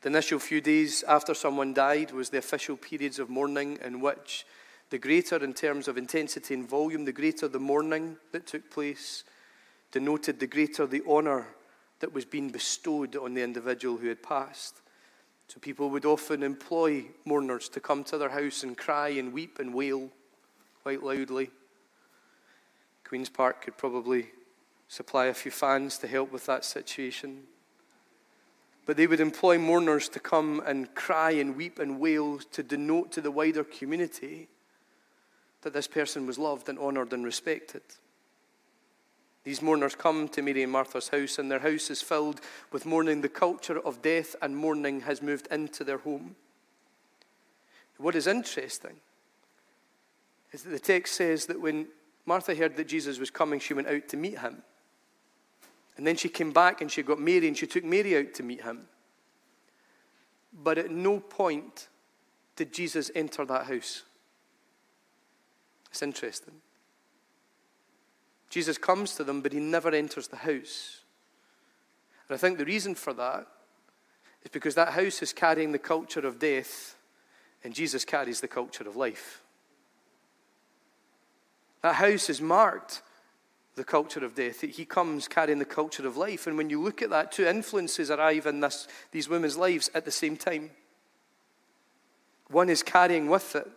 The 0.02 0.10
initial 0.10 0.40
few 0.40 0.60
days 0.60 1.04
after 1.08 1.36
someone 1.36 1.76
died 1.76 2.10
was 2.10 2.32
the 2.32 2.40
official 2.40 2.78
periods 2.78 3.20
of 3.20 3.30
mourning 3.30 3.78
in 3.86 4.02
which 4.02 4.44
the 4.90 4.98
greater 4.98 5.44
in 5.44 5.54
terms 5.54 5.88
of 5.88 6.00
intensity 6.00 6.56
and 6.56 6.68
volume, 6.68 7.06
the 7.06 7.12
greater 7.12 7.48
the 7.48 7.60
mourning 7.60 8.18
that 8.32 8.48
took 8.48 8.72
place, 8.72 9.24
denoted 9.92 10.40
the 10.40 10.48
greater 10.48 10.88
the 10.88 11.04
honour 11.08 11.46
that 12.00 12.14
was 12.14 12.26
being 12.26 12.50
bestowed 12.50 13.16
on 13.16 13.34
the 13.34 13.44
individual 13.44 13.98
who 13.98 14.08
had 14.08 14.22
passed. 14.22 14.82
So 15.48 15.60
people 15.60 15.90
would 15.90 16.06
often 16.06 16.44
employ 16.44 17.06
mourners 17.26 17.70
to 17.70 17.80
come 17.80 18.04
to 18.06 18.18
their 18.18 18.30
house 18.30 18.64
and 18.64 18.78
cry 18.78 19.10
and 19.10 19.34
weep 19.34 19.60
and 19.60 19.74
wail 19.74 20.10
quite 20.84 21.04
loudly. 21.04 21.50
Queen's 23.04 23.30
Park 23.30 23.64
could 23.64 23.78
probably 23.78 24.28
supply 24.90 25.26
a 25.26 25.34
few 25.34 25.52
fans 25.52 25.98
to 26.00 26.08
help 26.08 26.32
with 26.32 26.46
that 26.46 26.66
situation. 26.66 27.44
But 28.86 28.98
they 28.98 29.08
would 29.08 29.20
employ 29.20 29.58
mourners 29.58 30.08
to 30.10 30.20
come 30.20 30.62
and 30.66 30.94
cry 30.96 31.32
and 31.32 31.56
weep 31.56 31.80
and 31.80 32.00
wail 32.00 32.40
to 32.40 32.64
denote 32.64 33.12
to 33.14 33.22
the 33.22 33.32
wider 33.32 33.64
community 33.64 34.48
that 35.62 35.74
this 35.74 35.88
person 35.88 36.26
was 36.26 36.38
loved 36.38 36.70
and 36.70 36.80
honoured 36.80 37.12
and 37.12 37.26
respected. 37.26 37.82
These 39.48 39.62
mourners 39.62 39.96
come 39.96 40.28
to 40.28 40.42
Mary 40.42 40.64
and 40.64 40.72
Martha's 40.74 41.08
house, 41.08 41.40
and 41.40 41.50
their 41.50 41.60
house 41.60 41.90
is 41.90 42.02
filled 42.02 42.42
with 42.74 42.86
mourning. 42.86 43.22
The 43.22 43.30
culture 43.30 43.80
of 43.80 44.02
death 44.02 44.36
and 44.42 44.58
mourning 44.58 45.00
has 45.00 45.22
moved 45.22 45.48
into 45.50 45.86
their 45.86 46.00
home. 46.00 46.36
What 47.96 48.18
is 48.18 48.28
interesting 48.28 48.98
is 50.52 50.64
that 50.64 50.72
the 50.72 50.80
text 50.80 51.16
says 51.16 51.46
that 51.46 51.62
when 51.62 51.88
Martha 52.26 52.56
heard 52.56 52.76
that 52.76 52.90
Jesus 52.90 53.20
was 53.20 53.30
coming, 53.30 53.62
she 53.62 53.74
went 53.74 53.88
out 53.88 54.10
to 54.10 54.18
meet 54.18 54.38
him. 54.38 54.64
And 55.96 56.06
then 56.06 56.18
she 56.18 56.28
came 56.28 56.52
back 56.52 56.82
and 56.82 56.92
she 56.92 57.02
got 57.02 57.18
Mary 57.18 57.48
and 57.48 57.58
she 57.58 57.68
took 57.68 57.86
Mary 57.86 58.18
out 58.18 58.34
to 58.34 58.44
meet 58.44 58.64
him. 58.64 58.90
But 60.62 60.78
at 60.78 60.92
no 60.92 61.22
point 61.22 61.88
did 62.58 62.74
Jesus 62.74 63.12
enter 63.16 63.46
that 63.46 63.68
house. 63.68 64.04
It's 65.90 66.04
interesting. 66.04 66.56
Jesus 68.58 68.80
comes 68.80 69.14
to 69.14 69.24
them, 69.24 69.42
but 69.42 69.54
he 69.54 69.60
never 69.60 69.92
enters 69.92 70.30
the 70.30 70.38
house. 70.38 71.02
And 72.28 72.34
I 72.34 72.40
think 72.40 72.58
the 72.58 72.66
reason 72.66 72.96
for 72.96 73.14
that 73.14 73.46
is 74.42 74.50
because 74.50 74.74
that 74.74 74.94
house 74.94 75.22
is 75.22 75.32
carrying 75.32 75.74
the 75.74 75.78
culture 75.78 76.26
of 76.26 76.40
death, 76.40 76.96
and 77.64 77.72
Jesus 77.72 78.04
carries 78.04 78.42
the 78.42 78.48
culture 78.48 78.90
of 78.90 78.96
life. 78.96 79.44
That 81.84 81.94
house 81.94 82.32
is 82.32 82.42
marked 82.42 83.04
the 83.76 83.84
culture 83.84 84.26
of 84.26 84.34
death. 84.34 84.62
He 84.62 84.86
comes 84.86 85.28
carrying 85.28 85.60
the 85.60 85.64
culture 85.64 86.08
of 86.08 86.18
life. 86.18 86.48
And 86.48 86.58
when 86.58 86.72
you 86.72 86.82
look 86.82 87.04
at 87.04 87.12
that, 87.12 87.32
two 87.32 87.46
influences 87.46 88.10
arrive 88.10 88.48
in 88.48 88.62
this, 88.62 88.88
these 89.12 89.30
women's 89.30 89.56
lives 89.56 89.92
at 89.94 90.04
the 90.04 90.10
same 90.10 90.36
time. 90.36 90.72
One 92.48 92.72
is 92.72 92.82
carrying 92.82 93.30
with 93.30 93.56
it 93.56 93.68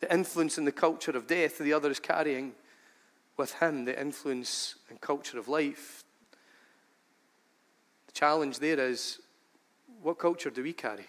the 0.00 0.10
influence 0.10 0.56
in 0.56 0.64
the 0.64 0.72
culture 0.72 1.10
of 1.10 1.26
death, 1.26 1.58
the 1.58 1.74
other 1.74 1.90
is 1.90 2.00
carrying 2.00 2.54
with 3.40 3.54
him 3.54 3.86
the 3.86 4.00
influence 4.00 4.76
and 4.88 5.00
culture 5.00 5.38
of 5.38 5.48
life. 5.48 6.04
The 8.06 8.12
challenge 8.12 8.58
there 8.58 8.78
is 8.78 9.18
what 10.02 10.18
culture 10.18 10.50
do 10.50 10.62
we 10.62 10.72
carry? 10.72 11.06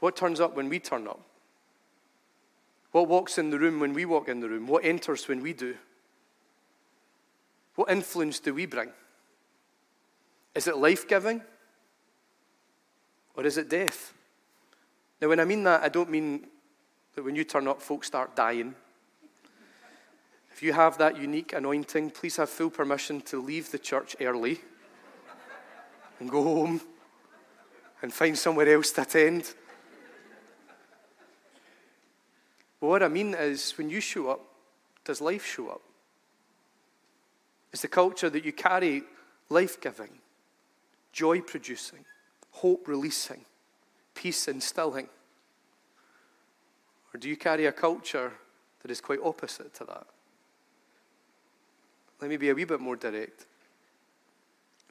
What 0.00 0.16
turns 0.16 0.40
up 0.40 0.56
when 0.56 0.68
we 0.68 0.78
turn 0.78 1.06
up? 1.08 1.20
What 2.92 3.08
walks 3.08 3.38
in 3.38 3.50
the 3.50 3.58
room 3.58 3.80
when 3.80 3.92
we 3.92 4.04
walk 4.04 4.28
in 4.28 4.40
the 4.40 4.48
room? 4.48 4.66
What 4.66 4.84
enters 4.84 5.28
when 5.28 5.42
we 5.42 5.52
do? 5.52 5.74
What 7.74 7.90
influence 7.90 8.38
do 8.38 8.54
we 8.54 8.66
bring? 8.66 8.90
Is 10.54 10.66
it 10.66 10.78
life 10.78 11.06
giving? 11.06 11.42
Or 13.34 13.44
is 13.44 13.58
it 13.58 13.68
death? 13.68 14.14
Now, 15.20 15.28
when 15.28 15.40
I 15.40 15.44
mean 15.44 15.64
that, 15.64 15.82
I 15.82 15.88
don't 15.88 16.10
mean 16.10 16.46
that 17.14 17.24
when 17.24 17.34
you 17.34 17.44
turn 17.44 17.68
up, 17.68 17.82
folks 17.82 18.06
start 18.06 18.36
dying. 18.36 18.74
If 20.56 20.62
you 20.62 20.72
have 20.72 20.96
that 20.96 21.18
unique 21.18 21.52
anointing, 21.52 22.12
please 22.12 22.36
have 22.36 22.48
full 22.48 22.70
permission 22.70 23.20
to 23.26 23.42
leave 23.42 23.70
the 23.70 23.78
church 23.78 24.16
early 24.22 24.58
and 26.18 26.30
go 26.30 26.42
home 26.42 26.80
and 28.00 28.10
find 28.10 28.38
somewhere 28.38 28.72
else 28.72 28.90
to 28.92 29.02
attend. 29.02 29.52
But 32.80 32.86
what 32.86 33.02
I 33.02 33.08
mean 33.08 33.34
is, 33.34 33.76
when 33.76 33.90
you 33.90 34.00
show 34.00 34.30
up, 34.30 34.40
does 35.04 35.20
life 35.20 35.44
show 35.44 35.68
up? 35.68 35.82
Is 37.74 37.82
the 37.82 37.88
culture 37.88 38.30
that 38.30 38.42
you 38.42 38.52
carry 38.54 39.02
life 39.50 39.78
giving, 39.78 40.20
joy 41.12 41.42
producing, 41.42 42.06
hope 42.52 42.88
releasing, 42.88 43.44
peace 44.14 44.48
instilling? 44.48 45.08
Or 47.12 47.20
do 47.20 47.28
you 47.28 47.36
carry 47.36 47.66
a 47.66 47.72
culture 47.72 48.32
that 48.80 48.90
is 48.90 49.02
quite 49.02 49.20
opposite 49.22 49.74
to 49.74 49.84
that? 49.84 50.06
Let 52.20 52.30
me 52.30 52.36
be 52.36 52.48
a 52.48 52.54
wee 52.54 52.64
bit 52.64 52.80
more 52.80 52.96
direct, 52.96 53.46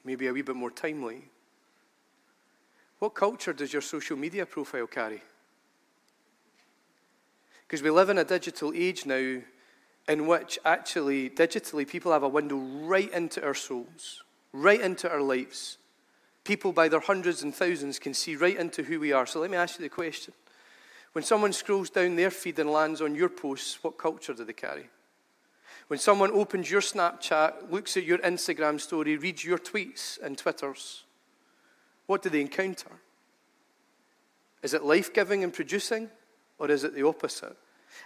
maybe 0.04 0.28
a 0.28 0.32
wee 0.32 0.42
bit 0.42 0.56
more 0.56 0.70
timely. 0.70 1.24
What 2.98 3.14
culture 3.14 3.52
does 3.52 3.72
your 3.72 3.82
social 3.82 4.16
media 4.16 4.46
profile 4.46 4.86
carry? 4.86 5.22
Because 7.66 7.82
we 7.82 7.90
live 7.90 8.10
in 8.10 8.18
a 8.18 8.24
digital 8.24 8.72
age 8.74 9.06
now 9.06 9.40
in 10.08 10.26
which 10.26 10.58
actually, 10.64 11.28
digitally, 11.30 11.86
people 11.86 12.12
have 12.12 12.22
a 12.22 12.28
window 12.28 12.56
right 12.56 13.12
into 13.12 13.44
our 13.44 13.54
souls, 13.54 14.22
right 14.52 14.80
into 14.80 15.10
our 15.10 15.20
lives. 15.20 15.78
People 16.44 16.72
by 16.72 16.88
their 16.88 17.00
hundreds 17.00 17.42
and 17.42 17.52
thousands 17.52 17.98
can 17.98 18.14
see 18.14 18.36
right 18.36 18.56
into 18.56 18.84
who 18.84 19.00
we 19.00 19.12
are. 19.12 19.26
So 19.26 19.40
let 19.40 19.50
me 19.50 19.56
ask 19.56 19.78
you 19.78 19.84
the 19.84 19.88
question. 19.88 20.32
When 21.12 21.24
someone 21.24 21.52
scrolls 21.52 21.90
down 21.90 22.14
their 22.14 22.30
feed 22.30 22.58
and 22.60 22.70
lands 22.70 23.00
on 23.00 23.16
your 23.16 23.28
posts, 23.28 23.82
what 23.82 23.98
culture 23.98 24.32
do 24.32 24.44
they 24.44 24.52
carry? 24.52 24.88
When 25.88 25.98
someone 25.98 26.32
opens 26.32 26.70
your 26.70 26.80
Snapchat, 26.80 27.70
looks 27.70 27.96
at 27.96 28.04
your 28.04 28.18
Instagram 28.18 28.80
story, 28.80 29.16
reads 29.16 29.44
your 29.44 29.58
tweets 29.58 30.20
and 30.20 30.36
Twitters, 30.36 31.04
what 32.06 32.22
do 32.22 32.28
they 32.28 32.40
encounter? 32.40 32.90
Is 34.62 34.74
it 34.74 34.84
life 34.84 35.12
giving 35.12 35.44
and 35.44 35.52
producing? 35.52 36.10
Or 36.58 36.70
is 36.70 36.84
it 36.84 36.94
the 36.94 37.06
opposite? 37.06 37.56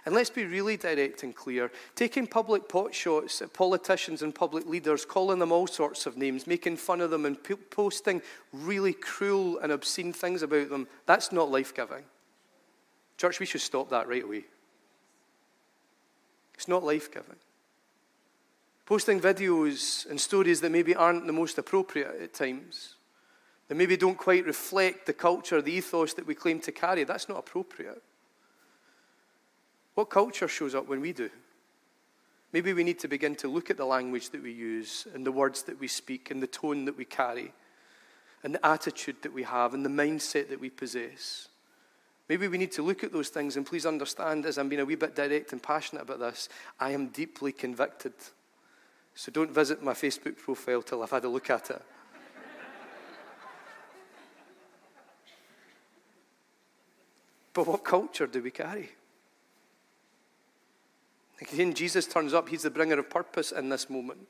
And 0.05 0.15
let's 0.15 0.29
be 0.29 0.45
really 0.45 0.77
direct 0.77 1.23
and 1.23 1.35
clear. 1.35 1.71
Taking 1.95 2.27
public 2.27 2.69
pot 2.69 2.93
shots 2.93 3.41
at 3.41 3.53
politicians 3.53 4.21
and 4.21 4.33
public 4.33 4.65
leaders, 4.65 5.05
calling 5.05 5.39
them 5.39 5.51
all 5.51 5.67
sorts 5.67 6.05
of 6.05 6.17
names, 6.17 6.47
making 6.47 6.77
fun 6.77 7.01
of 7.01 7.11
them, 7.11 7.25
and 7.25 7.37
posting 7.69 8.21
really 8.53 8.93
cruel 8.93 9.57
and 9.59 9.71
obscene 9.71 10.13
things 10.13 10.41
about 10.43 10.69
them, 10.69 10.87
that's 11.05 11.31
not 11.31 11.51
life 11.51 11.73
giving. 11.73 12.03
Church, 13.17 13.39
we 13.39 13.45
should 13.45 13.61
stop 13.61 13.89
that 13.89 14.07
right 14.07 14.23
away. 14.23 14.45
It's 16.55 16.67
not 16.67 16.83
life 16.83 17.11
giving. 17.11 17.37
Posting 18.91 19.21
videos 19.21 20.05
and 20.09 20.19
stories 20.19 20.59
that 20.59 20.69
maybe 20.69 20.93
aren't 20.93 21.25
the 21.25 21.31
most 21.31 21.57
appropriate 21.57 22.13
at 22.21 22.33
times, 22.33 22.95
that 23.69 23.75
maybe 23.75 23.95
don't 23.95 24.17
quite 24.17 24.45
reflect 24.45 25.05
the 25.05 25.13
culture, 25.13 25.61
the 25.61 25.71
ethos 25.71 26.13
that 26.15 26.27
we 26.27 26.35
claim 26.35 26.59
to 26.59 26.73
carry, 26.73 27.05
that's 27.05 27.29
not 27.29 27.37
appropriate. 27.37 28.03
What 29.95 30.09
culture 30.09 30.49
shows 30.49 30.75
up 30.75 30.89
when 30.89 30.99
we 30.99 31.13
do? 31.13 31.29
Maybe 32.51 32.73
we 32.73 32.83
need 32.83 32.99
to 32.99 33.07
begin 33.07 33.33
to 33.35 33.47
look 33.47 33.69
at 33.69 33.77
the 33.77 33.85
language 33.85 34.31
that 34.31 34.43
we 34.43 34.51
use 34.51 35.07
and 35.15 35.25
the 35.25 35.31
words 35.31 35.63
that 35.63 35.79
we 35.79 35.87
speak 35.87 36.29
and 36.29 36.43
the 36.43 36.47
tone 36.47 36.83
that 36.83 36.97
we 36.97 37.05
carry 37.05 37.53
and 38.43 38.53
the 38.53 38.65
attitude 38.65 39.21
that 39.21 39.31
we 39.31 39.43
have 39.43 39.73
and 39.73 39.85
the 39.85 39.89
mindset 39.89 40.49
that 40.49 40.59
we 40.59 40.69
possess. 40.69 41.47
Maybe 42.27 42.49
we 42.49 42.57
need 42.57 42.73
to 42.73 42.81
look 42.81 43.05
at 43.05 43.13
those 43.13 43.29
things 43.29 43.55
and 43.55 43.65
please 43.65 43.85
understand, 43.85 44.45
as 44.45 44.57
I'm 44.57 44.67
being 44.67 44.81
a 44.81 44.85
wee 44.85 44.95
bit 44.95 45.15
direct 45.15 45.53
and 45.53 45.63
passionate 45.63 46.01
about 46.01 46.19
this, 46.19 46.49
I 46.77 46.91
am 46.91 47.07
deeply 47.07 47.53
convicted. 47.53 48.15
So 49.15 49.31
don't 49.31 49.51
visit 49.51 49.83
my 49.83 49.93
Facebook 49.93 50.37
profile 50.37 50.81
till 50.81 51.03
I've 51.03 51.11
had 51.11 51.25
a 51.25 51.29
look 51.29 51.49
at 51.49 51.69
it. 51.69 51.81
but 57.53 57.67
what 57.67 57.83
culture 57.83 58.27
do 58.27 58.41
we 58.41 58.51
carry? 58.51 58.89
Again, 61.41 61.73
Jesus 61.73 62.05
turns 62.05 62.33
up, 62.33 62.49
he's 62.49 62.63
the 62.63 62.69
bringer 62.69 62.99
of 62.99 63.09
purpose 63.09 63.51
in 63.51 63.69
this 63.69 63.89
moment. 63.89 64.27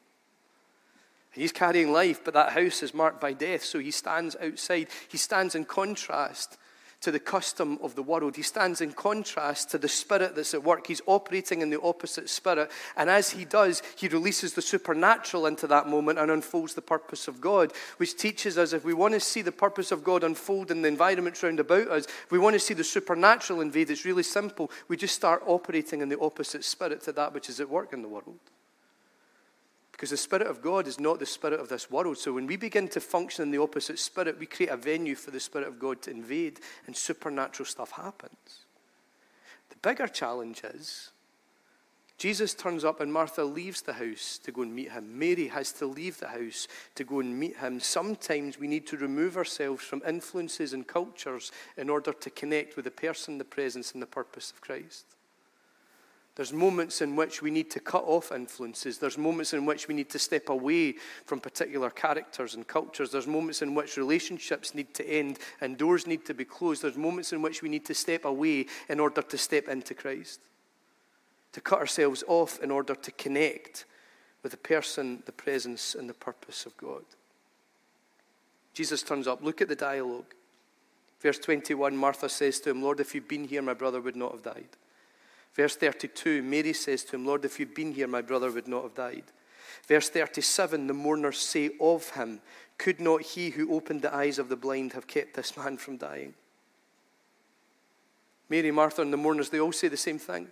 He's 1.32 1.51
carrying 1.51 1.91
life, 1.91 2.23
but 2.23 2.34
that 2.34 2.53
house 2.53 2.84
is 2.84 2.93
marked 2.93 3.21
by 3.21 3.34
death, 3.34 3.63
so 3.63 3.79
he 3.79 3.91
stands 3.91 4.36
outside. 4.41 4.88
He 5.09 5.17
stands 5.17 5.55
in 5.55 5.65
contrast 5.65 6.57
to 7.01 7.11
the 7.11 7.19
custom 7.19 7.79
of 7.81 7.95
the 7.95 8.03
world. 8.03 8.35
He 8.35 8.43
stands 8.43 8.79
in 8.79 8.93
contrast 8.93 9.71
to 9.71 9.77
the 9.77 9.87
spirit 9.87 10.35
that's 10.35 10.53
at 10.53 10.63
work. 10.63 10.87
He's 10.87 11.01
operating 11.07 11.61
in 11.61 11.69
the 11.69 11.81
opposite 11.81 12.29
spirit. 12.29 12.71
And 12.95 13.09
as 13.09 13.31
he 13.31 13.43
does, 13.43 13.81
he 13.97 14.07
releases 14.07 14.53
the 14.53 14.61
supernatural 14.61 15.47
into 15.47 15.67
that 15.67 15.87
moment 15.87 16.19
and 16.19 16.29
unfolds 16.29 16.75
the 16.75 16.81
purpose 16.81 17.27
of 17.27 17.41
God, 17.41 17.73
which 17.97 18.15
teaches 18.15 18.57
us 18.57 18.73
if 18.73 18.85
we 18.85 18.93
want 18.93 19.15
to 19.15 19.19
see 19.19 19.41
the 19.41 19.51
purpose 19.51 19.91
of 19.91 20.03
God 20.03 20.23
unfold 20.23 20.71
in 20.71 20.81
the 20.81 20.87
environment 20.87 21.41
round 21.41 21.59
about 21.59 21.87
us, 21.87 22.05
if 22.05 22.31
we 22.31 22.39
want 22.39 22.53
to 22.53 22.59
see 22.59 22.73
the 22.73 22.83
supernatural 22.83 23.61
invade, 23.61 23.89
it's 23.89 24.05
really 24.05 24.23
simple. 24.23 24.69
We 24.87 24.97
just 24.97 25.15
start 25.15 25.43
operating 25.45 26.01
in 26.01 26.09
the 26.09 26.19
opposite 26.19 26.63
spirit 26.63 27.01
to 27.03 27.11
that 27.13 27.33
which 27.33 27.49
is 27.49 27.59
at 27.59 27.69
work 27.69 27.93
in 27.93 28.01
the 28.01 28.07
world. 28.07 28.39
Because 30.01 30.09
the 30.09 30.17
Spirit 30.17 30.47
of 30.47 30.63
God 30.63 30.87
is 30.87 30.99
not 30.99 31.19
the 31.19 31.27
Spirit 31.27 31.59
of 31.59 31.69
this 31.69 31.91
world. 31.91 32.17
So 32.17 32.33
when 32.33 32.47
we 32.47 32.55
begin 32.55 32.87
to 32.87 32.99
function 32.99 33.43
in 33.43 33.51
the 33.51 33.61
opposite 33.61 33.99
Spirit, 33.99 34.39
we 34.39 34.47
create 34.47 34.71
a 34.71 34.75
venue 34.75 35.13
for 35.13 35.29
the 35.29 35.39
Spirit 35.39 35.67
of 35.67 35.77
God 35.77 36.01
to 36.01 36.09
invade, 36.09 36.59
and 36.87 36.97
supernatural 36.97 37.67
stuff 37.67 37.91
happens. 37.91 38.65
The 39.69 39.75
bigger 39.87 40.07
challenge 40.07 40.63
is 40.63 41.11
Jesus 42.17 42.55
turns 42.55 42.83
up, 42.83 42.99
and 42.99 43.13
Martha 43.13 43.43
leaves 43.43 43.83
the 43.83 43.93
house 43.93 44.39
to 44.43 44.51
go 44.51 44.63
and 44.63 44.73
meet 44.73 44.91
him. 44.91 45.19
Mary 45.19 45.49
has 45.49 45.71
to 45.73 45.85
leave 45.85 46.19
the 46.19 46.29
house 46.29 46.67
to 46.95 47.03
go 47.03 47.19
and 47.19 47.39
meet 47.39 47.57
him. 47.57 47.79
Sometimes 47.79 48.57
we 48.57 48.67
need 48.67 48.87
to 48.87 48.97
remove 48.97 49.37
ourselves 49.37 49.83
from 49.83 50.01
influences 50.07 50.73
and 50.73 50.87
cultures 50.87 51.51
in 51.77 51.91
order 51.91 52.11
to 52.11 52.29
connect 52.31 52.75
with 52.75 52.85
the 52.85 52.91
person, 52.91 53.37
the 53.37 53.45
presence, 53.45 53.91
and 53.91 54.01
the 54.01 54.07
purpose 54.07 54.49
of 54.49 54.61
Christ. 54.61 55.05
There's 56.36 56.53
moments 56.53 57.01
in 57.01 57.17
which 57.17 57.41
we 57.41 57.51
need 57.51 57.69
to 57.71 57.82
cut 57.82 58.03
off 58.05 58.32
influences. 58.32 58.97
There's 58.97 59.17
moments 59.17 59.53
in 59.53 59.65
which 59.65 59.89
we 59.89 59.93
need 59.93 60.09
to 60.11 60.19
step 60.19 60.47
away 60.47 60.95
from 61.25 61.41
particular 61.41 61.89
characters 61.89 62.55
and 62.55 62.65
cultures. 62.65 63.11
There's 63.11 63.27
moments 63.27 63.61
in 63.61 63.75
which 63.75 63.97
relationships 63.97 64.73
need 64.73 64.93
to 64.93 65.07
end 65.07 65.39
and 65.59 65.77
doors 65.77 66.07
need 66.07 66.25
to 66.25 66.34
be 66.34 66.45
closed. 66.45 66.84
There's 66.84 66.95
moments 66.95 67.34
in 67.34 67.41
which 67.41 67.61
we 67.61 67.67
need 67.67 67.86
to 67.86 67.93
step 67.93 68.23
away 68.23 68.67
in 68.88 68.99
order 68.99 69.21
to 69.21 69.38
step 69.38 69.67
into 69.67 69.93
Christ, 69.93 70.39
to 71.51 71.59
cut 71.59 71.79
ourselves 71.79 72.23
off 72.27 72.59
in 72.63 72.71
order 72.71 72.95
to 72.95 73.11
connect 73.11 73.84
with 74.41 74.53
the 74.53 74.57
person, 74.57 75.23
the 75.25 75.34
presence, 75.34 75.95
and 75.95 76.09
the 76.09 76.13
purpose 76.13 76.65
of 76.65 76.77
God. 76.77 77.03
Jesus 78.73 79.03
turns 79.03 79.27
up. 79.27 79.43
Look 79.43 79.61
at 79.61 79.67
the 79.67 79.75
dialogue. 79.75 80.34
Verse 81.19 81.38
21 81.39 81.95
Martha 81.95 82.29
says 82.29 82.61
to 82.61 82.69
him, 82.69 82.82
Lord, 82.82 83.01
if 83.01 83.13
you'd 83.13 83.27
been 83.27 83.43
here, 83.43 83.61
my 83.61 83.73
brother 83.73 83.99
would 83.99 84.15
not 84.15 84.32
have 84.32 84.43
died. 84.43 84.69
Verse 85.53 85.75
32, 85.75 86.41
Mary 86.43 86.73
says 86.73 87.03
to 87.03 87.15
him, 87.15 87.25
Lord, 87.25 87.43
if 87.43 87.59
you'd 87.59 87.75
been 87.75 87.93
here, 87.93 88.07
my 88.07 88.21
brother 88.21 88.51
would 88.51 88.67
not 88.67 88.83
have 88.83 88.95
died. 88.95 89.23
Verse 89.87 90.09
37, 90.09 90.87
the 90.87 90.93
mourners 90.93 91.39
say 91.39 91.71
of 91.79 92.09
him, 92.11 92.39
Could 92.77 92.99
not 92.99 93.21
he 93.21 93.49
who 93.49 93.73
opened 93.73 94.01
the 94.01 94.13
eyes 94.13 94.39
of 94.39 94.49
the 94.49 94.55
blind 94.55 94.93
have 94.93 95.07
kept 95.07 95.35
this 95.35 95.57
man 95.57 95.77
from 95.77 95.97
dying? 95.97 96.33
Mary, 98.49 98.71
Martha, 98.71 99.01
and 99.01 99.11
the 99.11 99.17
mourners, 99.17 99.49
they 99.49 99.59
all 99.59 99.71
say 99.71 99.87
the 99.87 99.97
same 99.97 100.19
thing. 100.19 100.47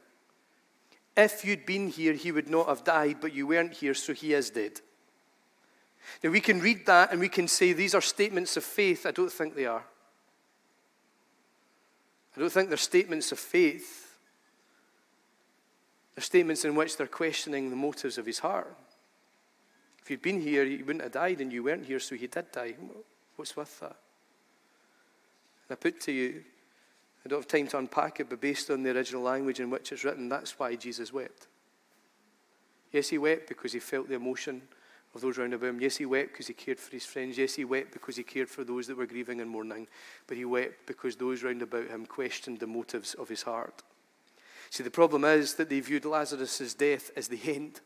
If 1.16 1.44
you'd 1.44 1.66
been 1.66 1.90
here, 1.90 2.14
he 2.14 2.32
would 2.32 2.50
not 2.50 2.68
have 2.68 2.84
died, 2.84 3.18
but 3.20 3.34
you 3.34 3.48
weren't 3.48 3.74
here, 3.74 3.94
so 3.94 4.14
he 4.14 4.34
is 4.34 4.50
dead. 4.50 4.80
Now, 6.24 6.32
we 6.32 6.40
can 6.40 6.60
read 6.60 6.86
that 6.86 7.12
and 7.12 7.20
we 7.20 7.30
can 7.30 7.48
say 7.48 7.74
these 7.74 7.94
are 7.94 8.02
statements 8.02 8.58
of 8.58 8.64
faith. 8.64 9.06
I 9.06 9.12
don't 9.12 9.32
think 9.32 9.56
they 9.56 9.66
are. 9.66 9.84
I 12.36 12.40
don't 12.40 12.52
think 12.52 12.70
they're 12.70 12.78
statements 12.78 13.32
of 13.32 13.40
faith. 13.40 14.09
They're 16.20 16.26
statements 16.26 16.66
in 16.66 16.76
which 16.76 16.98
they're 16.98 17.08
questioning 17.08 17.70
the 17.70 17.78
motives 17.78 18.18
of 18.18 18.26
his 18.26 18.40
heart. 18.40 18.76
If 20.02 20.12
you'd 20.12 20.22
been 20.22 20.42
here, 20.42 20.66
you 20.66 20.84
wouldn't 20.84 21.04
have 21.04 21.14
died, 21.14 21.40
and 21.40 21.50
you 21.50 21.64
weren't 21.64 21.86
here, 21.86 22.02
so 22.02 22.14
he 22.14 22.28
did 22.28 22.52
die. 22.52 22.76
What's 23.38 23.56
with 23.56 23.80
that? 23.80 23.96
And 25.70 25.72
I 25.72 25.76
put 25.76 26.02
to 26.02 26.12
you, 26.12 26.44
I 27.26 27.30
don't 27.30 27.40
have 27.40 27.48
time 27.48 27.68
to 27.68 27.78
unpack 27.78 28.20
it, 28.20 28.30
but 28.30 28.42
based 28.42 28.70
on 28.70 28.84
the 28.84 28.92
original 28.92 29.22
language 29.22 29.62
in 29.62 29.70
which 29.70 29.94
it's 29.94 30.04
written, 30.04 30.28
that's 30.28 30.60
why 30.60 30.76
Jesus 30.76 31.14
wept. 31.14 31.48
Yes, 32.92 33.08
he 33.08 33.18
wept 33.18 33.48
because 33.48 33.72
he 33.72 33.80
felt 33.80 34.10
the 34.10 34.16
emotion 34.16 34.62
of 35.16 35.22
those 35.22 35.38
round 35.38 35.54
about 35.54 35.70
him. 35.70 35.80
Yes, 35.80 35.96
he 35.96 36.06
wept 36.06 36.34
because 36.34 36.48
he 36.48 36.54
cared 36.54 36.82
for 36.82 36.92
his 36.92 37.06
friends. 37.06 37.38
Yes, 37.38 37.56
he 37.56 37.64
wept 37.64 37.94
because 37.94 38.18
he 38.18 38.24
cared 38.24 38.50
for 38.50 38.66
those 38.66 38.88
that 38.88 38.98
were 38.98 39.06
grieving 39.06 39.40
and 39.40 39.50
mourning. 39.50 39.88
But 40.28 40.36
he 40.36 40.44
wept 40.44 40.86
because 40.86 41.16
those 41.16 41.44
round 41.44 41.62
about 41.62 41.88
him 41.88 42.06
questioned 42.06 42.60
the 42.60 42.68
motives 42.68 43.14
of 43.14 43.30
his 43.30 43.44
heart. 43.44 43.84
See, 44.70 44.84
the 44.84 44.92
problem 44.92 45.24
is 45.26 45.56
that 45.56 45.70
they 45.70 45.80
viewed 45.80 46.06
Lazarus' 46.06 46.74
death 46.74 47.12
as 47.16 47.28
the 47.28 47.40
end 47.44 47.82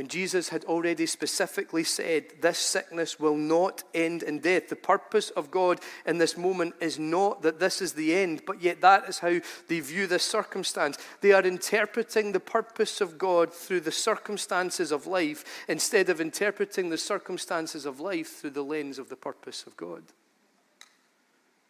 when 0.00 0.08
Jesus 0.08 0.48
had 0.48 0.64
already 0.64 1.04
specifically 1.04 1.84
said, 1.84 2.24
This 2.40 2.58
sickness 2.58 3.20
will 3.20 3.36
not 3.36 3.82
end 3.92 4.22
in 4.22 4.38
death. 4.38 4.68
The 4.68 4.76
purpose 4.76 5.28
of 5.28 5.50
God 5.50 5.80
in 6.06 6.16
this 6.16 6.38
moment 6.38 6.74
is 6.80 6.98
not 6.98 7.42
that 7.42 7.60
this 7.60 7.82
is 7.82 7.92
the 7.92 8.14
end, 8.14 8.42
but 8.46 8.62
yet 8.62 8.80
that 8.80 9.08
is 9.10 9.18
how 9.18 9.40
they 9.68 9.80
view 9.80 10.06
this 10.06 10.22
circumstance. 10.22 10.96
They 11.20 11.32
are 11.32 11.42
interpreting 11.42 12.32
the 12.32 12.40
purpose 12.40 13.02
of 13.02 13.18
God 13.18 13.52
through 13.52 13.80
the 13.80 13.92
circumstances 13.92 14.90
of 14.90 15.06
life 15.06 15.66
instead 15.68 16.08
of 16.08 16.20
interpreting 16.20 16.88
the 16.88 16.96
circumstances 16.96 17.84
of 17.84 18.00
life 18.00 18.40
through 18.40 18.50
the 18.50 18.64
lens 18.64 18.98
of 18.98 19.08
the 19.08 19.16
purpose 19.16 19.66
of 19.66 19.76
God. 19.76 20.04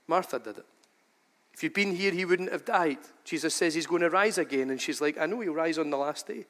Martha 0.06 0.38
did 0.38 0.58
it. 0.58 0.66
If 1.60 1.64
you'd 1.64 1.74
been 1.74 1.94
here, 1.94 2.10
he 2.10 2.24
wouldn't 2.24 2.52
have 2.52 2.64
died. 2.64 2.96
Jesus 3.22 3.54
says 3.54 3.74
he's 3.74 3.86
going 3.86 4.00
to 4.00 4.08
rise 4.08 4.38
again, 4.38 4.70
and 4.70 4.80
she's 4.80 5.02
like, 5.02 5.18
I 5.18 5.26
know 5.26 5.40
he'll 5.40 5.52
rise 5.52 5.76
on 5.76 5.90
the 5.90 5.98
last 5.98 6.26
day. 6.26 6.46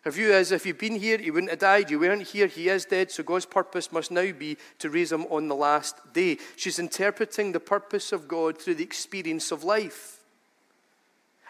Her 0.00 0.10
view 0.10 0.32
is 0.32 0.50
if 0.50 0.64
you'd 0.64 0.78
been 0.78 0.96
here, 0.96 1.18
he 1.18 1.30
wouldn't 1.30 1.50
have 1.50 1.58
died. 1.58 1.90
You 1.90 2.00
weren't 2.00 2.22
here, 2.22 2.46
he 2.46 2.70
is 2.70 2.86
dead. 2.86 3.10
So 3.10 3.22
God's 3.22 3.44
purpose 3.44 3.92
must 3.92 4.10
now 4.10 4.32
be 4.32 4.56
to 4.78 4.88
raise 4.88 5.12
him 5.12 5.26
on 5.26 5.48
the 5.48 5.54
last 5.54 6.14
day. 6.14 6.38
She's 6.56 6.78
interpreting 6.78 7.52
the 7.52 7.60
purpose 7.60 8.12
of 8.12 8.26
God 8.26 8.56
through 8.56 8.76
the 8.76 8.82
experience 8.82 9.52
of 9.52 9.62
life. 9.62 10.20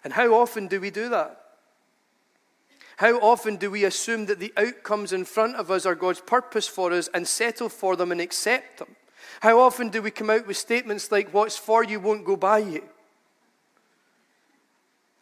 And 0.03 0.13
how 0.13 0.35
often 0.35 0.67
do 0.67 0.81
we 0.81 0.91
do 0.91 1.09
that? 1.11 1.45
How 2.97 3.21
often 3.21 3.55
do 3.55 3.71
we 3.71 3.85
assume 3.85 4.27
that 4.27 4.41
the 4.41 4.53
outcomes 4.57 5.13
in 5.13 5.25
front 5.27 5.55
of 5.55 5.71
us 5.71 5.87
are 5.87 5.95
God's 5.95 6.23
purpose 6.23 6.67
for 6.67 6.93
us 6.93 7.09
and 7.15 7.29
settle 7.29 7.69
for 7.69 7.95
them 7.95 8.11
and 8.11 8.21
accept 8.21 8.79
them? 8.79 8.97
How 9.41 9.61
often 9.61 9.89
do 9.89 10.03
we 10.03 10.11
come 10.11 10.31
out 10.31 10.47
with 10.47 10.57
statements 10.57 11.13
like, 11.13 11.33
What's 11.33 11.57
for 11.57 11.85
you 11.85 12.01
won't 12.01 12.25
go 12.25 12.37
by 12.37 12.59
you? 12.59 12.83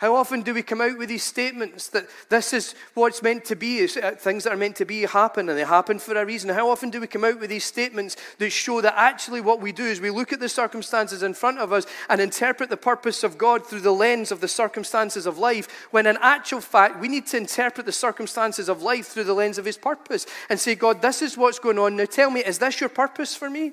How 0.02 0.16
often 0.16 0.42
do 0.42 0.52
we 0.52 0.62
come 0.62 0.80
out 0.80 0.98
with 0.98 1.08
these 1.08 1.22
statements 1.22 1.86
that 1.90 2.08
this 2.28 2.52
is 2.52 2.74
what's 2.94 3.22
meant 3.22 3.44
to 3.44 3.54
be, 3.54 3.84
uh, 3.84 4.10
things 4.16 4.42
that 4.42 4.52
are 4.52 4.56
meant 4.56 4.74
to 4.78 4.84
be 4.84 5.02
happen 5.02 5.48
and 5.48 5.56
they 5.56 5.62
happen 5.62 6.00
for 6.00 6.16
a 6.16 6.26
reason? 6.26 6.50
How 6.50 6.70
often 6.70 6.90
do 6.90 7.00
we 7.00 7.06
come 7.06 7.22
out 7.22 7.38
with 7.38 7.50
these 7.50 7.64
statements 7.64 8.16
that 8.38 8.50
show 8.50 8.80
that 8.80 8.94
actually 8.96 9.40
what 9.40 9.60
we 9.60 9.70
do 9.70 9.84
is 9.84 10.00
we 10.00 10.10
look 10.10 10.32
at 10.32 10.40
the 10.40 10.48
circumstances 10.48 11.22
in 11.22 11.34
front 11.34 11.60
of 11.60 11.72
us 11.72 11.86
and 12.08 12.20
interpret 12.20 12.68
the 12.68 12.76
purpose 12.76 13.22
of 13.22 13.38
God 13.38 13.64
through 13.64 13.82
the 13.82 13.92
lens 13.92 14.32
of 14.32 14.40
the 14.40 14.48
circumstances 14.48 15.24
of 15.24 15.38
life, 15.38 15.86
when 15.92 16.08
in 16.08 16.18
actual 16.20 16.60
fact 16.60 16.98
we 16.98 17.06
need 17.06 17.28
to 17.28 17.36
interpret 17.36 17.86
the 17.86 17.92
circumstances 17.92 18.68
of 18.68 18.82
life 18.82 19.06
through 19.06 19.22
the 19.22 19.34
lens 19.34 19.56
of 19.56 19.64
His 19.64 19.78
purpose 19.78 20.26
and 20.48 20.58
say, 20.58 20.74
God, 20.74 21.00
this 21.00 21.22
is 21.22 21.36
what's 21.36 21.60
going 21.60 21.78
on. 21.78 21.94
Now 21.94 22.06
tell 22.06 22.32
me, 22.32 22.40
is 22.40 22.58
this 22.58 22.80
your 22.80 22.90
purpose 22.90 23.36
for 23.36 23.48
me? 23.48 23.70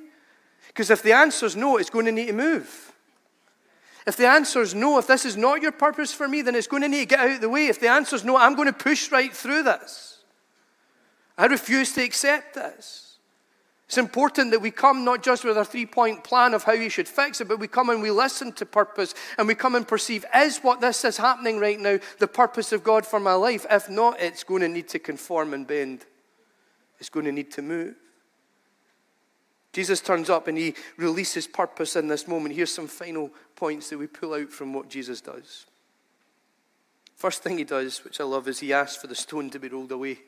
Because 0.80 0.92
if 0.92 1.04
the 1.04 1.12
answer 1.12 1.46
is 1.46 1.58
no, 1.58 1.76
it's 1.76 1.90
going 1.90 2.06
to 2.06 2.12
need 2.14 2.28
to 2.28 2.34
move. 2.34 2.94
If 4.08 4.16
the 4.16 4.28
answer 4.28 4.62
is 4.62 4.74
no, 4.74 4.98
if 4.98 5.08
this 5.08 5.26
is 5.26 5.36
not 5.36 5.62
your 5.62 5.74
purpose 5.74 6.14
for 6.14 6.26
me, 6.26 6.42
then 6.42 6.56
it's 6.56 6.68
going 6.68 6.84
to 6.84 6.88
need 6.88 7.00
to 7.00 7.06
get 7.06 7.20
out 7.20 7.32
of 7.32 7.42
the 7.42 7.50
way. 7.50 7.68
If 7.68 7.82
the 7.82 7.90
answer 7.90 8.16
is 8.16 8.24
no, 8.24 8.38
I'm 8.38 8.56
going 8.56 8.70
to 8.70 8.74
push 8.74 9.12
right 9.12 9.36
through 9.36 9.64
this. 9.64 10.20
I 11.38 11.48
refuse 11.48 11.92
to 11.96 12.02
accept 12.02 12.56
this. 12.56 13.18
It's 13.88 13.98
important 13.98 14.52
that 14.52 14.62
we 14.62 14.72
come 14.72 15.04
not 15.04 15.22
just 15.22 15.44
with 15.44 15.58
a 15.58 15.66
three 15.66 15.86
point 15.86 16.24
plan 16.24 16.54
of 16.54 16.64
how 16.64 16.72
you 16.72 16.90
should 16.90 17.10
fix 17.10 17.42
it, 17.42 17.50
but 17.50 17.60
we 17.60 17.68
come 17.68 17.90
and 17.90 18.02
we 18.02 18.12
listen 18.12 18.54
to 18.54 18.66
purpose 18.66 19.14
and 19.38 19.50
we 19.50 19.56
come 19.56 19.76
and 19.76 19.86
perceive 19.86 20.24
is 20.34 20.60
what 20.60 20.80
this 20.80 21.04
is 21.04 21.18
happening 21.18 21.60
right 21.60 21.78
now 21.78 22.00
the 22.20 22.28
purpose 22.28 22.72
of 22.72 22.86
God 22.86 23.06
for 23.06 23.20
my 23.20 23.34
life? 23.34 23.66
If 23.70 23.90
not, 23.90 24.22
it's 24.22 24.46
going 24.46 24.62
to 24.62 24.70
need 24.70 24.88
to 24.88 25.00
conform 25.00 25.54
and 25.54 25.68
bend, 25.68 26.06
it's 27.02 27.10
going 27.10 27.26
to 27.26 27.34
need 27.34 27.52
to 27.52 27.62
move. 27.62 27.98
Jesus 29.72 30.02
turns 30.02 30.30
up 30.30 30.48
and 30.48 30.58
he 30.58 30.74
releases 30.98 31.48
purpose 31.48 31.96
in 31.96 32.08
this 32.08 32.28
moment. 32.28 32.56
Here's 32.56 32.74
some 32.74 32.88
final 32.88 33.32
points 33.56 33.90
that 33.90 34.00
we 34.00 34.08
pull 34.08 34.34
out 34.34 34.50
from 34.50 34.74
what 34.74 34.90
Jesus 34.90 35.22
does. 35.22 35.66
First 37.16 37.44
thing 37.44 37.58
he 37.58 37.66
does, 37.66 38.04
which 38.04 38.20
I 38.20 38.24
love, 38.24 38.48
is 38.48 38.60
he 38.60 38.74
asks 38.74 39.00
for 39.00 39.08
the 39.08 39.16
stone 39.16 39.50
to 39.52 39.60
be 39.60 39.68
rolled 39.68 39.92
away. 39.92 40.20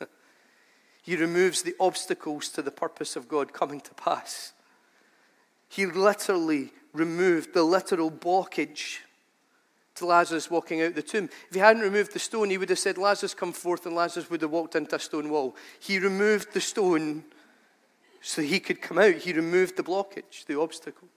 he 1.02 1.16
removes 1.16 1.62
the 1.62 1.74
obstacles 1.80 2.48
to 2.50 2.62
the 2.62 2.70
purpose 2.70 3.16
of 3.16 3.28
God 3.28 3.52
coming 3.52 3.80
to 3.80 3.94
pass. 3.94 4.52
He 5.68 5.86
literally 5.86 6.72
removed 6.92 7.52
the 7.52 7.62
literal 7.62 8.10
blockage 8.10 8.98
to 9.96 10.06
Lazarus 10.06 10.50
walking 10.50 10.80
out 10.80 10.94
the 10.94 11.02
tomb. 11.02 11.28
If 11.48 11.54
he 11.54 11.60
hadn't 11.60 11.82
removed 11.82 12.12
the 12.12 12.18
stone, 12.18 12.50
he 12.50 12.58
would 12.58 12.70
have 12.70 12.78
said, 12.78 12.96
Lazarus, 12.96 13.34
come 13.34 13.52
forth, 13.52 13.84
and 13.84 13.94
Lazarus 13.94 14.30
would 14.30 14.42
have 14.42 14.50
walked 14.50 14.76
into 14.76 14.96
a 14.96 15.00
stone 15.00 15.28
wall. 15.28 15.56
He 15.78 15.98
removed 15.98 16.52
the 16.52 16.60
stone 16.60 17.24
so 18.20 18.42
he 18.42 18.60
could 18.60 18.82
come 18.82 18.98
out. 18.98 19.14
He 19.14 19.32
removed 19.32 19.76
the 19.76 19.82
blockage, 19.82 20.44
the 20.46 20.58
obstacle. 20.58 21.08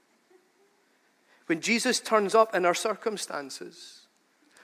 When 1.47 1.61
Jesus 1.61 1.99
turns 1.99 2.33
up 2.33 2.55
in 2.55 2.65
our 2.65 2.73
circumstances, 2.73 4.07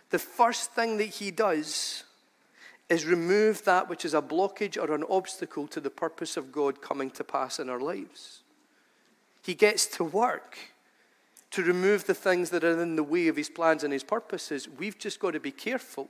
the 0.10 0.20
first 0.20 0.72
thing 0.72 0.98
that 0.98 1.06
he 1.06 1.32
does 1.32 2.04
is 2.88 3.06
remove 3.06 3.64
that 3.66 3.90
which 3.90 4.06
is 4.06 4.14
a 4.14 4.22
blockage 4.22 4.78
or 4.78 4.94
an 4.96 5.04
obstacle 5.10 5.68
to 5.68 5.80
the 5.80 5.90
purpose 5.90 6.38
of 6.38 6.52
God 6.52 6.82
coming 6.82 7.12
to 7.12 7.24
pass 7.24 7.60
in 7.60 7.70
our 7.70 7.80
lives. 7.80 8.42
He 9.44 9.54
gets 9.54 9.86
to 9.88 10.04
work 10.04 10.58
to 11.52 11.64
remove 11.64 12.06
the 12.06 12.14
things 12.14 12.50
that 12.52 12.64
are 12.64 12.82
in 12.82 12.96
the 12.96 13.04
way 13.04 13.28
of 13.28 13.36
his 13.36 13.50
plans 13.50 13.84
and 13.84 13.92
his 13.92 14.04
purposes. 14.04 14.68
We've 14.68 14.98
just 14.98 15.20
got 15.20 15.32
to 15.32 15.40
be 15.40 15.52
careful 15.52 16.10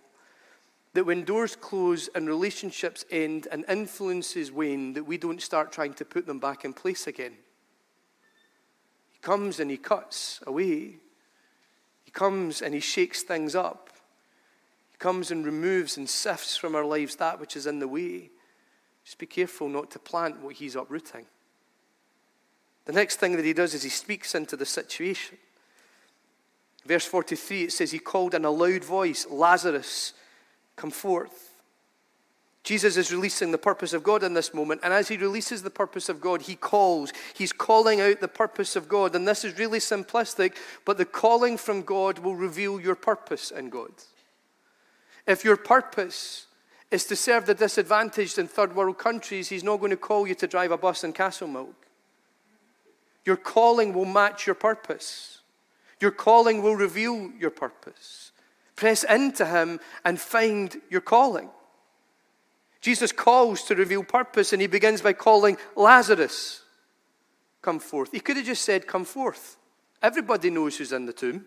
that 0.93 1.05
when 1.05 1.23
doors 1.23 1.55
close 1.55 2.07
and 2.15 2.27
relationships 2.27 3.05
end 3.11 3.47
and 3.51 3.63
influences 3.69 4.51
wane, 4.51 4.93
that 4.93 5.03
we 5.03 5.17
don't 5.17 5.41
start 5.41 5.71
trying 5.71 5.93
to 5.95 6.05
put 6.05 6.25
them 6.25 6.39
back 6.39 6.65
in 6.65 6.73
place 6.73 7.05
again. 7.05 7.33
He 9.11 9.19
comes 9.19 9.59
and 9.59 9.69
he 9.69 9.77
cuts 9.77 10.39
away. 10.47 10.95
He 12.03 12.11
comes 12.11 12.61
and 12.61 12.73
he 12.73 12.79
shakes 12.79 13.21
things 13.21 13.53
up. 13.55 13.89
He 14.91 14.97
comes 14.97 15.29
and 15.29 15.45
removes 15.45 15.97
and 15.97 16.09
sifts 16.09 16.57
from 16.57 16.75
our 16.75 16.85
lives 16.85 17.17
that 17.17 17.39
which 17.39 17.55
is 17.55 17.67
in 17.67 17.79
the 17.79 17.87
way. 17.87 18.31
Just 19.03 19.19
be 19.19 19.27
careful 19.27 19.69
not 19.69 19.91
to 19.91 19.99
plant 19.99 20.41
what 20.41 20.55
he's 20.55 20.75
uprooting. 20.75 21.25
The 22.85 22.93
next 22.93 23.17
thing 23.17 23.35
that 23.35 23.45
he 23.45 23.53
does 23.53 23.75
is 23.75 23.83
he 23.83 23.89
speaks 23.89 24.33
into 24.33 24.57
the 24.57 24.65
situation. 24.65 25.37
Verse 26.85 27.05
43, 27.05 27.63
it 27.65 27.71
says, 27.71 27.91
He 27.91 27.99
called 27.99 28.33
in 28.33 28.45
a 28.45 28.49
loud 28.49 28.83
voice, 28.83 29.27
Lazarus, 29.29 30.13
come 30.79 30.91
forth. 30.91 31.49
Jesus 32.63 32.97
is 32.97 33.11
releasing 33.11 33.51
the 33.51 33.57
purpose 33.57 33.93
of 33.93 34.03
God 34.03 34.21
in 34.21 34.33
this 34.33 34.53
moment. 34.53 34.81
And 34.83 34.93
as 34.93 35.07
he 35.07 35.17
releases 35.17 35.63
the 35.63 35.69
purpose 35.69 36.07
of 36.07 36.21
God, 36.21 36.43
he 36.43 36.55
calls. 36.55 37.11
He's 37.33 37.51
calling 37.51 37.99
out 37.99 38.19
the 38.19 38.27
purpose 38.27 38.75
of 38.75 38.87
God. 38.87 39.15
And 39.15 39.27
this 39.27 39.43
is 39.43 39.57
really 39.57 39.79
simplistic, 39.79 40.55
but 40.85 40.97
the 40.97 41.05
calling 41.05 41.57
from 41.57 41.81
God 41.81 42.19
will 42.19 42.35
reveal 42.35 42.79
your 42.79 42.95
purpose 42.95 43.49
in 43.49 43.69
God. 43.69 43.91
If 45.25 45.43
your 45.43 45.57
purpose 45.57 46.45
is 46.91 47.05
to 47.05 47.15
serve 47.15 47.45
the 47.45 47.53
disadvantaged 47.53 48.37
in 48.37 48.47
third 48.47 48.75
world 48.75 48.97
countries, 48.97 49.49
he's 49.49 49.63
not 49.63 49.77
going 49.77 49.91
to 49.91 49.97
call 49.97 50.27
you 50.27 50.35
to 50.35 50.47
drive 50.47 50.71
a 50.71 50.77
bus 50.77 51.03
in 51.03 51.13
Castlemilk. 51.13 51.73
Your 53.25 53.37
calling 53.37 53.93
will 53.93 54.05
match 54.05 54.45
your 54.45 54.55
purpose. 54.55 55.39
Your 55.99 56.11
calling 56.11 56.61
will 56.61 56.75
reveal 56.75 57.31
your 57.37 57.51
purpose. 57.51 58.28
Press 58.79 59.03
into 59.03 59.45
Him 59.45 59.81
and 60.05 60.17
find 60.17 60.79
your 60.89 61.01
calling. 61.01 61.49
Jesus 62.79 63.11
calls 63.11 63.63
to 63.63 63.75
reveal 63.75 64.05
purpose, 64.05 64.53
and 64.53 64.61
He 64.61 64.69
begins 64.69 65.01
by 65.01 65.11
calling 65.11 65.57
Lazarus, 65.75 66.63
Come 67.61 67.79
forth. 67.79 68.13
He 68.13 68.21
could 68.21 68.37
have 68.37 68.45
just 68.45 68.63
said, 68.63 68.87
Come 68.87 69.03
forth. 69.03 69.57
Everybody 70.01 70.49
knows 70.49 70.77
who's 70.77 70.93
in 70.93 71.07
the 71.07 71.11
tomb. 71.11 71.45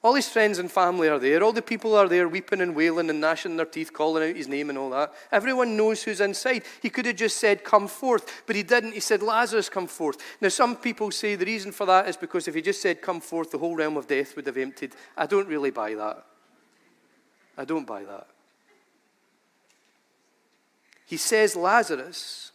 All 0.00 0.14
his 0.14 0.28
friends 0.28 0.58
and 0.58 0.70
family 0.70 1.08
are 1.08 1.18
there. 1.18 1.42
All 1.42 1.52
the 1.52 1.60
people 1.60 1.96
are 1.96 2.06
there 2.06 2.28
weeping 2.28 2.60
and 2.60 2.76
wailing 2.76 3.10
and 3.10 3.20
gnashing 3.20 3.56
their 3.56 3.66
teeth, 3.66 3.92
calling 3.92 4.28
out 4.28 4.36
his 4.36 4.46
name 4.46 4.68
and 4.68 4.78
all 4.78 4.90
that. 4.90 5.12
Everyone 5.32 5.76
knows 5.76 6.04
who's 6.04 6.20
inside. 6.20 6.62
He 6.80 6.88
could 6.88 7.06
have 7.06 7.16
just 7.16 7.38
said, 7.38 7.64
Come 7.64 7.88
forth, 7.88 8.44
but 8.46 8.54
he 8.54 8.62
didn't. 8.62 8.92
He 8.92 9.00
said, 9.00 9.22
Lazarus, 9.22 9.68
come 9.68 9.88
forth. 9.88 10.18
Now, 10.40 10.50
some 10.50 10.76
people 10.76 11.10
say 11.10 11.34
the 11.34 11.46
reason 11.46 11.72
for 11.72 11.84
that 11.86 12.08
is 12.08 12.16
because 12.16 12.46
if 12.46 12.54
he 12.54 12.62
just 12.62 12.80
said, 12.80 13.02
Come 13.02 13.20
forth, 13.20 13.50
the 13.50 13.58
whole 13.58 13.74
realm 13.74 13.96
of 13.96 14.06
death 14.06 14.36
would 14.36 14.46
have 14.46 14.56
emptied. 14.56 14.94
I 15.16 15.26
don't 15.26 15.48
really 15.48 15.72
buy 15.72 15.94
that. 15.94 16.24
I 17.56 17.64
don't 17.64 17.86
buy 17.86 18.04
that. 18.04 18.28
He 21.06 21.16
says, 21.16 21.56
Lazarus, 21.56 22.52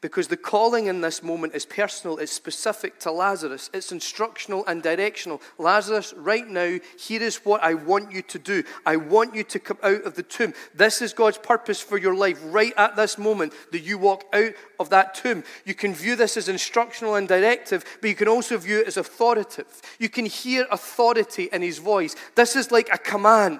Because 0.00 0.28
the 0.28 0.36
calling 0.36 0.86
in 0.86 1.00
this 1.00 1.24
moment 1.24 1.56
is 1.56 1.66
personal, 1.66 2.18
it's 2.18 2.30
specific 2.30 3.00
to 3.00 3.10
Lazarus, 3.10 3.68
it's 3.74 3.90
instructional 3.90 4.64
and 4.66 4.80
directional. 4.80 5.42
Lazarus, 5.58 6.14
right 6.16 6.46
now, 6.46 6.78
here 6.96 7.20
is 7.20 7.44
what 7.44 7.64
I 7.64 7.74
want 7.74 8.12
you 8.12 8.22
to 8.22 8.38
do. 8.38 8.62
I 8.86 8.94
want 8.94 9.34
you 9.34 9.42
to 9.42 9.58
come 9.58 9.78
out 9.82 10.04
of 10.04 10.14
the 10.14 10.22
tomb. 10.22 10.54
This 10.72 11.02
is 11.02 11.12
God's 11.12 11.38
purpose 11.38 11.80
for 11.80 11.98
your 11.98 12.14
life 12.14 12.38
right 12.44 12.72
at 12.76 12.94
this 12.94 13.18
moment 13.18 13.52
that 13.72 13.80
you 13.80 13.98
walk 13.98 14.24
out 14.32 14.52
of 14.78 14.90
that 14.90 15.16
tomb. 15.16 15.42
You 15.64 15.74
can 15.74 15.94
view 15.94 16.14
this 16.14 16.36
as 16.36 16.48
instructional 16.48 17.16
and 17.16 17.26
directive, 17.26 17.84
but 18.00 18.08
you 18.08 18.14
can 18.14 18.28
also 18.28 18.56
view 18.56 18.80
it 18.80 18.86
as 18.86 18.98
authoritative. 18.98 19.82
You 19.98 20.08
can 20.08 20.26
hear 20.26 20.68
authority 20.70 21.48
in 21.52 21.62
his 21.62 21.78
voice. 21.78 22.14
This 22.36 22.54
is 22.54 22.70
like 22.70 22.88
a 22.92 22.98
command. 22.98 23.58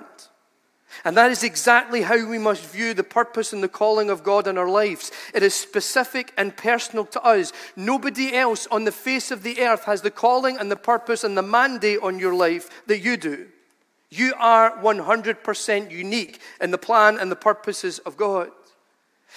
And 1.05 1.17
that 1.17 1.31
is 1.31 1.45
exactly 1.45 2.03
how 2.03 2.27
we 2.27 2.39
must 2.39 2.65
view 2.65 2.95
the 2.95 3.05
purpose 3.05 3.53
and 3.53 3.63
the 3.63 3.69
calling 3.69 4.11
of 4.11 4.25
God 4.25 4.47
in 4.47 4.59
our 4.59 4.69
lives. 4.69 5.13
It 5.35 5.43
is 5.43 5.55
specific 5.55 6.33
and 6.37 6.57
personal 6.57 7.05
to 7.07 7.23
us. 7.23 7.53
Nobody 7.77 8.35
else 8.35 8.67
on 8.69 8.85
the 8.85 8.93
face 8.93 9.31
of 9.31 9.43
the 9.43 9.61
earth 9.61 9.85
has 9.85 10.03
the 10.03 10.11
calling 10.11 10.59
and 10.59 10.71
the 10.71 10.77
purpose 10.77 11.25
and 11.25 11.37
the 11.37 11.43
mandate 11.43 12.01
on 12.03 12.19
your 12.19 12.35
life 12.35 12.87
that 12.87 13.01
you 13.01 13.17
do. 13.17 13.47
You 14.11 14.33
are 14.39 14.77
100% 14.79 15.91
unique 15.91 16.41
in 16.61 16.71
the 16.71 16.79
plan 16.79 17.19
and 17.19 17.31
the 17.31 17.37
purposes 17.37 17.99
of 18.01 18.17
God. 18.17 18.51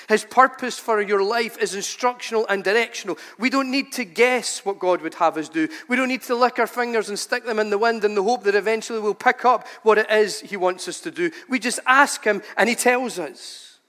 His 0.07 0.23
purpose 0.23 0.79
for 0.79 1.01
your 1.01 1.23
life 1.23 1.57
is 1.57 1.75
instructional 1.75 2.45
and 2.47 2.63
directional. 2.63 3.17
We 3.37 3.49
don't 3.49 3.69
need 3.69 3.91
to 3.93 4.05
guess 4.05 4.65
what 4.65 4.79
God 4.79 5.01
would 5.01 5.15
have 5.15 5.37
us 5.37 5.49
do. 5.49 5.67
We 5.87 5.95
don't 5.95 6.07
need 6.07 6.23
to 6.23 6.35
lick 6.35 6.59
our 6.59 6.67
fingers 6.67 7.09
and 7.09 7.19
stick 7.19 7.45
them 7.45 7.59
in 7.59 7.69
the 7.69 7.77
wind 7.77 8.03
in 8.03 8.15
the 8.15 8.23
hope 8.23 8.43
that 8.43 8.55
eventually 8.55 8.99
we'll 8.99 9.13
pick 9.13 9.45
up 9.45 9.67
what 9.83 9.97
it 9.97 10.09
is 10.09 10.41
He 10.41 10.57
wants 10.57 10.87
us 10.87 11.01
to 11.01 11.11
do. 11.11 11.31
We 11.49 11.59
just 11.59 11.79
ask 11.85 12.23
Him 12.23 12.41
and 12.57 12.69
He 12.69 12.75
tells 12.75 13.19
us. 13.19 13.79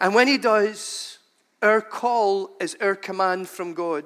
And 0.00 0.14
when 0.14 0.28
He 0.28 0.38
does, 0.38 1.18
our 1.60 1.80
call 1.80 2.50
is 2.60 2.76
our 2.80 2.94
command 2.94 3.48
from 3.48 3.74
God. 3.74 4.04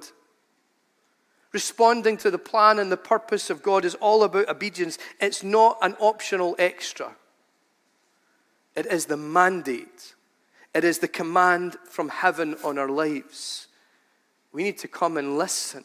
Responding 1.53 2.17
to 2.19 2.31
the 2.31 2.39
plan 2.39 2.79
and 2.79 2.91
the 2.91 2.97
purpose 2.97 3.51
of 3.51 3.63
God 3.63 3.85
is 3.85 3.95
all 3.97 4.23
about 4.23 4.49
obedience. 4.49 4.97
It's 5.21 5.43
not 5.43 5.77
an 5.83 5.97
optional 6.01 6.57
extra, 6.59 7.15
it 8.75 8.87
is 8.87 9.05
the 9.07 9.19
mandate 9.19 10.15
it 10.75 10.85
is 10.85 10.99
the 10.99 11.09
command 11.09 11.77
from 11.85 12.09
heaven 12.09 12.57
on 12.65 12.79
our 12.79 12.89
lives. 12.89 13.69
We 14.53 14.63
need 14.63 14.79
to 14.79 14.89
come 14.89 15.17
and 15.17 15.39
listen, 15.39 15.85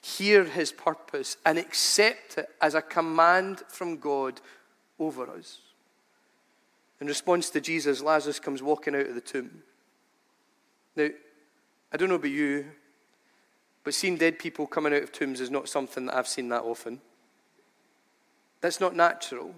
hear 0.00 0.44
his 0.44 0.72
purpose, 0.72 1.36
and 1.44 1.58
accept 1.58 2.38
it 2.38 2.48
as 2.60 2.74
a 2.74 2.82
command 2.82 3.62
from 3.68 3.98
God 3.98 4.40
over 4.98 5.28
us. 5.30 5.60
In 7.00 7.06
response 7.06 7.50
to 7.50 7.60
Jesus, 7.60 8.02
Lazarus 8.02 8.40
comes 8.40 8.62
walking 8.62 8.94
out 8.94 9.06
of 9.06 9.14
the 9.14 9.20
tomb. 9.20 9.62
Now, 10.96 11.08
I 11.92 11.96
don't 11.96 12.08
know 12.08 12.16
about 12.16 12.30
you, 12.30 12.66
but 13.84 13.94
seeing 13.94 14.16
dead 14.16 14.38
people 14.38 14.66
coming 14.66 14.92
out 14.92 15.02
of 15.02 15.12
tombs 15.12 15.40
is 15.40 15.50
not 15.50 15.68
something 15.68 16.06
that 16.06 16.16
I've 16.16 16.28
seen 16.28 16.48
that 16.48 16.64
often. 16.64 17.00
That's 18.60 18.80
not 18.80 18.96
natural, 18.96 19.54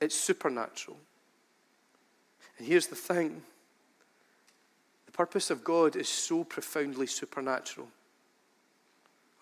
it's 0.00 0.14
supernatural. 0.14 0.96
And 2.58 2.66
here's 2.66 2.86
the 2.86 2.94
thing 2.94 3.42
purpose 5.14 5.50
of 5.50 5.64
God 5.64 5.96
is 5.96 6.08
so 6.08 6.44
profoundly 6.44 7.06
supernatural. 7.06 7.88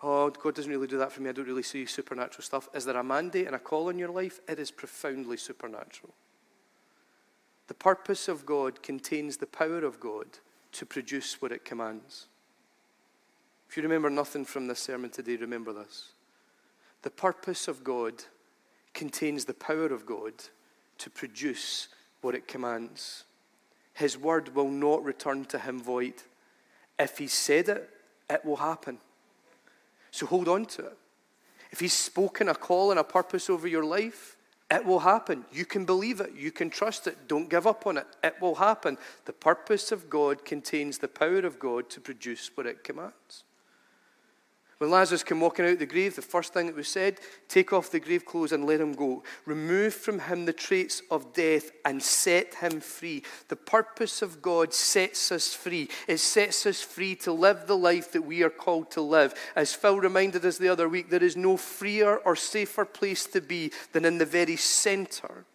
Oh, 0.01 0.29
God 0.29 0.55
doesn't 0.55 0.71
really 0.71 0.87
do 0.87 0.97
that 0.99 1.11
for 1.11 1.21
me. 1.21 1.29
I 1.29 1.33
don't 1.33 1.47
really 1.47 1.63
see 1.63 1.85
supernatural 1.85 2.43
stuff. 2.43 2.69
Is 2.73 2.85
there 2.85 2.97
a 2.97 3.03
mandate 3.03 3.47
and 3.47 3.55
a 3.55 3.59
call 3.59 3.89
in 3.89 3.97
your 3.97 4.09
life? 4.11 4.39
It 4.47 4.59
is 4.59 4.69
profoundly 4.69 5.37
supernatural. 5.37 6.13
The 7.67 7.73
purpose 7.73 8.27
of 8.27 8.45
God 8.45 8.83
contains 8.83 9.37
the 9.37 9.47
power 9.47 9.83
of 9.83 9.99
God 9.99 10.27
to 10.73 10.85
produce 10.85 11.41
what 11.41 11.51
it 11.51 11.65
commands. 11.65 12.27
If 13.69 13.77
you 13.77 13.83
remember 13.83 14.09
nothing 14.09 14.45
from 14.45 14.67
this 14.67 14.79
sermon 14.79 15.09
today, 15.09 15.37
remember 15.37 15.73
this. 15.73 16.09
The 17.01 17.09
purpose 17.09 17.67
of 17.67 17.83
God 17.83 18.23
contains 18.93 19.45
the 19.45 19.53
power 19.53 19.87
of 19.87 20.05
God 20.05 20.33
to 20.99 21.09
produce 21.09 21.87
what 22.21 22.35
it 22.35 22.47
commands. 22.47 23.23
His 23.93 24.17
word 24.17 24.55
will 24.55 24.69
not 24.69 25.03
return 25.03 25.45
to 25.45 25.59
him 25.59 25.81
void. 25.81 26.15
If 26.97 27.17
he 27.17 27.27
said 27.27 27.69
it, 27.69 27.89
it 28.29 28.43
will 28.43 28.57
happen. 28.57 28.97
So 30.11 30.25
hold 30.25 30.47
on 30.47 30.65
to 30.65 30.85
it. 30.87 30.97
If 31.71 31.79
he's 31.79 31.93
spoken 31.93 32.49
a 32.49 32.55
call 32.55 32.91
and 32.91 32.99
a 32.99 33.03
purpose 33.03 33.49
over 33.49 33.67
your 33.67 33.83
life, 33.83 34.37
it 34.69 34.85
will 34.85 34.99
happen. 34.99 35.45
You 35.51 35.65
can 35.65 35.85
believe 35.85 36.19
it. 36.19 36.33
You 36.35 36.51
can 36.51 36.69
trust 36.69 37.07
it. 37.07 37.27
Don't 37.27 37.49
give 37.49 37.67
up 37.67 37.85
on 37.85 37.97
it. 37.97 38.07
It 38.23 38.35
will 38.41 38.55
happen. 38.55 38.97
The 39.25 39.33
purpose 39.33 39.91
of 39.91 40.09
God 40.09 40.45
contains 40.45 40.97
the 40.97 41.07
power 41.07 41.39
of 41.39 41.59
God 41.59 41.89
to 41.91 42.01
produce 42.01 42.49
what 42.55 42.65
it 42.65 42.83
commands. 42.83 43.43
When 44.79 44.89
Lazarus 44.89 45.23
came 45.23 45.39
walking 45.39 45.65
out 45.65 45.73
of 45.73 45.79
the 45.79 45.85
grave, 45.85 46.15
the 46.15 46.21
first 46.21 46.53
thing 46.53 46.65
that 46.65 46.75
was 46.75 46.87
said, 46.87 47.19
take 47.47 47.71
off 47.71 47.91
the 47.91 47.99
grave 47.99 48.25
clothes 48.25 48.51
and 48.51 48.65
let 48.65 48.81
him 48.81 48.93
go. 48.93 49.23
Remove 49.45 49.93
from 49.93 50.19
him 50.19 50.45
the 50.45 50.53
traits 50.53 51.01
of 51.11 51.31
death 51.33 51.71
and 51.85 52.01
set 52.01 52.55
him 52.55 52.81
free. 52.81 53.23
The 53.47 53.55
purpose 53.55 54.21
of 54.21 54.41
God 54.41 54.73
sets 54.73 55.31
us 55.31 55.53
free. 55.53 55.89
It 56.07 56.17
sets 56.17 56.65
us 56.65 56.81
free 56.81 57.15
to 57.17 57.31
live 57.31 57.67
the 57.67 57.77
life 57.77 58.11
that 58.11 58.23
we 58.23 58.43
are 58.43 58.49
called 58.49 58.91
to 58.91 59.01
live. 59.01 59.33
As 59.55 59.73
Phil 59.73 59.99
reminded 59.99 60.43
us 60.45 60.57
the 60.57 60.69
other 60.69 60.89
week, 60.89 61.09
there 61.09 61.23
is 61.23 61.37
no 61.37 61.55
freer 61.55 62.17
or 62.17 62.35
safer 62.35 62.85
place 62.85 63.25
to 63.27 63.41
be 63.41 63.71
than 63.91 64.05
in 64.05 64.17
the 64.17 64.25
very 64.25 64.57
center 64.57 65.45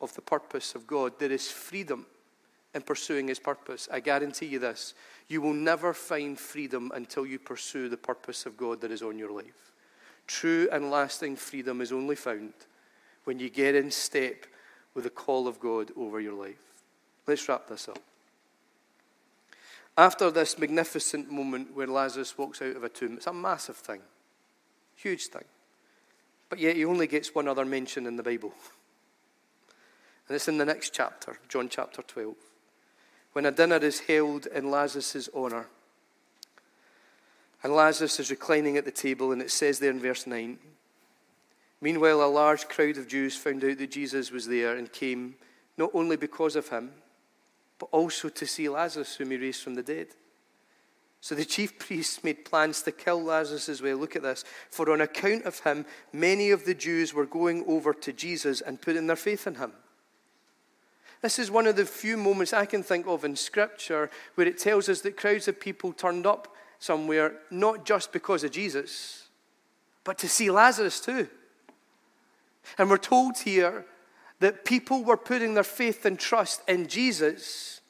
of 0.00 0.14
the 0.14 0.22
purpose 0.22 0.74
of 0.74 0.86
God. 0.86 1.18
There 1.18 1.32
is 1.32 1.50
freedom 1.50 2.06
in 2.74 2.82
pursuing 2.82 3.28
his 3.28 3.38
purpose. 3.38 3.88
I 3.90 4.00
guarantee 4.00 4.46
you 4.46 4.58
this 4.58 4.94
you 5.28 5.40
will 5.40 5.54
never 5.54 5.92
find 5.92 6.38
freedom 6.38 6.92
until 6.94 7.26
you 7.26 7.38
pursue 7.38 7.88
the 7.88 7.96
purpose 7.96 8.46
of 8.46 8.56
God 8.56 8.80
that 8.80 8.92
is 8.92 9.02
on 9.02 9.18
your 9.18 9.32
life. 9.32 9.72
True 10.26 10.68
and 10.70 10.90
lasting 10.90 11.36
freedom 11.36 11.80
is 11.80 11.92
only 11.92 12.16
found 12.16 12.52
when 13.24 13.38
you 13.38 13.50
get 13.50 13.74
in 13.74 13.90
step 13.90 14.46
with 14.94 15.04
the 15.04 15.10
call 15.10 15.48
of 15.48 15.60
God 15.60 15.90
over 15.96 16.20
your 16.20 16.34
life. 16.34 16.56
Let's 17.26 17.48
wrap 17.48 17.68
this 17.68 17.88
up. 17.88 17.98
After 19.98 20.30
this 20.30 20.58
magnificent 20.58 21.30
moment 21.30 21.74
where 21.74 21.86
Lazarus 21.86 22.36
walks 22.36 22.60
out 22.62 22.76
of 22.76 22.84
a 22.84 22.88
tomb, 22.88 23.14
it's 23.14 23.26
a 23.26 23.32
massive 23.32 23.76
thing, 23.76 24.00
huge 24.94 25.26
thing. 25.26 25.44
But 26.48 26.60
yet 26.60 26.76
he 26.76 26.84
only 26.84 27.06
gets 27.06 27.34
one 27.34 27.48
other 27.48 27.64
mention 27.64 28.06
in 28.06 28.16
the 28.16 28.22
Bible. 28.22 28.52
And 30.28 30.36
it's 30.36 30.48
in 30.48 30.58
the 30.58 30.64
next 30.64 30.92
chapter, 30.92 31.38
John 31.48 31.68
chapter 31.68 32.02
12 32.02 32.34
when 33.36 33.44
a 33.44 33.52
dinner 33.52 33.76
is 33.76 34.00
held 34.00 34.46
in 34.46 34.70
Lazarus' 34.70 35.28
honor. 35.34 35.66
And 37.62 37.74
Lazarus 37.74 38.18
is 38.18 38.30
reclining 38.30 38.78
at 38.78 38.86
the 38.86 38.90
table, 38.90 39.30
and 39.30 39.42
it 39.42 39.50
says 39.50 39.78
there 39.78 39.90
in 39.90 40.00
verse 40.00 40.26
9 40.26 40.58
Meanwhile, 41.82 42.22
a 42.22 42.32
large 42.32 42.66
crowd 42.66 42.96
of 42.96 43.06
Jews 43.06 43.36
found 43.36 43.62
out 43.62 43.76
that 43.76 43.90
Jesus 43.90 44.30
was 44.30 44.48
there 44.48 44.74
and 44.74 44.90
came 44.90 45.34
not 45.76 45.90
only 45.92 46.16
because 46.16 46.56
of 46.56 46.70
him, 46.70 46.92
but 47.78 47.90
also 47.92 48.30
to 48.30 48.46
see 48.46 48.70
Lazarus, 48.70 49.16
whom 49.16 49.32
he 49.32 49.36
raised 49.36 49.62
from 49.62 49.74
the 49.74 49.82
dead. 49.82 50.06
So 51.20 51.34
the 51.34 51.44
chief 51.44 51.78
priests 51.78 52.24
made 52.24 52.46
plans 52.46 52.80
to 52.84 52.90
kill 52.90 53.22
Lazarus 53.22 53.68
as 53.68 53.82
well. 53.82 53.98
Look 53.98 54.16
at 54.16 54.22
this. 54.22 54.46
For 54.70 54.90
on 54.90 55.02
account 55.02 55.44
of 55.44 55.60
him, 55.60 55.84
many 56.10 56.52
of 56.52 56.64
the 56.64 56.74
Jews 56.74 57.12
were 57.12 57.26
going 57.26 57.66
over 57.68 57.92
to 57.92 58.14
Jesus 58.14 58.62
and 58.62 58.80
putting 58.80 59.06
their 59.06 59.14
faith 59.14 59.46
in 59.46 59.56
him. 59.56 59.72
This 61.22 61.38
is 61.38 61.50
one 61.50 61.66
of 61.66 61.76
the 61.76 61.86
few 61.86 62.16
moments 62.16 62.52
I 62.52 62.66
can 62.66 62.82
think 62.82 63.06
of 63.06 63.24
in 63.24 63.36
Scripture 63.36 64.10
where 64.34 64.46
it 64.46 64.58
tells 64.58 64.88
us 64.88 65.00
that 65.00 65.16
crowds 65.16 65.48
of 65.48 65.58
people 65.58 65.92
turned 65.92 66.26
up 66.26 66.54
somewhere 66.78 67.34
not 67.50 67.84
just 67.84 68.12
because 68.12 68.44
of 68.44 68.50
Jesus, 68.50 69.28
but 70.04 70.18
to 70.18 70.28
see 70.28 70.50
Lazarus 70.50 71.00
too. 71.00 71.28
And 72.78 72.90
we're 72.90 72.98
told 72.98 73.38
here 73.38 73.86
that 74.40 74.64
people 74.64 75.02
were 75.02 75.16
putting 75.16 75.54
their 75.54 75.64
faith 75.64 76.04
and 76.04 76.18
trust 76.18 76.62
in 76.68 76.86
Jesus 76.86 77.80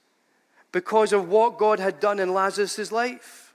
because 0.70 1.12
of 1.12 1.28
what 1.28 1.58
God 1.58 1.80
had 1.80 2.00
done 2.00 2.20
in 2.20 2.32
Lazarus' 2.32 2.92
life. 2.92 3.54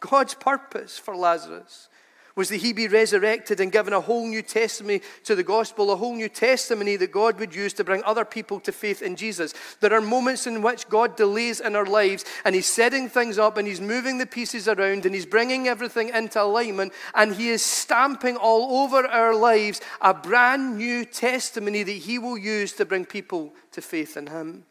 God's 0.00 0.34
purpose 0.34 0.98
for 0.98 1.16
Lazarus 1.16 1.88
was 2.36 2.48
that 2.48 2.56
he 2.56 2.72
be 2.72 2.88
resurrected 2.88 3.60
and 3.60 3.70
given 3.70 3.92
a 3.92 4.00
whole 4.00 4.26
new 4.26 4.42
testimony 4.42 5.00
to 5.22 5.34
the 5.34 5.42
gospel, 5.42 5.90
a 5.90 5.96
whole 5.96 6.14
new 6.14 6.28
testimony 6.28 6.96
that 6.96 7.12
God 7.12 7.38
would 7.38 7.54
use 7.54 7.72
to 7.74 7.84
bring 7.84 8.02
other 8.04 8.24
people 8.24 8.58
to 8.60 8.72
faith 8.72 9.02
in 9.02 9.14
Jesus. 9.14 9.54
There 9.80 9.92
are 9.92 10.00
moments 10.00 10.46
in 10.46 10.60
which 10.60 10.88
God 10.88 11.16
delays 11.16 11.60
in 11.60 11.76
our 11.76 11.86
lives 11.86 12.24
and 12.44 12.54
he's 12.54 12.66
setting 12.66 13.08
things 13.08 13.38
up 13.38 13.56
and 13.56 13.68
he's 13.68 13.80
moving 13.80 14.18
the 14.18 14.26
pieces 14.26 14.66
around 14.66 15.06
and 15.06 15.14
he's 15.14 15.26
bringing 15.26 15.68
everything 15.68 16.08
into 16.08 16.42
alignment 16.42 16.92
and 17.14 17.34
he 17.34 17.50
is 17.50 17.64
stamping 17.64 18.36
all 18.36 18.82
over 18.82 19.06
our 19.06 19.34
lives 19.34 19.80
a 20.00 20.12
brand 20.12 20.76
new 20.76 21.04
testimony 21.04 21.82
that 21.84 21.92
he 21.92 22.18
will 22.18 22.38
use 22.38 22.72
to 22.72 22.84
bring 22.84 23.04
people 23.04 23.54
to 23.70 23.80
faith 23.80 24.16
in 24.16 24.26
him. 24.26 24.64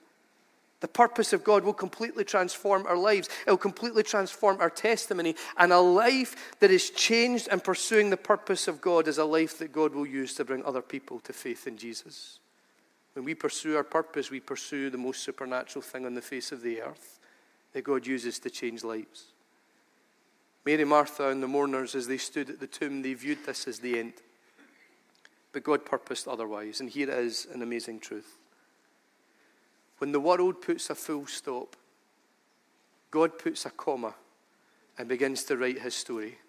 The 0.84 0.90
purpose 0.90 1.32
of 1.32 1.46
God 1.46 1.64
will 1.64 1.74
completely 1.74 2.26
transform 2.26 2.86
our 2.88 2.98
lives. 2.98 3.30
It 3.48 3.50
will 3.50 3.56
completely 3.56 4.04
transform 4.04 4.60
our 4.60 4.70
testimony. 4.70 5.34
And 5.56 5.72
a 5.72 5.80
life 5.80 6.60
that 6.60 6.72
is 6.72 6.90
changed 6.90 7.48
and 7.50 7.64
pursuing 7.64 8.10
the 8.10 8.18
purpose 8.18 8.68
of 8.68 8.82
God 8.82 9.08
is 9.08 9.18
a 9.18 9.24
life 9.24 9.58
that 9.60 9.72
God 9.72 9.96
will 9.96 10.06
use 10.06 10.34
to 10.34 10.44
bring 10.44 10.62
other 10.66 10.82
people 10.82 11.22
to 11.22 11.32
faith 11.32 11.68
in 11.68 11.78
Jesus. 11.78 12.40
When 13.14 13.24
we 13.24 13.34
pursue 13.34 13.78
our 13.78 13.86
purpose, 13.86 14.30
we 14.30 14.42
pursue 14.42 14.90
the 14.90 14.98
most 14.98 15.24
supernatural 15.24 15.82
thing 15.82 16.06
on 16.06 16.16
the 16.16 16.22
face 16.22 16.52
of 16.52 16.62
the 16.62 16.82
earth, 16.82 17.18
that 17.72 17.86
God 17.86 18.06
uses 18.06 18.38
to 18.40 18.50
change 18.50 18.84
lives. 18.84 19.28
Mary, 20.66 20.84
Martha, 20.84 21.30
and 21.30 21.42
the 21.42 21.48
mourners, 21.48 21.96
as 21.96 22.10
they 22.10 22.18
stood 22.18 22.50
at 22.50 22.60
the 22.60 22.68
tomb, 22.68 23.04
they 23.04 23.14
viewed 23.14 23.46
this 23.46 23.70
as 23.70 23.80
the 23.80 23.98
end. 23.98 24.16
But 25.54 25.64
God 25.64 25.86
purposed 25.86 26.28
otherwise, 26.28 26.82
and 26.82 26.90
here 26.90 27.10
is 27.10 27.48
an 27.54 27.62
amazing 27.62 28.02
truth. 28.02 28.38
When 30.04 30.12
the 30.12 30.20
world 30.20 30.62
puts 30.62 30.90
a 30.90 30.96
full 30.96 31.28
stop, 31.28 31.78
God 33.10 33.40
puts 33.40 33.66
a 33.66 33.70
comma 33.70 34.14
and 34.98 35.08
begins 35.08 35.46
to 35.46 35.56
write 35.56 35.80
his 35.80 35.96
story. 35.96 36.40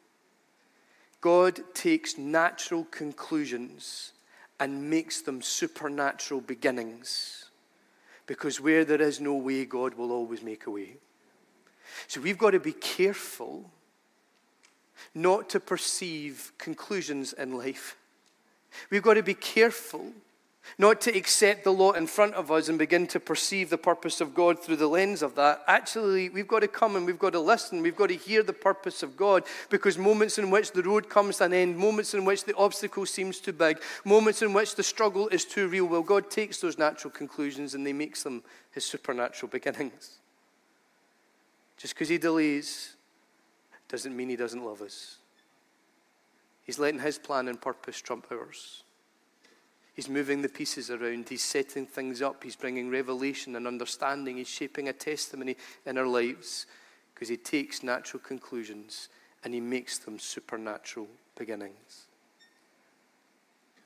God 1.20 1.60
takes 1.72 2.18
natural 2.18 2.82
conclusions 2.90 4.10
and 4.58 4.90
makes 4.90 5.22
them 5.22 5.40
supernatural 5.40 6.40
beginnings. 6.40 7.44
Because 8.26 8.60
where 8.60 8.84
there 8.84 9.00
is 9.00 9.20
no 9.20 9.34
way, 9.36 9.66
God 9.66 9.94
will 9.94 10.10
always 10.10 10.42
make 10.42 10.66
a 10.66 10.72
way. 10.72 10.96
So 12.08 12.20
we've 12.20 12.36
got 12.36 12.50
to 12.50 12.58
be 12.58 12.72
careful 12.72 13.70
not 15.14 15.48
to 15.50 15.60
perceive 15.60 16.50
conclusions 16.58 17.32
in 17.32 17.56
life. 17.56 17.96
We've 18.90 19.00
got 19.00 19.14
to 19.14 19.22
be 19.22 19.34
careful 19.34 20.10
not 20.78 21.00
to 21.02 21.16
accept 21.16 21.64
the 21.64 21.72
lot 21.72 21.96
in 21.96 22.06
front 22.06 22.34
of 22.34 22.50
us 22.50 22.68
and 22.68 22.78
begin 22.78 23.06
to 23.08 23.20
perceive 23.20 23.70
the 23.70 23.78
purpose 23.78 24.20
of 24.20 24.34
God 24.34 24.58
through 24.58 24.76
the 24.76 24.86
lens 24.86 25.22
of 25.22 25.34
that. 25.34 25.62
Actually, 25.66 26.28
we've 26.28 26.48
got 26.48 26.60
to 26.60 26.68
come 26.68 26.96
and 26.96 27.06
we've 27.06 27.18
got 27.18 27.32
to 27.32 27.40
listen. 27.40 27.82
We've 27.82 27.96
got 27.96 28.08
to 28.08 28.16
hear 28.16 28.42
the 28.42 28.52
purpose 28.52 29.02
of 29.02 29.16
God 29.16 29.44
because 29.70 29.98
moments 29.98 30.38
in 30.38 30.50
which 30.50 30.72
the 30.72 30.82
road 30.82 31.08
comes 31.08 31.38
to 31.38 31.44
an 31.44 31.52
end, 31.52 31.76
moments 31.76 32.14
in 32.14 32.24
which 32.24 32.44
the 32.44 32.56
obstacle 32.56 33.06
seems 33.06 33.40
too 33.40 33.52
big, 33.52 33.80
moments 34.04 34.42
in 34.42 34.52
which 34.52 34.74
the 34.74 34.82
struggle 34.82 35.28
is 35.28 35.44
too 35.44 35.68
real, 35.68 35.86
well, 35.86 36.02
God 36.02 36.30
takes 36.30 36.60
those 36.60 36.78
natural 36.78 37.10
conclusions 37.10 37.74
and 37.74 37.86
He 37.86 37.92
makes 37.92 38.22
them 38.22 38.42
His 38.72 38.84
supernatural 38.84 39.50
beginnings. 39.50 40.18
Just 41.76 41.94
because 41.94 42.08
He 42.08 42.18
delays 42.18 42.94
doesn't 43.88 44.16
mean 44.16 44.28
He 44.28 44.36
doesn't 44.36 44.64
love 44.64 44.80
us. 44.80 45.18
He's 46.62 46.78
letting 46.78 47.00
His 47.00 47.18
plan 47.18 47.48
and 47.48 47.60
purpose 47.60 48.00
trump 48.00 48.26
ours. 48.30 48.83
He's 49.94 50.08
moving 50.08 50.42
the 50.42 50.48
pieces 50.48 50.90
around. 50.90 51.28
He's 51.28 51.42
setting 51.42 51.86
things 51.86 52.20
up. 52.20 52.42
He's 52.42 52.56
bringing 52.56 52.90
revelation 52.90 53.54
and 53.54 53.66
understanding. 53.66 54.36
He's 54.36 54.48
shaping 54.48 54.88
a 54.88 54.92
testimony 54.92 55.56
in 55.86 55.96
our 55.96 56.06
lives 56.06 56.66
because 57.14 57.28
he 57.28 57.36
takes 57.36 57.82
natural 57.84 58.20
conclusions 58.20 59.08
and 59.44 59.54
he 59.54 59.60
makes 59.60 59.98
them 59.98 60.18
supernatural 60.18 61.06
beginnings. 61.36 62.06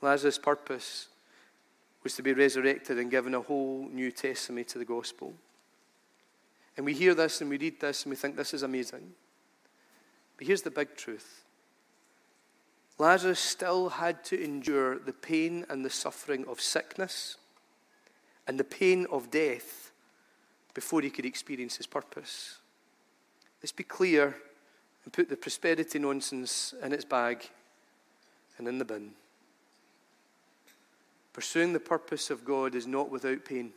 Lazarus' 0.01 0.39
purpose 0.39 1.09
was 2.03 2.15
to 2.15 2.23
be 2.23 2.33
resurrected 2.33 2.99
and 2.99 3.11
given 3.11 3.35
a 3.35 3.41
whole 3.41 3.87
new 3.93 4.11
testimony 4.11 4.65
to 4.65 4.79
the 4.79 4.85
gospel. 4.85 5.35
And 6.77 6.87
we 6.87 6.95
hear 6.95 7.15
this 7.15 7.41
and 7.41 7.51
we 7.51 7.59
read 7.59 7.81
this 7.81 8.05
and 8.05 8.11
we 8.11 8.17
think 8.17 8.37
this 8.37 8.55
is 8.55 8.63
amazing. 8.63 9.13
But 10.39 10.47
here's 10.47 10.63
the 10.63 10.71
big 10.71 10.97
truth 10.97 11.38
Lazarus 12.99 13.38
still 13.38 13.90
had 13.90 14.24
to 14.24 14.42
endure 14.42 14.99
the 14.99 15.12
pain 15.12 15.64
and 15.68 15.84
the 15.84 15.90
suffering 15.90 16.44
of 16.49 16.61
sickness 16.61 17.36
and 18.46 18.59
the 18.59 18.64
pain 18.64 19.07
of 19.11 19.30
death 19.30 19.92
before 20.74 21.01
he 21.01 21.11
could 21.11 21.24
experience 21.24 21.76
his 21.76 21.86
purpose. 21.86 22.59
Let's 23.62 23.72
be 23.72 23.84
clear 23.84 24.36
and 25.05 25.12
put 25.12 25.28
the 25.28 25.36
prosperity 25.36 25.99
nonsense 25.99 26.74
in 26.82 26.92
its 26.92 27.05
bag 27.05 27.49
and 28.59 28.66
in 28.66 28.78
the 28.78 28.84
bin. 28.84 29.12
Pursuing 31.32 31.72
the 31.72 31.80
purpose 31.80 32.30
of 32.30 32.44
God 32.44 32.74
is 32.74 32.86
not 32.86 33.11
without 33.11 33.44
pain. 33.44 33.72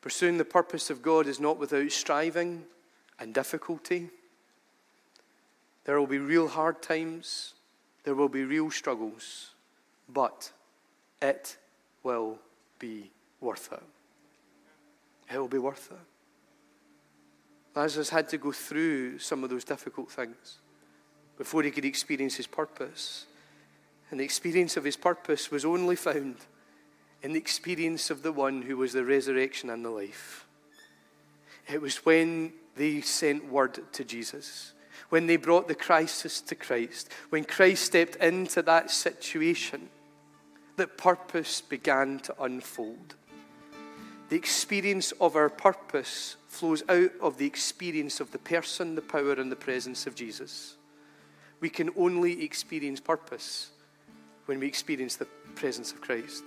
Pursuing 0.00 0.38
the 0.38 0.44
purpose 0.44 0.90
of 0.90 1.02
God 1.02 1.26
is 1.26 1.38
not 1.38 1.58
without 1.58 1.90
striving 1.92 2.64
and 3.18 3.32
difficulty. 3.32 4.10
There 5.86 6.00
will 6.00 6.08
be 6.08 6.18
real 6.18 6.48
hard 6.48 6.82
times, 6.82 7.54
there 8.02 8.16
will 8.16 8.28
be 8.28 8.42
real 8.42 8.72
struggles, 8.72 9.50
but 10.08 10.50
it 11.22 11.56
will 12.02 12.40
be 12.80 13.12
worth 13.40 13.72
it. 13.72 13.82
It 15.32 15.38
will 15.38 15.46
be 15.46 15.58
worth 15.58 15.92
it. 15.92 15.98
Lazarus 17.76 18.10
had 18.10 18.28
to 18.30 18.38
go 18.38 18.50
through 18.50 19.20
some 19.20 19.44
of 19.44 19.50
those 19.50 19.62
difficult 19.62 20.10
things 20.10 20.58
before 21.38 21.62
he 21.62 21.70
could 21.70 21.84
experience 21.84 22.34
his 22.34 22.48
purpose. 22.48 23.26
And 24.10 24.18
the 24.18 24.24
experience 24.24 24.76
of 24.76 24.82
his 24.82 24.96
purpose 24.96 25.52
was 25.52 25.64
only 25.64 25.94
found 25.94 26.36
in 27.22 27.32
the 27.32 27.38
experience 27.38 28.10
of 28.10 28.24
the 28.24 28.32
one 28.32 28.62
who 28.62 28.76
was 28.76 28.92
the 28.92 29.04
resurrection 29.04 29.70
and 29.70 29.84
the 29.84 29.90
life. 29.90 30.48
It 31.68 31.80
was 31.80 32.04
when 32.04 32.54
they 32.74 33.02
sent 33.02 33.52
word 33.52 33.92
to 33.92 34.04
Jesus 34.04 34.72
when 35.08 35.26
they 35.26 35.36
brought 35.36 35.68
the 35.68 35.74
crisis 35.74 36.40
to 36.42 36.54
Christ, 36.54 37.10
when 37.30 37.44
Christ 37.44 37.84
stepped 37.84 38.16
into 38.16 38.62
that 38.62 38.90
situation, 38.90 39.88
that 40.76 40.98
purpose 40.98 41.60
began 41.60 42.18
to 42.20 42.42
unfold. 42.42 43.14
The 44.28 44.36
experience 44.36 45.12
of 45.20 45.36
our 45.36 45.48
purpose 45.48 46.36
flows 46.48 46.82
out 46.88 47.12
of 47.20 47.38
the 47.38 47.46
experience 47.46 48.18
of 48.18 48.32
the 48.32 48.38
person, 48.38 48.94
the 48.94 49.02
power, 49.02 49.34
and 49.34 49.52
the 49.52 49.56
presence 49.56 50.06
of 50.06 50.14
Jesus. 50.14 50.76
We 51.60 51.70
can 51.70 51.90
only 51.96 52.42
experience 52.42 53.00
purpose 53.00 53.70
when 54.46 54.60
we 54.60 54.66
experience 54.66 55.16
the 55.16 55.28
presence 55.54 55.92
of 55.92 56.00
Christ. 56.00 56.42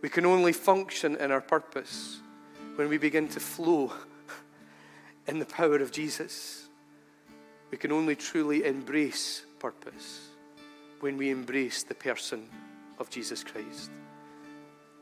We 0.00 0.08
can 0.08 0.26
only 0.26 0.52
function 0.52 1.16
in 1.16 1.30
our 1.30 1.40
purpose 1.40 2.20
when 2.76 2.88
we 2.88 2.98
begin 2.98 3.28
to 3.28 3.40
flow 3.40 3.92
in 5.26 5.38
the 5.38 5.46
power 5.46 5.76
of 5.76 5.92
Jesus. 5.92 6.63
We 7.74 7.78
can 7.78 7.90
only 7.90 8.14
truly 8.14 8.64
embrace 8.64 9.44
purpose 9.58 10.28
when 11.00 11.16
we 11.16 11.30
embrace 11.30 11.82
the 11.82 11.96
person 11.96 12.48
of 13.00 13.10
Jesus 13.10 13.42
Christ. 13.42 13.90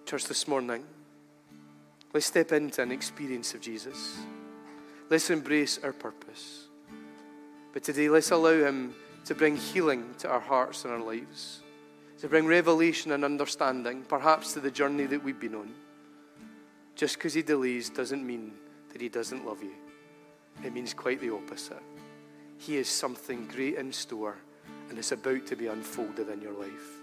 Church, 0.07 0.25
this 0.25 0.49
morning, 0.49 0.83
let's 2.15 2.25
step 2.25 2.51
into 2.51 2.81
an 2.81 2.91
experience 2.91 3.53
of 3.53 3.61
Jesus. 3.61 4.17
Let's 5.11 5.29
embrace 5.29 5.81
our 5.85 5.93
purpose. 5.93 6.69
But 7.75 7.83
today, 7.83 8.09
let's 8.09 8.31
allow 8.31 8.55
Him 8.67 8.95
to 9.27 9.35
bring 9.35 9.59
healing 9.59 10.15
to 10.21 10.31
our 10.31 10.41
hearts 10.41 10.87
and 10.87 10.95
our 10.95 11.03
lives, 11.03 11.61
to 12.21 12.27
bring 12.27 12.47
revelation 12.47 13.13
and 13.13 13.23
understanding, 13.23 14.03
perhaps 14.09 14.55
to 14.55 14.61
the 14.61 14.71
journey 14.71 15.05
that 15.05 15.23
we've 15.23 15.39
been 15.39 15.57
on. 15.57 15.75
Just 16.97 17.17
because 17.17 17.35
He 17.35 17.43
delays 17.43 17.91
doesn't 17.91 18.27
mean 18.27 18.55
that 18.95 19.03
He 19.03 19.11
doesn't 19.11 19.45
love 19.45 19.63
you, 19.63 19.75
it 20.65 20.73
means 20.73 20.95
quite 20.95 21.21
the 21.21 21.35
opposite. 21.35 21.83
He 22.65 22.77
has 22.77 22.87
something 22.87 23.49
great 23.49 23.75
in 23.75 23.93
store 23.93 24.37
and 24.89 24.97
it's 24.97 25.11
about 25.11 25.49
to 25.49 25.57
be 25.57 25.67
unfolded 25.67 26.29
in 26.29 26.41
your 26.41 26.53
life. 26.53 27.01